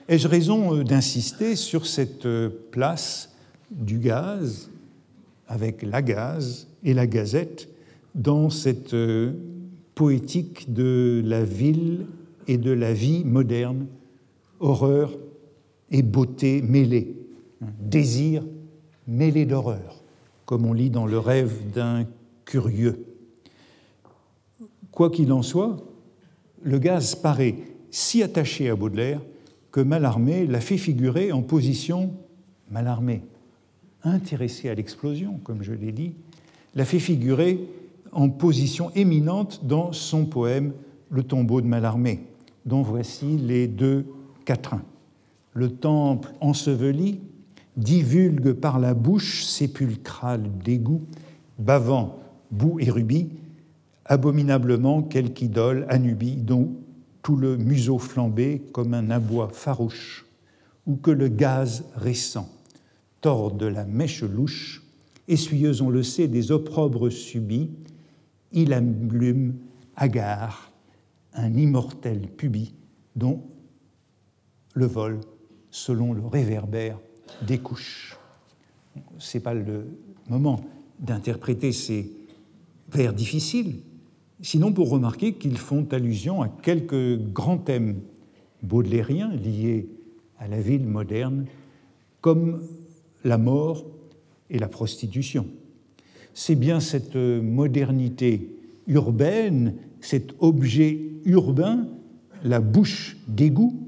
Ai-je 0.09 0.27
raison 0.27 0.75
euh, 0.75 0.83
d'insister 0.83 1.55
sur 1.55 1.85
cette 1.85 2.25
euh, 2.25 2.49
place 2.71 3.30
du 3.71 3.99
gaz 3.99 4.69
avec 5.47 5.81
la 5.81 6.01
gaz 6.01 6.67
et 6.83 6.93
la 6.93 7.07
gazette 7.07 7.69
dans 8.15 8.49
cette 8.49 8.93
euh, 8.93 9.33
poétique 9.95 10.73
de 10.73 11.21
la 11.25 11.43
ville 11.43 12.05
et 12.47 12.57
de 12.57 12.71
la 12.71 12.93
vie 12.93 13.23
moderne, 13.23 13.87
horreur 14.59 15.17
et 15.89 16.01
beauté 16.03 16.61
mêlées, 16.61 17.15
désir 17.79 18.43
mêlé 19.07 19.45
d'horreur, 19.45 20.03
comme 20.45 20.65
on 20.65 20.73
lit 20.73 20.89
dans 20.89 21.05
le 21.05 21.19
rêve 21.19 21.71
d'un 21.73 22.05
curieux. 22.45 23.05
Quoi 24.91 25.09
qu'il 25.09 25.31
en 25.31 25.41
soit, 25.41 25.77
le 26.63 26.79
gaz 26.79 27.15
paraît 27.15 27.55
si 27.89 28.23
attaché 28.23 28.69
à 28.69 28.75
Baudelaire 28.75 29.21
que 29.71 29.81
Mallarmé 29.81 30.45
l'a 30.45 30.61
fait 30.61 30.77
figurer 30.77 31.31
en 31.31 31.41
position, 31.41 32.13
Mallarmé, 32.69 33.21
intéressé 34.03 34.69
à 34.69 34.75
l'explosion, 34.75 35.39
comme 35.43 35.63
je 35.63 35.73
l'ai 35.73 35.91
dit, 35.91 36.13
l'a 36.75 36.85
fait 36.85 36.99
figurer 36.99 37.59
en 38.11 38.29
position 38.29 38.91
éminente 38.95 39.61
dans 39.65 39.93
son 39.93 40.25
poème 40.25 40.73
Le 41.09 41.23
tombeau 41.23 41.61
de 41.61 41.67
Mallarmé, 41.67 42.25
dont 42.65 42.81
voici 42.81 43.37
les 43.37 43.67
deux 43.67 44.05
quatrains. 44.45 44.83
Le 45.53 45.69
temple 45.69 46.31
enseveli 46.39 47.19
divulgue 47.75 48.53
par 48.53 48.79
la 48.79 48.93
bouche 48.93 49.43
sépulcrale 49.43 50.43
d'égout, 50.63 51.01
bavant 51.59 52.19
boue 52.51 52.79
et 52.79 52.89
rubis, 52.89 53.29
abominablement 54.05 55.01
quelque 55.01 55.41
idole, 55.41 55.85
Anubie, 55.89 56.35
dont 56.35 56.69
tout 57.21 57.35
le 57.35 57.57
museau 57.57 57.97
flambé 57.99 58.61
comme 58.73 58.93
un 58.93 59.09
abois 59.09 59.49
farouche, 59.51 60.25
ou 60.85 60.95
que 60.95 61.11
le 61.11 61.27
gaz 61.27 61.85
récent 61.95 62.49
tord 63.21 63.57
la 63.61 63.85
mèche 63.85 64.23
louche, 64.23 64.83
essuyeuse, 65.27 65.81
on 65.81 65.89
le 65.89 66.03
sait, 66.03 66.27
des 66.27 66.51
opprobres 66.51 67.09
subis, 67.09 67.69
il 68.51 68.73
allume, 68.73 69.55
hagard, 69.95 70.71
un 71.33 71.53
immortel 71.53 72.27
pubis 72.27 72.73
dont 73.15 73.41
le 74.73 74.85
vol, 74.85 75.19
selon 75.69 76.13
le 76.13 76.25
réverbère, 76.25 76.99
découche. 77.45 78.17
Ce 79.19 79.37
n'est 79.37 79.43
pas 79.43 79.53
le 79.53 79.87
moment 80.29 80.59
d'interpréter 80.99 81.71
ces 81.71 82.11
vers 82.91 83.13
difficiles, 83.13 83.79
sinon 84.41 84.73
pour 84.73 84.89
remarquer 84.89 85.33
qu'ils 85.33 85.57
font 85.57 85.87
allusion 85.91 86.41
à 86.41 86.49
quelques 86.49 87.17
grands 87.31 87.57
thèmes 87.57 88.01
baudelairiens 88.63 89.33
liés 89.33 89.87
à 90.39 90.47
la 90.47 90.59
ville 90.59 90.85
moderne, 90.85 91.45
comme 92.19 92.61
la 93.23 93.37
mort 93.37 93.85
et 94.49 94.59
la 94.59 94.67
prostitution. 94.67 95.47
C'est 96.33 96.55
bien 96.55 96.79
cette 96.79 97.15
modernité 97.15 98.55
urbaine, 98.87 99.75
cet 99.99 100.33
objet 100.39 100.99
urbain, 101.25 101.87
la 102.43 102.59
bouche 102.59 103.17
d'égout, 103.27 103.79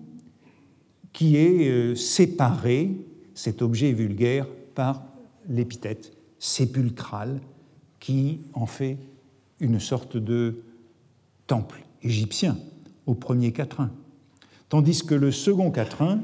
qui 1.12 1.38
est 1.38 1.70
euh, 1.70 1.96
séparé, 1.96 2.92
cet 3.34 3.62
objet 3.62 3.92
vulgaire, 3.92 4.48
par 4.76 5.06
l'épithète 5.48 6.12
sépulcrale, 6.40 7.40
qui 8.00 8.40
en 8.54 8.66
fait 8.66 8.98
une 9.60 9.80
sorte 9.80 10.18
de 10.18 10.64
temple 11.48 11.84
égyptien 12.02 12.58
au 13.06 13.14
premier 13.14 13.52
quatrain, 13.52 13.92
tandis 14.70 15.06
que 15.06 15.16
le 15.16 15.32
second 15.32 15.72
quatrain 15.72 16.22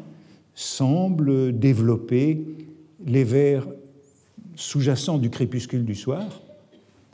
semble 0.55 1.57
développer 1.57 2.43
les 3.05 3.23
vers 3.23 3.67
sous-jacents 4.55 5.17
du 5.17 5.29
crépuscule 5.29 5.85
du 5.85 5.95
soir, 5.95 6.41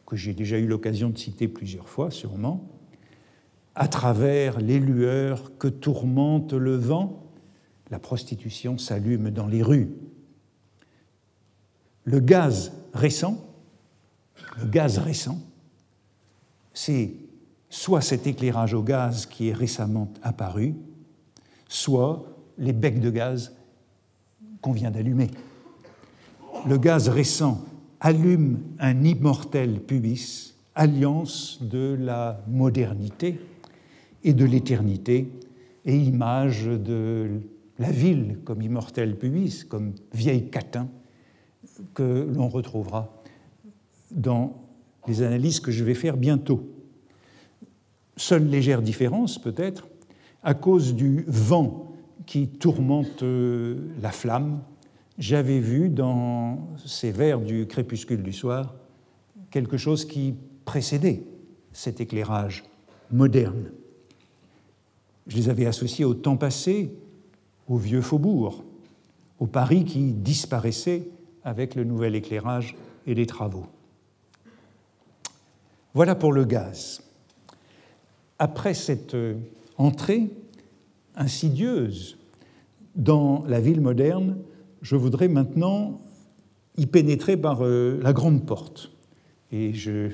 que 0.05 0.15
j'ai 0.15 0.33
déjà 0.33 0.57
eu 0.57 0.67
l'occasion 0.67 1.09
de 1.09 1.17
citer 1.17 1.47
plusieurs 1.47 1.89
fois 1.89 2.11
sûrement, 2.11 2.67
à 3.75 3.87
travers 3.87 4.59
les 4.59 4.79
lueurs 4.79 5.57
que 5.57 5.67
tourmente 5.67 6.53
le 6.53 6.75
vent, 6.75 7.23
la 7.91 7.99
prostitution 7.99 8.77
s'allume 8.77 9.31
dans 9.31 9.47
les 9.47 9.61
rues. 9.61 9.89
Le 12.03 12.19
gaz 12.19 12.71
récent, 12.93 13.45
le 14.59 14.67
gaz 14.67 14.97
récent, 14.97 15.39
c'est 16.73 17.13
soit 17.69 18.01
cet 18.01 18.27
éclairage 18.27 18.73
au 18.73 18.83
gaz 18.83 19.25
qui 19.25 19.49
est 19.49 19.53
récemment 19.53 20.11
apparu, 20.23 20.75
soit 21.67 22.25
les 22.57 22.73
becs 22.73 23.01
de 23.01 23.09
gaz 23.09 23.53
qu'on 24.61 24.71
vient 24.71 24.91
d'allumer. 24.91 25.29
Le 26.67 26.79
gaz 26.79 27.09
récent 27.09 27.63
allume 27.99 28.59
un 28.79 29.03
immortel 29.03 29.81
pubis, 29.81 30.55
alliance 30.73 31.59
de 31.61 31.95
la 31.99 32.41
modernité 32.47 33.39
et 34.23 34.33
de 34.33 34.45
l'éternité, 34.45 35.31
et 35.85 35.95
image 35.95 36.65
de 36.65 37.39
la 37.77 37.91
ville 37.91 38.39
comme 38.43 38.63
immortel 38.63 39.15
pubis, 39.15 39.63
comme 39.63 39.93
vieille 40.11 40.49
catin, 40.49 40.87
que 41.93 42.27
l'on 42.33 42.47
retrouvera 42.47 43.13
dans 44.09 44.55
les 45.07 45.21
analyses 45.21 45.59
que 45.59 45.71
je 45.71 45.83
vais 45.83 45.93
faire 45.93 46.17
bientôt. 46.17 46.67
Seule 48.17 48.47
légère 48.47 48.81
différence 48.81 49.37
peut-être, 49.37 49.87
à 50.41 50.55
cause 50.55 50.95
du 50.95 51.25
vent 51.27 51.91
qui 52.25 52.47
tourmente 52.47 53.21
euh, 53.21 53.91
la 54.01 54.11
flamme, 54.11 54.61
j'avais 55.17 55.59
vu 55.59 55.89
dans 55.89 56.75
ces 56.85 57.11
vers 57.11 57.39
du 57.39 57.67
crépuscule 57.67 58.23
du 58.23 58.33
soir 58.33 58.75
quelque 59.49 59.77
chose 59.77 60.05
qui 60.05 60.35
précédait 60.65 61.23
cet 61.71 62.01
éclairage 62.01 62.63
moderne. 63.11 63.71
Je 65.27 65.37
les 65.37 65.49
avais 65.49 65.65
associés 65.65 66.05
au 66.05 66.13
temps 66.13 66.37
passé, 66.37 66.93
au 67.67 67.77
vieux 67.77 68.01
faubourg, 68.01 68.63
au 69.39 69.47
Paris 69.47 69.85
qui 69.85 70.13
disparaissait 70.13 71.09
avec 71.43 71.75
le 71.75 71.83
nouvel 71.83 72.15
éclairage 72.15 72.75
et 73.07 73.13
les 73.13 73.25
travaux. 73.25 73.67
Voilà 75.93 76.15
pour 76.15 76.33
le 76.33 76.43
gaz. 76.43 77.01
Après 78.37 78.73
cette 78.73 79.15
entrée 79.77 80.29
insidieuse 81.15 82.17
dans 82.95 83.43
la 83.47 83.61
ville 83.61 83.81
moderne, 83.81 84.37
je 84.85 84.95
voudrais 84.95 85.29
maintenant 85.29 85.99
y 86.77 86.85
pénétrer 86.85 87.37
par 87.37 87.65
euh, 87.65 87.99
la 88.03 88.13
grande 88.13 88.45
porte. 88.45 88.91
Et 89.51 89.73
je 89.73 90.11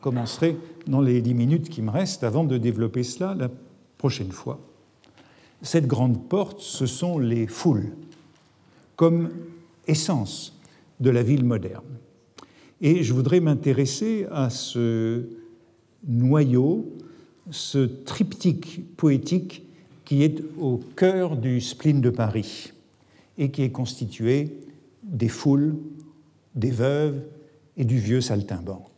commencerai 0.00 0.56
dans 0.86 1.02
les 1.02 1.20
dix 1.20 1.34
minutes 1.34 1.68
qui 1.68 1.82
me 1.82 1.90
restent 1.90 2.24
avant 2.24 2.44
de 2.44 2.56
développer 2.56 3.02
cela 3.02 3.34
la 3.34 3.50
prochaine 3.98 4.32
fois. 4.32 4.60
Cette 5.60 5.86
grande 5.86 6.26
porte, 6.26 6.60
ce 6.60 6.86
sont 6.86 7.18
les 7.18 7.46
foules, 7.46 7.92
comme 8.96 9.28
essence 9.86 10.58
de 11.00 11.10
la 11.10 11.22
ville 11.22 11.44
moderne. 11.44 11.84
Et 12.80 13.02
je 13.02 13.12
voudrais 13.12 13.40
m'intéresser 13.40 14.26
à 14.32 14.48
ce 14.48 15.26
noyau, 16.08 16.96
ce 17.50 17.84
triptyque 17.84 18.96
poétique 18.96 19.64
qui 20.06 20.22
est 20.22 20.42
au 20.58 20.80
cœur 20.96 21.36
du 21.36 21.60
spleen 21.60 22.00
de 22.00 22.08
Paris 22.08 22.72
et 23.38 23.50
qui 23.50 23.62
est 23.62 23.70
constitué 23.70 24.58
des 25.02 25.28
foules, 25.28 25.76
des 26.54 26.70
veuves 26.70 27.22
et 27.76 27.84
du 27.84 27.98
vieux 27.98 28.20
saltimbanque. 28.20 28.88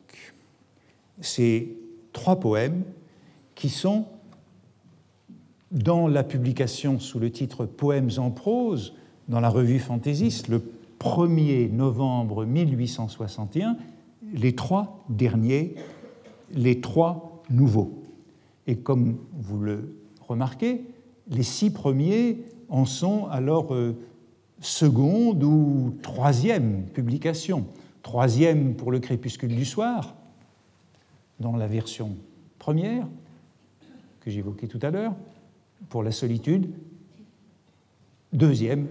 Ces 1.20 1.76
trois 2.12 2.40
poèmes 2.40 2.82
qui 3.54 3.68
sont 3.68 4.06
dans 5.70 6.08
la 6.08 6.24
publication 6.24 7.00
sous 7.00 7.18
le 7.18 7.30
titre 7.30 7.66
Poèmes 7.66 8.10
en 8.18 8.30
prose 8.30 8.94
dans 9.28 9.40
la 9.40 9.48
revue 9.48 9.78
Fantaisiste 9.78 10.48
le 10.48 10.62
1er 11.00 11.70
novembre 11.70 12.44
1861, 12.44 13.76
les 14.32 14.54
trois 14.54 15.04
derniers, 15.08 15.74
les 16.52 16.80
trois 16.80 17.42
nouveaux. 17.50 18.02
Et 18.66 18.76
comme 18.76 19.18
vous 19.36 19.60
le 19.60 19.96
remarquez, 20.20 20.84
les 21.28 21.42
six 21.42 21.70
premiers 21.70 22.38
en 22.68 22.86
sont 22.86 23.26
alors 23.26 23.74
euh, 23.74 23.96
seconde 24.64 25.42
ou 25.44 25.96
troisième 26.02 26.84
publication. 26.86 27.66
Troisième 28.02 28.74
pour 28.74 28.90
le 28.90 28.98
crépuscule 28.98 29.54
du 29.54 29.64
soir, 29.64 30.14
dans 31.40 31.56
la 31.56 31.66
version 31.66 32.16
première, 32.58 33.06
que 34.20 34.30
j'évoquais 34.30 34.66
tout 34.66 34.78
à 34.82 34.90
l'heure, 34.90 35.14
pour 35.88 36.02
la 36.02 36.12
solitude. 36.12 36.70
Deuxième 38.32 38.88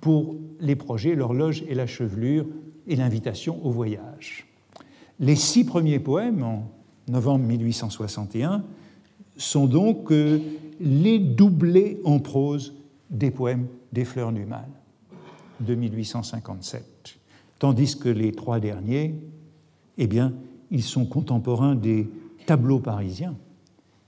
pour 0.00 0.36
les 0.60 0.76
projets, 0.76 1.14
l'horloge 1.14 1.64
et 1.68 1.74
la 1.74 1.86
chevelure 1.86 2.46
et 2.86 2.96
l'invitation 2.96 3.64
au 3.64 3.70
voyage. 3.70 4.46
Les 5.18 5.36
six 5.36 5.64
premiers 5.64 5.98
poèmes, 5.98 6.42
en 6.42 6.70
novembre 7.08 7.44
1861, 7.46 8.64
sont 9.36 9.66
donc 9.66 10.10
euh, 10.12 10.40
les 10.80 11.18
doublés 11.18 12.00
en 12.04 12.18
prose 12.18 12.74
des 13.10 13.30
poèmes 13.30 13.66
des 13.92 14.04
Fleurs 14.04 14.32
du 14.32 14.44
Mal 14.44 14.68
de 15.60 15.74
1857, 15.74 17.18
tandis 17.58 17.98
que 17.98 18.08
les 18.08 18.32
trois 18.32 18.60
derniers, 18.60 19.14
eh 19.98 20.06
bien, 20.06 20.34
ils 20.70 20.82
sont 20.82 21.06
contemporains 21.06 21.74
des 21.74 22.10
tableaux 22.46 22.80
parisiens 22.80 23.36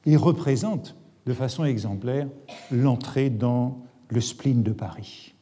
et 0.06 0.16
représentent 0.16 0.96
de 1.26 1.34
façon 1.34 1.64
exemplaire 1.64 2.28
l'entrée 2.70 3.30
dans 3.30 3.82
le 4.08 4.20
spleen 4.20 4.62
de 4.62 4.72
Paris. 4.72 5.34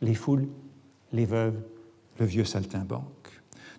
Les 0.00 0.14
foules, 0.14 0.48
les 1.12 1.24
veuves, 1.24 1.58
le 2.18 2.26
vieux 2.26 2.44
saltimbanque. 2.44 3.04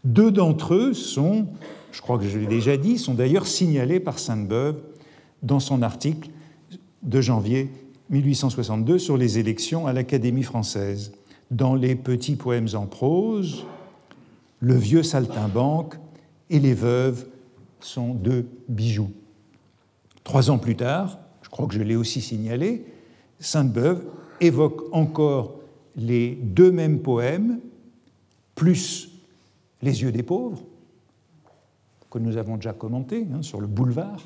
Deux 0.03 0.31
d'entre 0.31 0.73
eux 0.73 0.93
sont, 0.93 1.47
je 1.91 2.01
crois 2.01 2.17
que 2.17 2.25
je 2.25 2.37
l'ai 2.37 2.47
déjà 2.47 2.77
dit, 2.77 2.97
sont 2.97 3.13
d'ailleurs 3.13 3.47
signalés 3.47 3.99
par 3.99 4.19
Sainte-Beuve 4.19 4.81
dans 5.43 5.59
son 5.59 5.81
article 5.81 6.29
de 7.03 7.21
janvier 7.21 7.69
1862 8.09 8.99
sur 8.99 9.17
les 9.17 9.39
élections 9.39 9.87
à 9.87 9.93
l'Académie 9.93 10.43
française. 10.43 11.13
Dans 11.53 11.75
les 11.75 11.95
petits 11.95 12.35
poèmes 12.35 12.67
en 12.73 12.87
prose, 12.87 13.63
le 14.59 14.73
vieux 14.73 15.03
saltimbanque 15.03 15.99
et 16.49 16.57
les 16.57 16.73
veuves 16.73 17.27
sont 17.79 18.15
deux 18.15 18.47
bijoux. 18.67 19.11
Trois 20.23 20.49
ans 20.49 20.57
plus 20.57 20.75
tard, 20.75 21.19
je 21.43 21.49
crois 21.49 21.67
que 21.67 21.75
je 21.75 21.83
l'ai 21.83 21.95
aussi 21.95 22.21
signalé, 22.21 22.87
Sainte-Beuve 23.37 24.03
évoque 24.41 24.81
encore 24.93 25.53
les 25.95 26.31
deux 26.31 26.71
mêmes 26.71 27.01
poèmes, 27.01 27.59
plus 28.55 29.11
Les 29.83 30.01
yeux 30.01 30.11
des 30.11 30.23
pauvres, 30.23 30.63
que 32.09 32.17
nous 32.17 32.37
avons 32.37 32.55
déjà 32.55 32.73
commenté 32.73 33.27
hein, 33.31 33.43
sur 33.43 33.61
le 33.61 33.67
boulevard, 33.67 34.23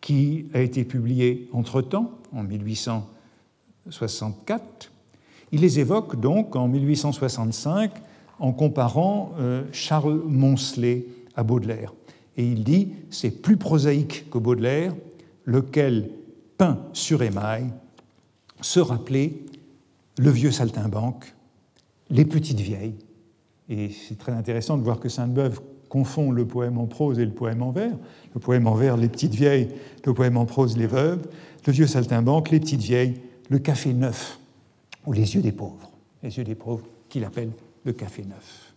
qui 0.00 0.48
a 0.54 0.60
été 0.60 0.84
publié 0.84 1.48
entre-temps, 1.52 2.18
en 2.32 2.42
1864. 2.42 4.90
Il 5.52 5.60
les 5.60 5.80
évoque 5.80 6.20
donc 6.20 6.56
en 6.56 6.68
1865 6.68 7.92
en 8.38 8.52
comparant 8.52 9.32
euh, 9.38 9.64
Charles 9.72 10.22
Moncelet 10.26 11.06
à 11.34 11.42
Baudelaire. 11.42 11.94
Et 12.36 12.46
il 12.46 12.64
dit 12.64 12.92
c'est 13.10 13.42
plus 13.42 13.56
prosaïque 13.56 14.30
que 14.30 14.38
Baudelaire, 14.38 14.94
lequel 15.44 16.10
peint 16.56 16.78
sur 16.92 17.22
émail 17.22 17.66
se 18.60 18.80
rappelait 18.80 19.32
le 20.18 20.30
vieux 20.30 20.50
saltimbanque, 20.50 21.34
les 22.10 22.24
petites 22.24 22.60
vieilles. 22.60 22.96
Et 23.68 23.90
c'est 23.90 24.18
très 24.18 24.32
intéressant 24.32 24.76
de 24.76 24.82
voir 24.82 24.98
que 24.98 25.08
Sainte-Beuve 25.08 25.60
confond 25.88 26.30
le 26.30 26.46
poème 26.46 26.78
en 26.78 26.86
prose 26.86 27.18
et 27.18 27.24
le 27.24 27.32
poème 27.32 27.62
en 27.62 27.70
vers. 27.70 27.96
Le 28.34 28.40
poème 28.40 28.66
en 28.66 28.74
vers, 28.74 28.96
les 28.96 29.08
petites 29.08 29.34
vieilles, 29.34 29.68
le 30.04 30.14
poème 30.14 30.36
en 30.36 30.44
prose, 30.44 30.76
les 30.76 30.86
veuves, 30.86 31.26
le 31.66 31.72
vieux 31.72 31.86
saltimbanque, 31.86 32.50
les 32.50 32.60
petites 32.60 32.82
vieilles, 32.82 33.14
le 33.48 33.58
café 33.58 33.92
neuf, 33.92 34.37
ou 35.08 35.12
les 35.14 35.34
yeux 35.34 35.40
des 35.40 35.52
pauvres, 35.52 35.90
les 36.22 36.36
yeux 36.36 36.44
des 36.44 36.54
pauvres 36.54 36.84
qu'il 37.08 37.24
appelle 37.24 37.50
le 37.84 37.94
café 37.94 38.24
neuf. 38.24 38.74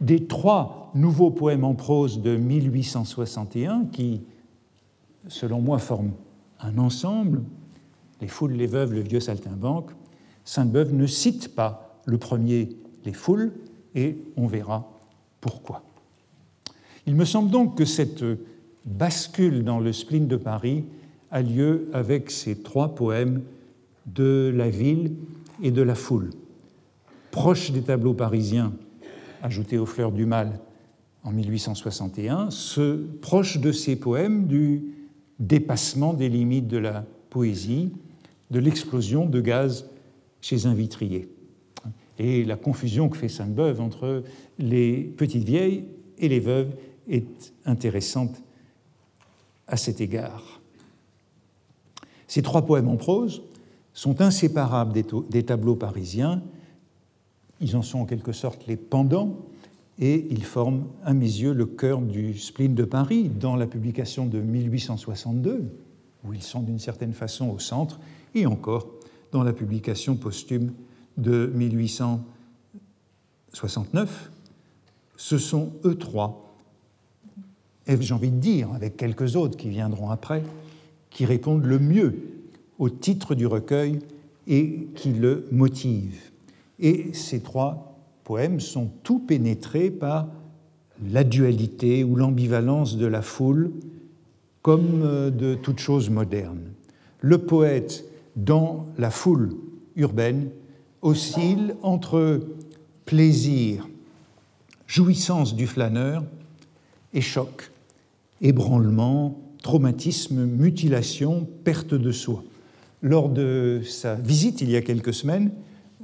Des 0.00 0.24
trois 0.24 0.90
nouveaux 0.94 1.30
poèmes 1.30 1.62
en 1.62 1.74
prose 1.74 2.22
de 2.22 2.36
1861 2.36 3.84
qui, 3.92 4.22
selon 5.28 5.60
moi, 5.60 5.78
forment 5.78 6.12
un 6.60 6.78
ensemble, 6.78 7.42
les 8.22 8.28
foules, 8.28 8.52
les 8.52 8.66
veuves, 8.66 8.94
le 8.94 9.02
vieux 9.02 9.20
saltimbanque, 9.20 9.90
Sainte-Beuve 10.46 10.94
ne 10.94 11.06
cite 11.06 11.54
pas 11.54 12.00
le 12.06 12.16
premier, 12.16 12.70
les 13.04 13.12
foules, 13.12 13.52
et 13.94 14.16
on 14.38 14.46
verra 14.46 14.90
pourquoi. 15.42 15.82
Il 17.06 17.14
me 17.14 17.26
semble 17.26 17.50
donc 17.50 17.76
que 17.76 17.84
cette 17.84 18.24
bascule 18.86 19.64
dans 19.64 19.80
le 19.80 19.92
spleen 19.92 20.28
de 20.28 20.36
Paris 20.36 20.86
a 21.30 21.42
lieu 21.42 21.90
avec 21.92 22.30
ces 22.30 22.56
trois 22.56 22.94
poèmes 22.94 23.42
de 24.06 24.50
la 24.56 24.70
ville 24.70 25.12
et 25.62 25.70
de 25.70 25.82
la 25.82 25.94
foule. 25.94 26.30
Proche 27.30 27.70
des 27.70 27.82
tableaux 27.82 28.14
parisiens 28.14 28.72
ajoutés 29.42 29.78
aux 29.78 29.86
Fleurs 29.86 30.12
du 30.12 30.26
Mal 30.26 30.60
en 31.24 31.32
1861, 31.32 32.50
ce, 32.50 33.04
proche 33.20 33.58
de 33.58 33.72
ces 33.72 33.96
poèmes 33.96 34.46
du 34.46 34.94
dépassement 35.38 36.14
des 36.14 36.28
limites 36.28 36.68
de 36.68 36.78
la 36.78 37.04
poésie, 37.30 37.92
de 38.50 38.58
l'explosion 38.58 39.26
de 39.26 39.40
gaz 39.40 39.88
chez 40.40 40.66
un 40.66 40.74
vitrier. 40.74 41.28
Et 42.18 42.44
la 42.44 42.56
confusion 42.56 43.08
que 43.08 43.16
fait 43.16 43.28
Sainte-Beuve 43.28 43.80
entre 43.80 44.24
les 44.58 45.02
petites 45.02 45.44
vieilles 45.44 45.84
et 46.18 46.28
les 46.28 46.40
veuves 46.40 46.74
est 47.08 47.52
intéressante 47.64 48.42
à 49.66 49.76
cet 49.76 50.00
égard. 50.00 50.60
Ces 52.26 52.42
trois 52.42 52.66
poèmes 52.66 52.88
en 52.88 52.96
prose 52.96 53.42
sont 53.98 54.20
inséparables 54.20 54.92
des, 54.92 55.42
tableaux 55.42 55.74
parisiens. 55.74 56.40
Ils 57.60 57.74
en 57.74 57.82
sont 57.82 57.98
en 57.98 58.04
quelque 58.04 58.30
sorte 58.30 58.68
les 58.68 58.76
pendants 58.76 59.36
et 59.98 60.28
ils 60.30 60.44
forment, 60.44 60.86
à 61.04 61.14
mes 61.14 61.26
yeux, 61.26 61.52
le 61.52 61.66
cœur 61.66 62.00
du 62.00 62.38
spleen 62.38 62.76
de 62.76 62.84
Paris 62.84 63.28
dans 63.28 63.56
la 63.56 63.66
publication 63.66 64.26
de 64.26 64.38
1862, 64.38 65.64
où 66.24 66.32
ils 66.32 66.44
sont 66.44 66.60
d'une 66.60 66.78
certaine 66.78 67.12
façon 67.12 67.50
au 67.50 67.58
centre, 67.58 67.98
et 68.36 68.46
encore 68.46 68.86
dans 69.32 69.42
la 69.42 69.52
publication 69.52 70.14
posthume 70.14 70.72
de 71.16 71.50
1869. 71.52 74.30
Ce 75.16 75.38
sont 75.38 75.72
eux 75.84 75.98
trois, 75.98 76.54
et 77.88 78.00
j'ai 78.00 78.14
envie 78.14 78.30
de 78.30 78.38
dire, 78.38 78.72
avec 78.74 78.96
quelques 78.96 79.34
autres 79.34 79.56
qui 79.56 79.70
viendront 79.70 80.10
après, 80.10 80.44
qui 81.10 81.24
répondent 81.24 81.64
le 81.64 81.80
mieux 81.80 82.37
au 82.78 82.88
titre 82.88 83.34
du 83.34 83.46
recueil 83.46 83.98
et 84.46 84.88
qui 84.94 85.12
le 85.12 85.46
motivent. 85.50 86.30
Et 86.78 87.12
ces 87.12 87.40
trois 87.40 87.98
poèmes 88.24 88.60
sont 88.60 88.90
tout 89.02 89.18
pénétrés 89.18 89.90
par 89.90 90.28
la 91.10 91.24
dualité 91.24 92.04
ou 92.04 92.16
l'ambivalence 92.16 92.96
de 92.96 93.06
la 93.06 93.22
foule, 93.22 93.72
comme 94.62 95.02
euh, 95.02 95.30
de 95.30 95.54
toute 95.54 95.78
chose 95.78 96.10
moderne. 96.10 96.60
Le 97.20 97.38
poète, 97.38 98.04
dans 98.36 98.86
la 98.98 99.10
foule 99.10 99.54
urbaine, 99.96 100.50
oscille 101.02 101.74
entre 101.82 102.40
plaisir, 103.04 103.88
jouissance 104.86 105.54
du 105.54 105.66
flâneur 105.66 106.24
et 107.14 107.20
choc, 107.20 107.70
ébranlement, 108.40 109.38
traumatisme, 109.62 110.44
mutilation, 110.44 111.46
perte 111.64 111.94
de 111.94 112.12
soi. 112.12 112.42
Lors 113.02 113.28
de 113.28 113.80
sa 113.84 114.14
visite 114.16 114.60
il 114.60 114.70
y 114.70 114.76
a 114.76 114.82
quelques 114.82 115.14
semaines, 115.14 115.52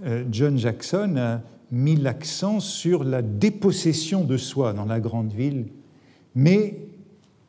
euh, 0.05 0.25
John 0.31 0.59
Jackson 0.59 1.17
a 1.17 1.43
mis 1.73 1.97
l'accent 1.97 2.61
sur 2.61 3.03
la 3.05 3.23
dépossession 3.23 4.25
de 4.25 4.37
soi 4.37 4.73
dans 4.73 4.85
la 4.85 5.01
grande 5.01 5.33
ville, 5.33 5.67
mais 6.35 6.79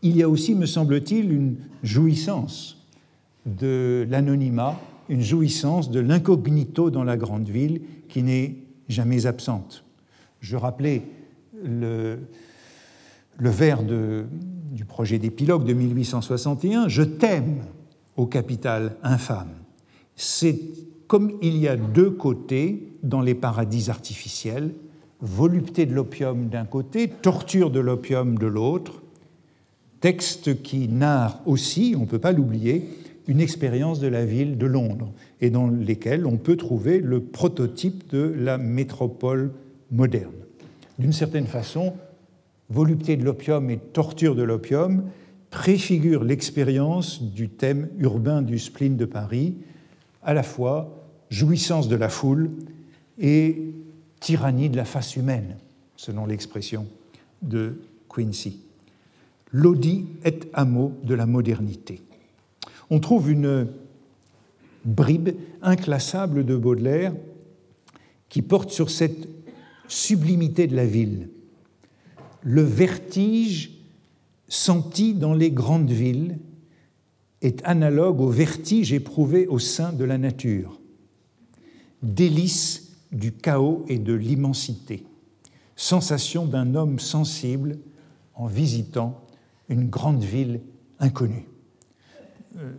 il 0.02 0.18
y 0.18 0.24
a 0.24 0.30
aussi, 0.30 0.56
me 0.56 0.66
semble-t-il, 0.66 1.32
une 1.32 1.58
jouissance 1.84 2.88
de 3.46 4.06
l'anonymat, 4.10 4.80
une 5.10 5.22
jouissance 5.22 5.92
de 5.92 6.00
l'incognito 6.00 6.90
dans 6.90 7.04
la 7.04 7.18
grande 7.18 7.48
ville 7.48 7.82
qui 8.10 8.24
n'est 8.24 8.56
jamais 8.88 9.26
absente. 9.26 9.84
Je 10.42 10.58
rappelais 10.58 11.04
le, 11.64 12.20
vers 13.40 13.84
du 13.84 14.86
projet 14.86 15.20
d'épilogue 15.20 15.66
de 15.66 15.74
1861, 15.74 16.88
Je 16.88 17.04
t'aime, 17.04 17.62
au 18.18 18.26
capital 18.26 18.96
infâme. 19.04 19.54
C'est 20.16 20.60
comme 21.08 21.38
il 21.42 21.58
y 21.58 21.68
a 21.68 21.76
deux 21.76 22.10
côtés 22.10 22.92
dans 23.04 23.22
les 23.22 23.36
paradis 23.36 23.90
artificiels, 23.90 24.74
volupté 25.22 25.86
de 25.86 25.94
l'opium 25.94 26.48
d'un 26.48 26.66
côté, 26.66 27.08
torture 27.08 27.70
de 27.70 27.80
l'opium 27.80 28.38
de 28.38 28.48
l'autre, 28.48 29.02
texte 30.00 30.62
qui 30.62 30.88
narre 30.88 31.42
aussi, 31.46 31.96
on 31.98 32.02
ne 32.02 32.06
peut 32.06 32.20
pas 32.20 32.32
l'oublier, 32.32 32.90
une 33.28 33.40
expérience 33.40 34.00
de 34.00 34.08
la 34.08 34.26
ville 34.26 34.58
de 34.58 34.66
Londres 34.66 35.12
et 35.42 35.50
dans 35.50 35.68
lesquelles 35.68 36.26
on 36.26 36.38
peut 36.38 36.58
trouver 36.58 37.00
le 37.00 37.22
prototype 37.22 38.10
de 38.12 38.34
la 38.38 38.58
métropole 38.58 39.52
moderne. 39.92 40.32
D'une 41.00 41.14
certaine 41.14 41.48
façon, 41.48 41.94
volupté 42.70 43.18
de 43.18 43.24
l'opium 43.24 43.70
et 43.70 43.78
torture 43.78 44.36
de 44.36 44.44
l'opium 44.44 45.04
préfigurent 45.56 46.26
l'expérience 46.26 47.24
du 47.24 47.48
thème 47.48 47.88
urbain 47.98 48.42
du 48.42 48.60
spleen 48.60 48.98
de 48.98 49.06
Paris, 49.06 49.56
à 50.22 50.34
la 50.34 50.44
fois 50.44 51.08
jouissance 51.30 51.88
de 51.88 51.96
la 51.96 52.10
foule 52.10 52.52
et 53.18 53.72
tyrannie 54.20 54.70
de 54.70 54.76
la 54.76 54.84
face 54.84 55.16
humaine, 55.16 55.56
selon 55.96 56.26
l'expression 56.26 56.86
de 57.42 57.80
Quincy. 58.14 58.60
L'audi 59.54 60.08
et 60.26 60.42
amo 60.54 60.92
de 61.06 61.16
la 61.16 61.26
modernité. 61.26 62.02
On 62.90 63.00
trouve 63.00 63.32
une 63.32 63.70
bribe 64.84 65.30
inclassable 65.62 66.44
de 66.44 66.58
Baudelaire 66.58 67.14
qui 68.28 68.42
porte 68.42 68.72
sur 68.72 68.90
cette 68.90 69.30
sublimité 69.88 70.68
de 70.68 70.76
la 70.76 70.86
ville, 70.86 71.30
le 72.44 72.62
vertige 72.62 73.75
senti 74.48 75.14
dans 75.14 75.34
les 75.34 75.52
grandes 75.52 75.92
villes 75.92 76.40
est 77.42 77.64
analogue 77.64 78.22
au 78.22 78.30
vertige 78.30 78.94
éprouvé 78.94 79.48
au 79.48 79.60
sein 79.60 79.94
de 79.94 80.04
la 80.04 80.18
nature. 80.18 80.80
Délice 82.02 82.92
du 83.12 83.32
chaos 83.32 83.86
et 83.88 84.00
de 84.00 84.14
l'immensité, 84.14 85.06
sensation 85.76 86.46
d'un 86.46 86.76
homme 86.76 87.00
sensible 87.00 87.80
en 88.34 88.48
visitant 88.48 89.22
une 89.70 89.90
grande 89.90 90.24
ville 90.24 90.62
inconnue. 91.00 91.48
Euh, 92.58 92.72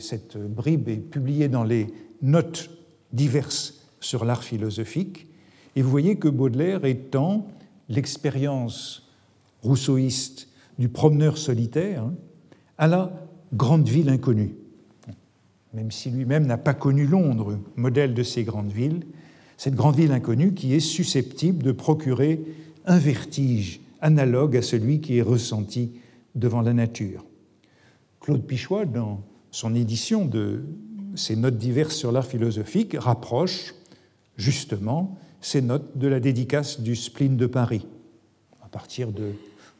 cette 0.00 0.36
bribe 0.36 0.88
est 0.88 0.96
publiée 0.96 1.48
dans 1.48 1.64
les 1.64 1.88
notes 2.22 2.70
diverses 3.12 3.86
sur 4.00 4.24
l'art 4.24 4.44
philosophique, 4.44 5.26
et 5.76 5.82
vous 5.82 5.90
voyez 5.90 6.16
que 6.16 6.28
Baudelaire 6.28 6.84
étend 6.84 7.48
l'expérience 7.88 9.08
rousseauiste 9.62 10.48
du 10.78 10.88
promeneur 10.88 11.38
solitaire 11.38 12.10
à 12.78 12.86
la 12.86 13.12
grande 13.52 13.88
ville 13.88 14.08
inconnue 14.08 14.54
même 15.74 15.90
si 15.90 16.08
lui-même 16.10 16.46
n'a 16.46 16.56
pas 16.56 16.72
connu 16.72 17.06
Londres, 17.06 17.58
modèle 17.76 18.14
de 18.14 18.22
ces 18.22 18.44
grandes 18.44 18.72
villes, 18.72 19.04
cette 19.56 19.74
grande 19.74 19.96
ville 19.96 20.12
inconnue 20.12 20.54
qui 20.54 20.72
est 20.72 20.80
susceptible 20.80 21.62
de 21.62 21.72
procurer 21.72 22.40
un 22.86 22.98
vertige 22.98 23.80
analogue 24.00 24.56
à 24.56 24.62
celui 24.62 25.00
qui 25.00 25.18
est 25.18 25.22
ressenti 25.22 25.92
devant 26.34 26.60
la 26.60 26.72
nature. 26.72 27.24
Claude 28.20 28.46
Pichois, 28.46 28.84
dans 28.84 29.22
son 29.50 29.74
édition 29.74 30.24
de 30.24 30.64
ses 31.16 31.36
notes 31.36 31.58
diverses 31.58 31.94
sur 31.94 32.12
l'art 32.12 32.26
philosophique, 32.26 32.96
rapproche 32.98 33.74
justement 34.36 35.18
ces 35.40 35.60
notes 35.60 35.98
de 35.98 36.08
la 36.08 36.20
dédicace 36.20 36.80
du 36.80 36.96
spleen 36.96 37.36
de 37.36 37.46
Paris, 37.46 37.86
à 38.62 38.68
partir 38.68 39.12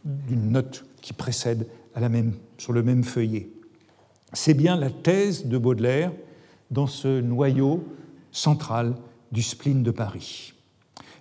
d'une 0.04 0.50
note 0.50 0.84
qui 1.00 1.12
précède 1.12 1.66
à 1.94 2.00
la 2.00 2.08
même, 2.08 2.34
sur 2.58 2.72
le 2.72 2.82
même 2.82 3.04
feuillet. 3.04 3.48
C'est 4.32 4.54
bien 4.54 4.76
la 4.76 4.90
thèse 4.90 5.46
de 5.46 5.58
Baudelaire 5.58 6.12
dans 6.70 6.86
ce 6.86 7.20
noyau 7.20 7.84
central 8.32 8.94
du 9.32 9.42
spleen 9.42 9.82
de 9.82 9.90
Paris. 9.90 10.54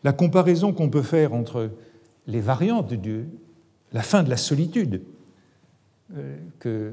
La 0.03 0.13
comparaison 0.13 0.73
qu'on 0.73 0.89
peut 0.89 1.03
faire 1.03 1.33
entre 1.33 1.71
les 2.27 2.41
variantes 2.41 2.93
de 2.93 3.25
la 3.93 4.01
fin 4.01 4.23
de 4.23 4.29
la 4.29 4.37
solitude, 4.37 5.01
euh, 6.15 6.91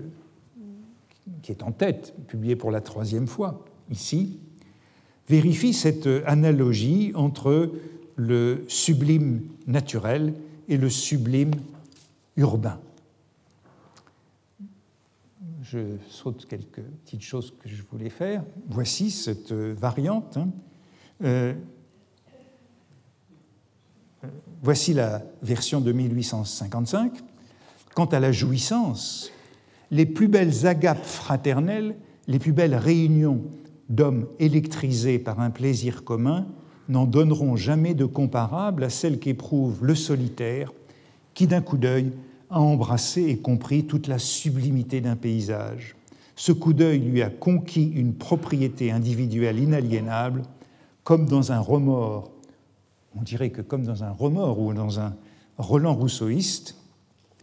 qui 1.42 1.52
est 1.52 1.62
en 1.62 1.72
tête, 1.72 2.14
publiée 2.28 2.56
pour 2.56 2.70
la 2.70 2.80
troisième 2.80 3.26
fois 3.26 3.64
ici, 3.90 4.38
vérifie 5.28 5.72
cette 5.72 6.08
analogie 6.26 7.12
entre 7.14 7.72
le 8.16 8.64
sublime 8.68 9.42
naturel 9.66 10.34
et 10.68 10.76
le 10.76 10.90
sublime 10.90 11.52
urbain 12.36 12.80
je 15.62 15.78
saute 16.08 16.46
quelques 16.46 16.82
petites 17.04 17.22
choses 17.22 17.54
que 17.62 17.68
je 17.68 17.82
voulais 17.90 18.10
faire. 18.10 18.42
Voici 18.68 19.10
cette 19.10 19.52
variante. 19.52 20.36
Hein. 20.36 20.48
Euh, 21.22 21.54
voici 24.62 24.94
la 24.94 25.22
version 25.42 25.80
de 25.80 25.92
1855. 25.92 27.12
Quant 27.94 28.06
à 28.06 28.20
la 28.20 28.32
jouissance, 28.32 29.30
les 29.90 30.06
plus 30.06 30.28
belles 30.28 30.66
agapes 30.66 31.04
fraternelles, 31.04 31.96
les 32.26 32.38
plus 32.38 32.52
belles 32.52 32.76
réunions 32.76 33.42
d'hommes 33.88 34.28
électrisés 34.38 35.18
par 35.18 35.40
un 35.40 35.50
plaisir 35.50 36.04
commun 36.04 36.46
n'en 36.88 37.06
donneront 37.06 37.56
jamais 37.56 37.94
de 37.94 38.04
comparable 38.04 38.84
à 38.84 38.90
celles 38.90 39.18
qu'éprouve 39.18 39.84
le 39.84 39.94
solitaire 39.94 40.72
qui, 41.40 41.46
d'un 41.46 41.62
coup 41.62 41.78
d'œil, 41.78 42.12
a 42.50 42.60
embrassé 42.60 43.22
et 43.22 43.38
compris 43.38 43.86
toute 43.86 44.08
la 44.08 44.18
sublimité 44.18 45.00
d'un 45.00 45.16
paysage. 45.16 45.96
Ce 46.36 46.52
coup 46.52 46.74
d'œil 46.74 46.98
lui 46.98 47.22
a 47.22 47.30
conquis 47.30 47.90
une 47.94 48.12
propriété 48.12 48.90
individuelle 48.90 49.58
inaliénable, 49.58 50.42
comme 51.02 51.24
dans 51.24 51.50
un 51.50 51.58
remords, 51.58 52.30
on 53.18 53.22
dirait 53.22 53.48
que 53.48 53.62
comme 53.62 53.84
dans 53.86 54.04
un 54.04 54.10
remords 54.10 54.60
ou 54.60 54.74
dans 54.74 55.00
un 55.00 55.16
Roland 55.56 55.94
rousseauiste, 55.94 56.76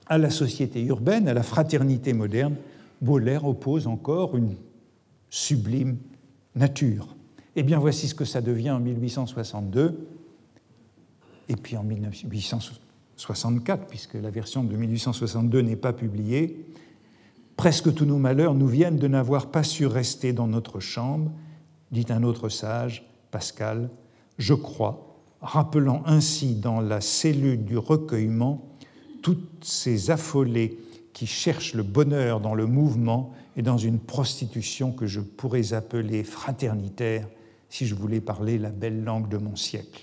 à 0.06 0.20
la 0.20 0.30
société 0.30 0.84
urbaine, 0.84 1.28
à 1.28 1.34
la 1.34 1.41
fraternité 1.41 2.14
moderne, 2.14 2.56
Baudelaire 3.02 3.45
oppose 3.45 3.88
encore 3.88 4.38
une 4.38 4.58
sublime 5.32 5.98
nature. 6.54 7.16
Eh 7.56 7.64
bien, 7.64 7.80
voici 7.80 8.08
ce 8.08 8.14
que 8.14 8.26
ça 8.26 8.41
devient 8.41 8.70
en 8.70 8.80
1862, 8.80 10.08
et 11.50 11.56
puis 11.56 11.76
en 11.78 11.84
1860. 11.84 12.86
64, 13.18 13.88
puisque 13.88 14.13
la 14.13 14.30
version 14.30 14.63
de 14.63 14.76
1862 14.76 15.61
n'est 15.61 15.76
pas 15.76 15.93
publiée, 15.93 16.65
presque 17.57 17.93
tous 17.93 18.05
nos 18.05 18.18
malheurs 18.18 18.53
nous 18.53 18.68
viennent 18.68 18.97
de 18.97 19.07
n'avoir 19.07 19.47
pas 19.51 19.63
su 19.63 19.86
rester 19.86 20.32
dans 20.32 20.47
notre 20.47 20.80
chambre, 20.80 21.32
dit 21.91 22.05
un 22.09 22.24
autre 22.24 22.49
sage, 22.49 23.05
Pascal, 23.32 23.89
je 24.38 24.53
crois, 24.53 25.18
rappelant 25.41 26.03
ainsi 26.05 26.55
dans 26.55 26.80
la 26.80 27.01
cellule 27.01 27.65
du 27.65 27.78
recueillement 27.78 28.70
toutes 29.22 29.63
ces 29.63 30.11
affolés 30.11 30.80
qui 31.13 31.26
cherchent 31.26 31.74
le 31.74 31.84
bonheur 31.84 32.39
dans 32.39 32.53
le 32.53 32.68
mouvement 32.68 33.34
et 33.55 33.63
dans 33.63 33.78
une 33.78 33.99
prostitution 33.99 34.91
que 34.91 35.07
je 35.07 35.20
pourrais 35.20 35.74
appeler 35.74 36.24
fraternitaire 36.24 37.28
si 37.70 37.88
je 37.88 37.95
voulais 37.95 38.22
parler 38.22 38.57
la 38.57 38.70
belle 38.70 39.03
langue 39.03 39.28
de 39.28 39.38
mon 39.38 39.55
siècle. 39.55 40.01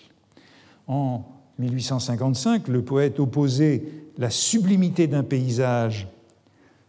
En 0.87 1.25
1855, 1.59 2.69
le 2.69 2.83
poète 2.83 3.21
opposait 3.21 3.85
la 4.19 4.31
sublimité 4.31 5.07
d'un 5.07 5.23
paysage 5.23 6.09